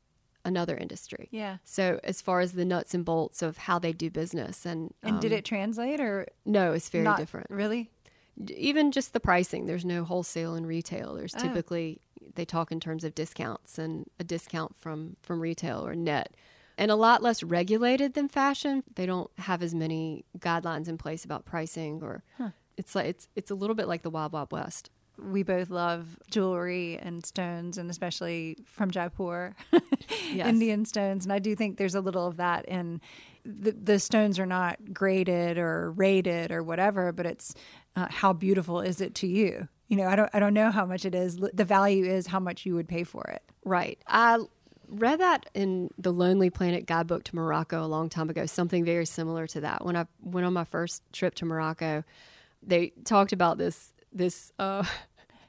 another 0.45 0.77
industry. 0.77 1.27
Yeah. 1.31 1.57
So 1.63 1.99
as 2.03 2.21
far 2.21 2.39
as 2.39 2.53
the 2.53 2.63
nuts 2.63 2.93
and 2.93 3.03
bolts 3.03 3.41
of 3.41 3.57
how 3.57 3.79
they 3.79 3.91
do 3.91 4.09
business 4.09 4.65
and 4.65 4.93
And 5.03 5.19
did 5.19 5.33
um, 5.33 5.39
it 5.39 5.45
translate 5.45 5.99
or 5.99 6.27
No, 6.45 6.71
it's 6.73 6.87
very 6.89 7.03
not 7.03 7.17
different. 7.17 7.47
Really? 7.49 7.89
Even 8.55 8.91
just 8.91 9.13
the 9.13 9.19
pricing, 9.19 9.65
there's 9.65 9.85
no 9.85 10.03
wholesale 10.03 10.55
and 10.55 10.67
retail. 10.67 11.15
There's 11.15 11.35
Oh. 11.35 11.39
typically 11.39 11.99
they 12.35 12.45
talk 12.45 12.71
in 12.71 12.79
terms 12.79 13.03
of 13.03 13.15
discounts 13.15 13.77
and 13.77 14.09
a 14.19 14.23
discount 14.23 14.75
from 14.77 15.17
from 15.21 15.39
retail 15.39 15.85
or 15.85 15.95
net. 15.95 16.35
And 16.77 16.91
a 16.91 16.95
lot 16.95 17.23
less 17.23 17.41
regulated 17.41 18.13
than 18.13 18.27
fashion. 18.27 18.83
They 18.95 19.05
don't 19.05 19.31
have 19.37 19.63
as 19.63 19.73
many 19.73 20.25
guidelines 20.37 20.89
in 20.89 20.97
place 20.97 21.23
about 21.23 21.45
pricing 21.45 22.03
or 22.03 22.23
it's 22.77 22.93
like 22.93 23.05
it's 23.05 23.27
it's 23.35 23.49
a 23.51 23.55
little 23.55 23.75
bit 23.75 23.87
like 23.87 24.01
the 24.03 24.09
Wild 24.09 24.33
Wild 24.33 24.51
West. 24.51 24.89
We 25.17 25.43
both 25.43 25.69
love 25.69 26.17
jewelry 26.29 26.97
and 27.01 27.25
stones, 27.25 27.77
and 27.77 27.89
especially 27.89 28.57
from 28.65 28.91
Jaipur, 28.91 29.55
Yes. 30.33 30.47
Indian 30.47 30.85
stones. 30.85 31.25
And 31.25 31.31
I 31.31 31.39
do 31.39 31.55
think 31.55 31.77
there's 31.77 31.95
a 31.95 32.01
little 32.01 32.27
of 32.27 32.37
that 32.37 32.65
in 32.65 33.01
the, 33.45 33.71
the 33.71 33.99
stones 33.99 34.39
are 34.39 34.45
not 34.45 34.93
graded 34.93 35.57
or 35.57 35.91
rated 35.91 36.51
or 36.51 36.63
whatever, 36.63 37.11
but 37.11 37.25
it's 37.25 37.53
uh, 37.95 38.07
how 38.09 38.33
beautiful 38.33 38.81
is 38.81 39.01
it 39.01 39.13
to 39.15 39.27
you? 39.27 39.67
You 39.87 39.97
know, 39.97 40.07
I 40.07 40.15
don't, 40.15 40.29
I 40.33 40.39
don't 40.39 40.53
know 40.53 40.71
how 40.71 40.85
much 40.85 41.05
it 41.05 41.13
is. 41.13 41.37
The 41.37 41.63
value 41.63 42.05
is 42.05 42.27
how 42.27 42.39
much 42.39 42.65
you 42.65 42.73
would 42.75 42.87
pay 42.87 43.03
for 43.03 43.23
it. 43.29 43.43
Right. 43.63 43.99
I 44.07 44.39
read 44.89 45.19
that 45.19 45.49
in 45.53 45.89
the 45.97 46.11
Lonely 46.11 46.49
Planet 46.49 46.85
guidebook 46.87 47.23
to 47.25 47.35
Morocco 47.35 47.83
a 47.83 47.87
long 47.87 48.09
time 48.09 48.29
ago, 48.29 48.45
something 48.47 48.83
very 48.83 49.05
similar 49.05 49.45
to 49.47 49.61
that. 49.61 49.85
When 49.85 49.95
I 49.95 50.05
went 50.21 50.45
on 50.45 50.53
my 50.53 50.63
first 50.63 51.03
trip 51.13 51.35
to 51.35 51.45
Morocco, 51.45 52.03
they 52.63 52.93
talked 53.03 53.31
about 53.31 53.57
this 53.59 53.93
this 54.15 54.51
uh 54.57 54.83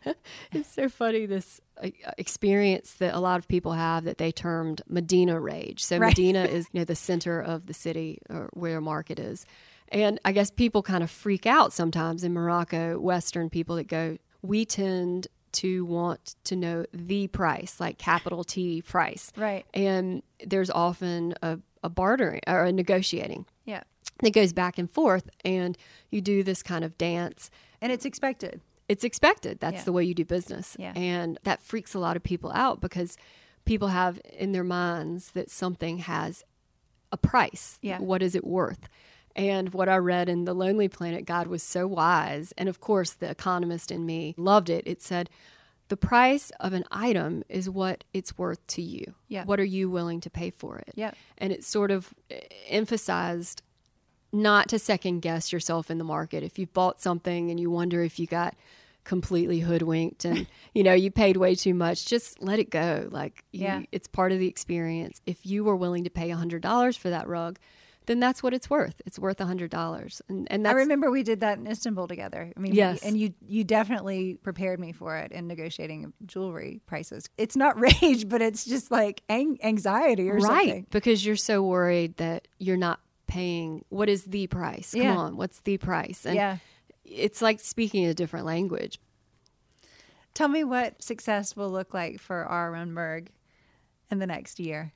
it's 0.53 0.71
so 0.73 0.89
funny 0.89 1.27
this 1.27 1.61
uh, 1.83 1.89
experience 2.19 2.93
that 2.95 3.15
a 3.15 3.19
lot 3.19 3.39
of 3.39 3.49
people 3.49 3.73
have 3.73 4.05
that 4.05 4.19
they 4.19 4.31
termed 4.33 4.83
Medina 4.89 5.41
rage. 5.41 5.83
So 5.85 5.99
Right. 5.99 6.11
Medina 6.17 6.45
is 6.45 6.67
you 6.73 6.81
know 6.81 6.85
the 6.85 6.95
center 6.95 7.41
of 7.41 7.67
the 7.67 7.75
city 7.75 8.19
or 8.31 8.49
where 8.53 8.79
a 8.79 8.81
market 8.81 9.19
is. 9.19 9.47
And 9.89 10.19
I 10.25 10.33
guess 10.33 10.51
people 10.51 10.83
kind 10.83 11.03
of 11.05 11.11
freak 11.11 11.47
out 11.47 11.73
sometimes 11.73 12.25
in 12.25 12.33
Morocco, 12.33 12.99
Western 12.99 13.49
people 13.51 13.77
that 13.77 13.87
go, 13.89 14.19
we 14.43 14.65
tend 14.65 15.29
to 15.53 15.85
want 15.87 16.35
to 16.45 16.57
know 16.57 16.85
the 16.93 17.29
price, 17.29 17.79
like 17.81 17.97
capital 17.97 18.43
T 18.45 18.83
price. 18.83 19.33
Right. 19.37 19.65
And 19.73 20.23
there's 20.45 20.71
often 20.71 21.35
a, 21.41 21.59
a 21.85 21.89
bartering 21.89 22.41
or 22.49 22.65
a 22.65 22.73
negotiating 22.73 23.47
Yeah. 23.65 23.85
that 24.23 24.33
goes 24.33 24.53
back 24.53 24.77
and 24.77 24.91
forth. 24.91 25.31
And 25.45 25.79
you 26.11 26.21
do 26.21 26.43
this 26.43 26.63
kind 26.65 26.85
of 26.85 26.99
dance. 26.99 27.49
And 27.87 27.93
it's 27.93 28.05
expected. 28.05 28.61
It's 28.89 29.05
expected. 29.05 29.59
That's 29.61 29.77
Yeah. 29.79 29.85
the 29.85 29.93
way 29.93 30.05
you 30.05 30.15
do 30.15 30.25
business. 30.25 30.77
Yeah. 30.79 30.93
And 30.95 31.39
that 31.45 31.63
freaks 31.63 31.95
a 31.95 31.99
lot 31.99 32.17
of 32.17 32.23
people 32.23 32.51
out 32.53 32.81
because 32.81 33.17
people 33.65 33.89
have 33.89 34.21
in 34.33 34.53
their 34.53 34.65
minds 34.65 35.31
that 35.33 35.51
something 35.51 35.99
has 35.99 36.45
a 37.13 37.17
price. 37.17 37.79
Yeah. 37.83 37.99
What 37.99 38.23
is 38.23 38.35
it 38.35 38.45
worth? 38.45 38.89
And 39.35 39.73
what 39.75 39.89
I 39.89 39.97
read 39.97 40.29
in 40.29 40.45
the 40.45 40.55
Lonely 40.55 40.89
Planet 40.89 41.25
God 41.27 41.47
was 41.47 41.63
so 41.63 41.87
wise. 41.87 42.53
And 42.59 42.69
of 42.69 42.81
course, 42.81 43.13
the 43.13 43.31
economist 43.31 43.91
in 43.91 44.07
me 44.07 44.35
loved 44.37 44.71
it. 44.71 44.85
It 44.87 45.03
said, 45.03 45.31
the 45.89 45.97
price 45.97 46.51
of 46.59 46.73
an 46.73 46.85
item 46.91 47.45
is 47.49 47.71
what 47.71 48.03
it's 48.13 48.37
worth 48.37 48.67
to 48.69 48.83
you. 48.83 49.15
Yeah. 49.29 49.45
What 49.45 49.61
are 49.61 49.65
you 49.65 49.89
willing 49.91 50.21
to 50.23 50.31
pay 50.31 50.51
for 50.51 50.79
it? 50.79 50.91
Yep. 50.97 51.15
And 51.39 51.53
it's 51.53 51.69
sort 51.69 51.91
of 51.93 52.13
eh, 52.31 52.41
emphasized 52.69 53.63
not 54.33 54.69
to 54.69 54.79
second 54.79 55.21
guess 55.21 55.53
yourself 55.53 55.91
in 55.91 55.99
the 55.99 56.05
market. 56.05 56.43
If 56.43 56.59
you've 56.59 56.73
bought 56.73 57.01
something 57.01 57.51
and 57.51 57.59
you 57.61 57.71
wonder 57.71 58.03
if 58.03 58.19
you 58.19 58.27
got 58.27 58.55
completely 59.05 59.61
hoodwinked 59.61 60.25
and 60.25 60.47
you 60.75 60.83
know 60.83 60.93
you 60.93 61.11
paid 61.11 61.37
way 61.37 61.55
too 61.55 61.75
much, 61.75 62.07
just 62.07 62.43
let 62.43 62.59
it 62.59 62.71
go. 62.71 63.09
Like 63.11 63.45
you, 63.53 63.65
Yeah. 63.65 63.83
it's 63.93 64.09
part 64.09 64.33
of 64.33 64.39
the 64.39 64.49
experience. 64.49 65.21
If 65.27 65.47
you 65.47 65.65
were 65.65 65.77
willing 65.77 66.05
to 66.05 66.11
pay 66.11 66.31
a 66.31 66.37
hundred 66.37 66.63
dollars 66.63 66.97
for 66.97 67.11
that 67.11 67.29
rug, 67.29 67.59
then 68.07 68.21
that's 68.21 68.41
what 68.43 68.55
it's 68.55 68.71
worth. 68.71 69.01
It's 69.07 69.19
worth 69.19 69.41
a 69.41 69.47
hundred 69.47 69.71
dollars, 69.71 70.23
and 70.29 70.47
and 70.51 70.67
I 70.69 70.73
remember 70.73 71.11
we 71.11 71.23
did 71.25 71.41
that 71.41 71.59
in 71.59 71.67
Istanbul 71.67 72.07
together. 72.07 72.53
I 72.57 72.61
mean, 72.61 72.73
Yes. 72.75 73.03
and 73.03 73.17
you 73.19 73.33
you 73.47 73.65
definitely 73.65 74.35
prepared 74.43 74.79
me 74.81 74.93
for 74.93 75.17
it 75.17 75.33
in 75.33 75.47
negotiating 75.49 76.13
jewelry 76.25 76.81
prices. 76.87 77.29
It's 77.37 77.57
not 77.57 77.79
rage, 78.03 78.29
but 78.29 78.43
it's 78.43 78.65
just 78.65 78.91
like 78.93 79.23
ang- 79.29 79.59
anxiety 79.63 80.29
or 80.31 80.37
right 80.37 80.43
something. 80.69 80.87
because 80.91 81.25
you're 81.27 81.35
so 81.37 81.63
worried 81.63 82.17
that 82.19 82.47
you're 82.59 82.77
not 82.77 83.01
paying. 83.27 83.85
What 83.89 84.09
is 84.09 84.25
the 84.25 84.47
price? 84.47 84.93
Come 84.93 85.03
Yeah. 85.03 85.17
on, 85.17 85.37
what's 85.37 85.61
the 85.61 85.79
price? 85.79 86.25
And 86.27 86.37
yeah. 86.37 86.59
it's 87.05 87.41
like 87.43 87.61
speaking 87.61 88.07
a 88.07 88.15
different 88.15 88.47
language. 88.47 88.99
Tell 90.35 90.49
me 90.49 90.65
what 90.65 91.03
success 91.03 91.57
will 91.57 91.71
look 91.71 91.95
like 91.95 92.21
for 92.21 92.45
R. 92.45 92.73
Runberg 92.73 93.29
in 94.11 94.19
the 94.19 94.27
next 94.27 94.61
year. 94.61 94.93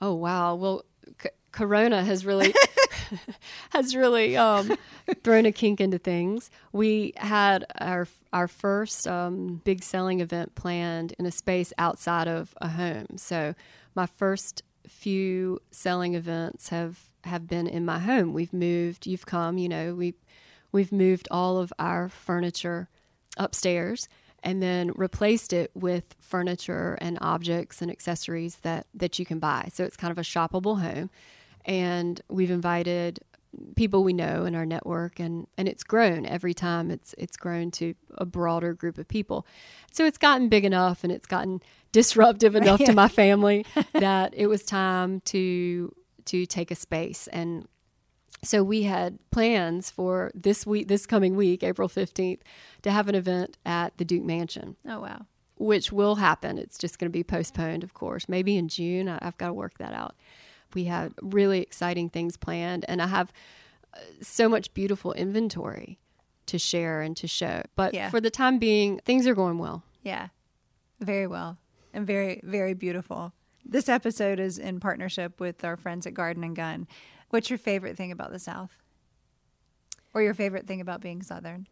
Oh 0.00 0.12
wow! 0.14 0.54
Well, 0.54 0.84
c- 1.22 1.30
Corona 1.50 2.04
has 2.04 2.26
really 2.26 2.52
has 3.70 3.96
really 3.96 4.36
um, 4.36 4.76
thrown 5.24 5.46
a 5.46 5.52
kink 5.52 5.80
into 5.80 5.98
things. 5.98 6.50
We 6.72 7.14
had 7.16 7.64
our 7.80 8.06
our 8.32 8.48
first 8.48 9.06
um, 9.06 9.62
big 9.64 9.82
selling 9.82 10.20
event 10.20 10.54
planned 10.56 11.14
in 11.18 11.24
a 11.24 11.30
space 11.30 11.72
outside 11.78 12.28
of 12.28 12.54
a 12.60 12.68
home. 12.68 13.16
So 13.16 13.54
my 13.94 14.04
first 14.06 14.62
few 14.86 15.60
selling 15.70 16.14
events 16.14 16.68
have 16.68 16.98
have 17.24 17.46
been 17.46 17.66
in 17.66 17.84
my 17.84 17.98
home. 17.98 18.32
We've 18.32 18.52
moved. 18.52 19.06
You've 19.06 19.26
come. 19.26 19.58
You 19.58 19.68
know 19.68 19.94
we 19.94 20.14
we've 20.72 20.92
moved 20.92 21.28
all 21.30 21.58
of 21.58 21.72
our 21.78 22.08
furniture 22.08 22.88
upstairs 23.36 24.08
and 24.42 24.62
then 24.62 24.92
replaced 24.94 25.52
it 25.52 25.70
with 25.74 26.14
furniture 26.20 26.98
and 27.00 27.16
objects 27.20 27.80
and 27.80 27.90
accessories 27.90 28.56
that 28.56 28.86
that 28.94 29.18
you 29.18 29.24
can 29.24 29.38
buy. 29.38 29.70
So 29.72 29.84
it's 29.84 29.96
kind 29.96 30.10
of 30.10 30.18
a 30.18 30.22
shoppable 30.22 30.80
home. 30.80 31.10
And 31.64 32.20
we've 32.28 32.50
invited 32.50 33.20
people 33.76 34.04
we 34.04 34.12
know 34.12 34.44
in 34.44 34.54
our 34.54 34.66
network 34.66 35.18
and 35.20 35.46
and 35.56 35.68
it's 35.68 35.84
grown 35.84 36.26
every 36.26 36.54
time 36.54 36.90
it's 36.90 37.14
it's 37.16 37.36
grown 37.36 37.70
to 37.70 37.94
a 38.16 38.26
broader 38.26 38.74
group 38.74 38.98
of 38.98 39.08
people. 39.08 39.46
So 39.92 40.04
it's 40.04 40.18
gotten 40.18 40.48
big 40.48 40.64
enough 40.64 41.04
and 41.04 41.12
it's 41.12 41.26
gotten 41.26 41.62
disruptive 41.92 42.54
enough 42.62 42.80
to 42.84 42.92
my 42.92 43.08
family 43.08 43.64
that 43.92 44.34
it 44.36 44.46
was 44.46 44.62
time 44.62 45.20
to 45.26 45.94
to 46.26 46.46
take 46.46 46.70
a 46.70 46.74
space 46.74 47.26
and 47.28 47.66
so 48.42 48.62
we 48.62 48.82
had 48.82 49.18
plans 49.30 49.90
for 49.90 50.30
this 50.34 50.66
week, 50.66 50.88
this 50.88 51.06
coming 51.06 51.34
week, 51.34 51.62
April 51.62 51.88
15th, 51.88 52.40
to 52.82 52.90
have 52.90 53.08
an 53.08 53.14
event 53.14 53.56
at 53.64 53.96
the 53.96 54.04
Duke 54.04 54.24
Mansion, 54.24 54.76
Oh 54.86 55.00
wow. 55.00 55.24
which 55.56 55.90
will 55.90 56.16
happen. 56.16 56.58
It's 56.58 56.76
just 56.76 56.98
going 56.98 57.10
to 57.10 57.16
be 57.16 57.24
postponed, 57.24 57.82
of 57.84 57.94
course, 57.94 58.28
maybe 58.28 58.58
in 58.58 58.68
June. 58.68 59.08
I- 59.08 59.18
I've 59.22 59.38
got 59.38 59.46
to 59.46 59.54
work 59.54 59.78
that 59.78 59.94
out. 59.94 60.14
We 60.74 60.84
have 60.84 61.14
really 61.22 61.60
exciting 61.62 62.10
things 62.10 62.36
planned, 62.36 62.84
and 62.86 63.00
I 63.00 63.06
have 63.06 63.32
uh, 63.94 64.00
so 64.20 64.46
much 64.48 64.74
beautiful 64.74 65.14
inventory 65.14 65.98
to 66.46 66.58
share 66.58 67.00
and 67.00 67.16
to 67.18 67.26
show. 67.26 67.62
But 67.76 67.94
Yeah. 67.94 68.10
for 68.10 68.20
the 68.20 68.30
time 68.30 68.58
being, 68.58 68.98
things 69.06 69.26
are 69.26 69.34
going 69.34 69.56
well. 69.56 69.84
Yeah. 70.02 70.28
Very 71.00 71.26
well. 71.26 71.56
And 71.94 72.06
very, 72.06 72.40
very 72.44 72.74
beautiful. 72.74 73.32
This 73.64 73.88
episode 73.88 74.38
is 74.38 74.58
in 74.58 74.78
partnership 74.78 75.40
with 75.40 75.64
our 75.64 75.76
friends 75.76 76.06
at 76.06 76.14
Garden 76.14 76.44
and 76.44 76.54
Gun. 76.54 76.86
What's 77.30 77.50
your 77.50 77.58
favorite 77.58 77.96
thing 77.96 78.12
about 78.12 78.30
the 78.30 78.38
South? 78.38 78.76
Or 80.12 80.22
your 80.22 80.34
favorite 80.34 80.66
thing 80.66 80.80
about 80.80 81.00
being 81.00 81.22
Southern? 81.22 81.66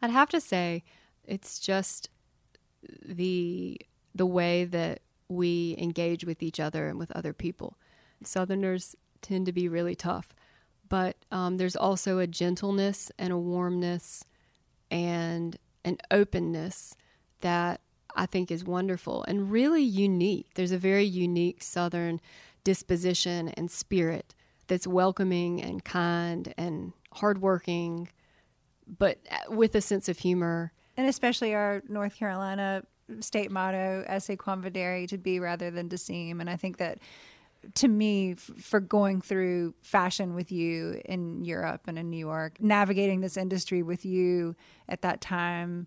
I'd 0.00 0.10
have 0.10 0.28
to 0.30 0.40
say 0.40 0.84
it's 1.24 1.58
just 1.58 2.10
the 3.04 3.80
the 4.14 4.26
way 4.26 4.64
that 4.64 5.00
we 5.28 5.76
engage 5.78 6.24
with 6.24 6.42
each 6.42 6.60
other 6.60 6.88
and 6.88 6.98
with 6.98 7.10
other 7.12 7.32
people. 7.32 7.76
Southerners 8.22 8.96
tend 9.20 9.46
to 9.46 9.52
be 9.52 9.68
really 9.68 9.94
tough, 9.94 10.28
but 10.88 11.16
um, 11.30 11.56
there's 11.56 11.76
also 11.76 12.18
a 12.18 12.26
gentleness 12.26 13.12
and 13.18 13.32
a 13.32 13.38
warmness 13.38 14.24
and 14.90 15.58
an 15.84 15.98
openness 16.10 16.96
that 17.40 17.80
I 18.14 18.26
think 18.26 18.50
is 18.50 18.64
wonderful 18.64 19.24
and 19.28 19.50
really 19.50 19.82
unique. 19.82 20.54
There's 20.54 20.72
a 20.72 20.78
very 20.78 21.04
unique 21.04 21.62
Southern 21.62 22.20
disposition 22.64 23.48
and 23.50 23.70
spirit 23.70 24.34
that's 24.66 24.86
welcoming 24.86 25.62
and 25.62 25.84
kind 25.84 26.52
and 26.58 26.92
hardworking, 27.12 28.08
but 28.98 29.18
uh, 29.30 29.52
with 29.54 29.74
a 29.74 29.80
sense 29.80 30.08
of 30.08 30.18
humor. 30.18 30.72
And 30.96 31.06
especially 31.06 31.54
our 31.54 31.82
North 31.88 32.16
Carolina 32.16 32.82
state 33.20 33.50
motto, 33.50 34.04
esse 34.06 34.32
quam 34.38 34.62
videre, 34.62 35.08
to 35.08 35.16
be 35.16 35.40
rather 35.40 35.70
than 35.70 35.88
to 35.88 35.98
seem. 35.98 36.40
And 36.40 36.50
I 36.50 36.56
think 36.56 36.76
that 36.78 36.98
to 37.74 37.88
me, 37.88 38.32
f- 38.32 38.50
for 38.60 38.80
going 38.80 39.20
through 39.20 39.74
fashion 39.82 40.34
with 40.34 40.52
you 40.52 41.00
in 41.04 41.44
Europe 41.44 41.82
and 41.86 41.98
in 41.98 42.10
New 42.10 42.18
York, 42.18 42.60
navigating 42.60 43.20
this 43.20 43.36
industry 43.36 43.82
with 43.82 44.04
you 44.04 44.54
at 44.88 45.02
that 45.02 45.20
time 45.20 45.86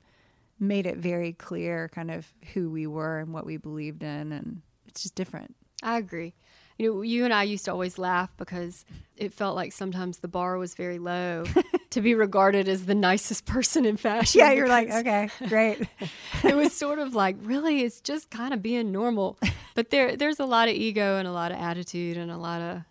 made 0.62 0.86
it 0.86 0.97
very 0.97 1.34
clear 1.34 1.89
kind 1.89 2.12
of 2.12 2.32
who 2.53 2.70
we 2.70 2.86
were 2.86 3.20
and 3.20 3.34
what 3.34 3.45
we 3.45 3.57
believed 3.57 4.03
in. 4.03 4.32
And 4.32 4.62
it's 4.88 5.01
just 5.01 5.16
different. 5.16 5.55
I 5.84 5.97
agree. 5.97 6.34
You 6.78 6.93
know, 6.93 7.01
you 7.01 7.26
and 7.26 7.34
I 7.34 7.43
used 7.43 7.66
to 7.66 7.72
always 7.72 7.97
laugh 7.97 8.30
because 8.38 8.86
it 9.18 9.34
felt 9.34 9.55
like 9.55 9.74
sometimes 9.74 10.20
the 10.20 10.28
bar 10.28 10.57
was 10.57 10.74
very 10.74 10.99
low 10.99 11.43
to 11.89 12.01
be 12.01 12.16
regarded 12.16 12.68
as 12.68 12.86
the 12.86 12.95
nicest 12.95 13.45
person 13.45 13.86
in 13.86 13.97
fashion. 13.97 14.39
Yeah, 14.39 14.51
you're 14.51 14.68
like, 14.68 14.89
okay, 14.91 15.30
great. 15.47 15.88
it 16.43 16.55
was 16.55 16.74
sort 16.74 16.99
of 16.99 17.14
like, 17.14 17.36
really, 17.41 17.82
it's 17.82 17.99
just 17.99 18.30
kind 18.30 18.53
of 18.53 18.62
being 18.62 18.91
normal. 18.91 19.38
But 19.76 19.89
there, 19.89 20.16
there's 20.16 20.39
a 20.39 20.45
lot 20.45 20.70
of 20.70 20.76
ego 20.76 21.18
and 21.18 21.28
a 21.28 21.32
lot 21.32 21.51
of 21.51 21.57
attitude 21.57 22.18
and 22.18 22.32
a 22.32 22.38
lot 22.38 22.62
of 22.62 22.82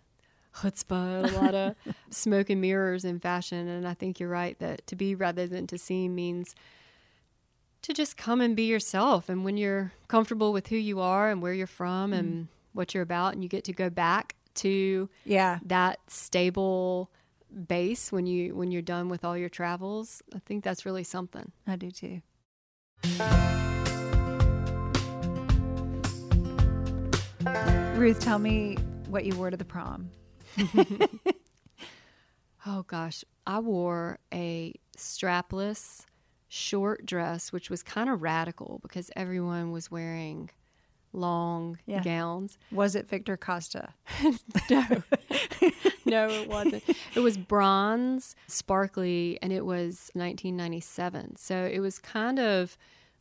chutzpah, 0.57 1.23
and 1.23 1.35
a 1.35 1.41
lot 1.41 1.55
of 1.55 1.75
smoke 2.09 2.49
and 2.49 2.61
mirrors 2.61 3.05
in 3.05 3.19
fashion. 3.19 3.67
And 3.67 3.87
I 3.87 3.93
think 3.93 4.19
you're 4.19 4.29
right 4.29 4.57
that 4.59 4.85
to 4.87 4.95
be 4.95 5.15
rather 5.15 5.47
than 5.47 5.67
to 5.67 5.77
seem 5.77 6.15
means 6.15 6.55
to 7.83 7.93
just 7.93 8.17
come 8.17 8.41
and 8.41 8.55
be 8.55 8.63
yourself. 8.63 9.29
And 9.29 9.43
when 9.43 9.57
you're 9.57 9.91
comfortable 10.07 10.53
with 10.53 10.67
who 10.67 10.75
you 10.75 10.99
are 10.99 11.29
and 11.29 11.41
where 11.41 11.53
you're 11.53 11.67
from 11.67 12.13
and 12.13 12.29
mm-hmm. 12.29 12.43
what 12.73 12.93
you're 12.93 13.03
about, 13.03 13.33
and 13.33 13.43
you 13.43 13.49
get 13.49 13.63
to 13.65 13.73
go 13.73 13.89
back 13.89 14.35
to 14.55 15.09
Yeah. 15.25 15.59
that 15.65 15.99
stable 16.07 17.09
base 17.67 18.11
when 18.11 18.25
you 18.25 18.55
when 18.55 18.71
you're 18.71 18.81
done 18.81 19.09
with 19.09 19.25
all 19.25 19.37
your 19.37 19.49
travels, 19.49 20.21
I 20.33 20.39
think 20.39 20.63
that's 20.63 20.85
really 20.85 21.03
something. 21.03 21.51
I 21.67 21.75
do 21.75 21.91
too. 21.91 22.21
Ruth, 27.97 28.19
tell 28.19 28.39
me 28.39 28.77
what 29.07 29.25
you 29.25 29.35
wore 29.35 29.49
to 29.49 29.57
the 29.57 29.65
prom. 29.65 30.09
Oh 32.63 32.83
gosh, 32.83 33.23
I 33.47 33.57
wore 33.59 34.19
a 34.31 34.75
strapless 34.95 36.05
short 36.53 37.05
dress, 37.05 37.53
which 37.53 37.69
was 37.69 37.81
kind 37.81 38.09
of 38.09 38.21
radical 38.21 38.81
because 38.83 39.09
everyone 39.15 39.71
was 39.71 39.89
wearing 39.89 40.49
long 41.13 41.77
Yeah. 41.85 42.01
gowns. 42.03 42.57
Was 42.73 42.93
it 42.93 43.07
Victor 43.07 43.37
Costa? 43.37 43.93
No, 44.69 44.85
no, 46.05 46.29
it 46.29 46.49
wasn't. 46.49 46.83
It 47.15 47.19
was 47.21 47.37
bronze, 47.37 48.35
sparkly, 48.47 49.37
and 49.41 49.53
it 49.53 49.65
was 49.65 50.09
1997. 50.13 51.37
So 51.37 51.69
it 51.71 51.79
was 51.79 51.99
kind 51.99 52.39
of 52.39 52.77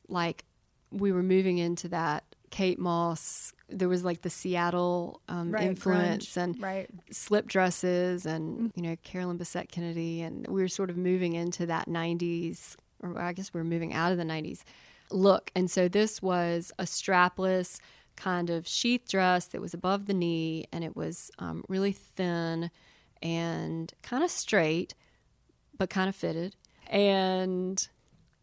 like 0.08 0.44
we 0.90 1.12
were 1.12 1.22
moving 1.22 1.58
into 1.58 1.88
that 1.88 2.24
Kate 2.50 2.78
Moss. 2.80 3.52
There 3.68 3.88
was 3.88 4.04
like 4.04 4.22
the 4.22 4.30
Seattle 4.30 5.20
um, 5.28 5.54
influence 5.54 6.26
grunge. 6.34 6.36
and 6.42 6.60
right. 6.62 6.90
slip 7.12 7.46
dresses 7.46 8.26
and 8.26 8.72
you 8.74 8.82
know 8.82 8.96
Carolyn 9.04 9.38
Bessette 9.38 9.70
Kennedy 9.70 10.20
and 10.22 10.46
we 10.48 10.60
were 10.62 10.68
sort 10.68 10.90
of 10.90 10.96
moving 10.96 11.34
into 11.34 11.66
that 11.66 11.86
90s 11.88 12.74
or 13.02 13.18
I 13.18 13.32
guess 13.32 13.52
we're 13.52 13.64
moving 13.64 13.92
out 13.92 14.12
of 14.12 14.18
the 14.18 14.24
90s 14.24 14.62
look 15.10 15.50
and 15.56 15.70
so 15.70 15.88
this 15.88 16.22
was 16.22 16.72
a 16.78 16.84
strapless 16.84 17.80
kind 18.16 18.50
of 18.50 18.66
sheath 18.66 19.08
dress 19.08 19.46
that 19.46 19.60
was 19.60 19.74
above 19.74 20.06
the 20.06 20.14
knee 20.14 20.66
and 20.72 20.84
it 20.84 20.94
was 20.94 21.30
um, 21.38 21.64
really 21.68 21.92
thin 21.92 22.70
and 23.22 23.92
kind 24.02 24.22
of 24.22 24.30
straight 24.30 24.94
but 25.76 25.90
kind 25.90 26.08
of 26.08 26.14
fitted 26.14 26.54
and 26.86 27.88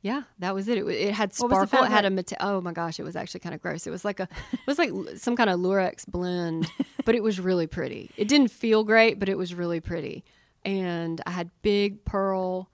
yeah, 0.01 0.23
that 0.39 0.53
was 0.53 0.67
it. 0.67 0.77
It, 0.77 0.87
it 0.87 1.13
had 1.13 1.33
What 1.37 1.49
was 1.49 1.59
the 1.59 1.67
sparkle. 1.67 1.87
It 1.87 1.91
had 1.91 2.05
a 2.05 2.09
mate- 2.09 2.31
oh 2.39 2.61
my 2.61 2.71
gosh, 2.71 2.99
it 2.99 3.03
was 3.03 3.15
actually 3.15 3.41
kind 3.41 3.53
of 3.53 3.61
gross. 3.61 3.85
It 3.87 3.89
was 3.89 4.05
like 4.05 4.19
a 4.19 4.29
it 4.53 4.67
was 4.67 4.77
like 4.77 4.91
some 5.17 5.35
kind 5.35 5.49
of 5.49 5.59
lurex 5.59 6.07
blend, 6.07 6.67
but 7.05 7.15
it 7.15 7.23
was 7.23 7.39
really 7.39 7.67
pretty. 7.67 8.11
It 8.15 8.27
didn't 8.27 8.49
feel 8.49 8.83
great, 8.83 9.19
but 9.19 9.27
it 9.27 9.37
was 9.37 9.53
really 9.53 9.79
pretty. 9.79 10.23
And 10.63 11.21
I 11.25 11.31
had 11.31 11.49
big 11.61 12.05
pearl 12.05 12.69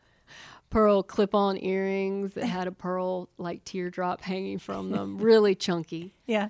pearl 0.74 1.04
clip-on 1.04 1.58
earrings 1.64 2.34
that 2.34 2.46
had 2.46 2.68
a 2.68 2.72
pearl 2.72 3.30
like 3.38 3.64
teardrop 3.64 4.22
hanging 4.22 4.58
from 4.60 4.90
them, 4.92 5.18
really 5.20 5.56
chunky. 5.56 6.14
Yeah. 6.26 6.50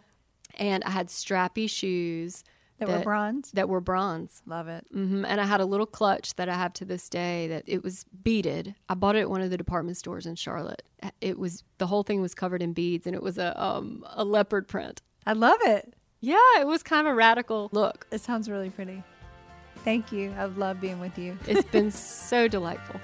And 0.55 0.83
I 0.83 0.91
had 0.91 1.07
strappy 1.07 1.69
shoes 1.69 2.43
That 2.79 2.87
were 2.87 2.99
bronze? 2.99 3.51
That 3.51 3.67
were 3.69 3.81
bronze. 3.81 4.41
Love 4.45 4.67
it. 4.67 4.85
hmm 4.91 5.25
And 5.25 5.41
I 5.41 5.45
had 5.45 5.61
a 5.61 5.65
little 5.65 5.85
clutch 5.85 6.35
that 6.35 6.47
I 6.47 6.53
have 6.55 6.73
to 6.73 6.85
this 6.85 7.09
day 7.09 7.47
that 7.47 7.63
it 7.65 7.83
was 7.83 8.05
beaded. 8.23 8.75
I 8.87 8.93
bought 8.93 9.15
it 9.15 9.21
at 9.21 9.29
one 9.29 9.41
of 9.41 9.49
the 9.49 9.57
department 9.57 9.97
stores 9.97 10.25
in 10.25 10.35
Charlotte. 10.35 10.83
It 11.21 11.37
was 11.39 11.63
the 11.79 11.87
whole 11.87 12.03
thing 12.03 12.21
was 12.21 12.33
covered 12.35 12.61
in 12.61 12.73
beads 12.73 13.05
and 13.07 13.15
it 13.15 13.23
was 13.23 13.37
a 13.37 13.49
um, 13.61 14.05
a 14.11 14.23
leopard 14.23 14.67
print. 14.67 15.01
I 15.25 15.33
love 15.33 15.59
it. 15.63 15.95
Yeah, 16.21 16.37
it 16.59 16.67
was 16.67 16.83
kind 16.83 17.05
of 17.05 17.11
a 17.11 17.15
radical 17.15 17.69
look. 17.73 18.07
It 18.11 18.21
sounds 18.21 18.49
really 18.49 18.69
pretty. 18.69 19.03
Thank 19.83 20.11
you. 20.13 20.33
I 20.37 20.45
love 20.45 20.79
being 20.79 20.99
with 21.01 21.17
you. 21.17 21.37
It's 21.47 21.67
been 21.69 21.91
so 22.29 22.47
delightful. 22.47 23.01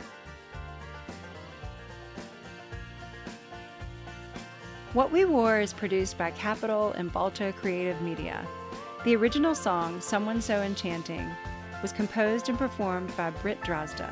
What 4.94 5.12
We 5.12 5.24
Wore 5.24 5.60
is 5.60 5.72
produced 5.72 6.18
by 6.18 6.32
Capitol 6.32 6.94
and 6.94 7.14
Balto 7.14 7.52
Creative 7.52 8.02
Media. 8.02 8.44
The 9.06 9.16
original 9.16 9.54
song, 9.54 10.02
Someone 10.02 10.42
So 10.42 10.64
Enchanting, 10.64 11.30
was 11.84 11.92
composed 11.92 12.50
and 12.50 12.58
performed 12.58 13.16
by 13.16 13.30
Britt 13.30 13.62
Drozda. 13.62 14.12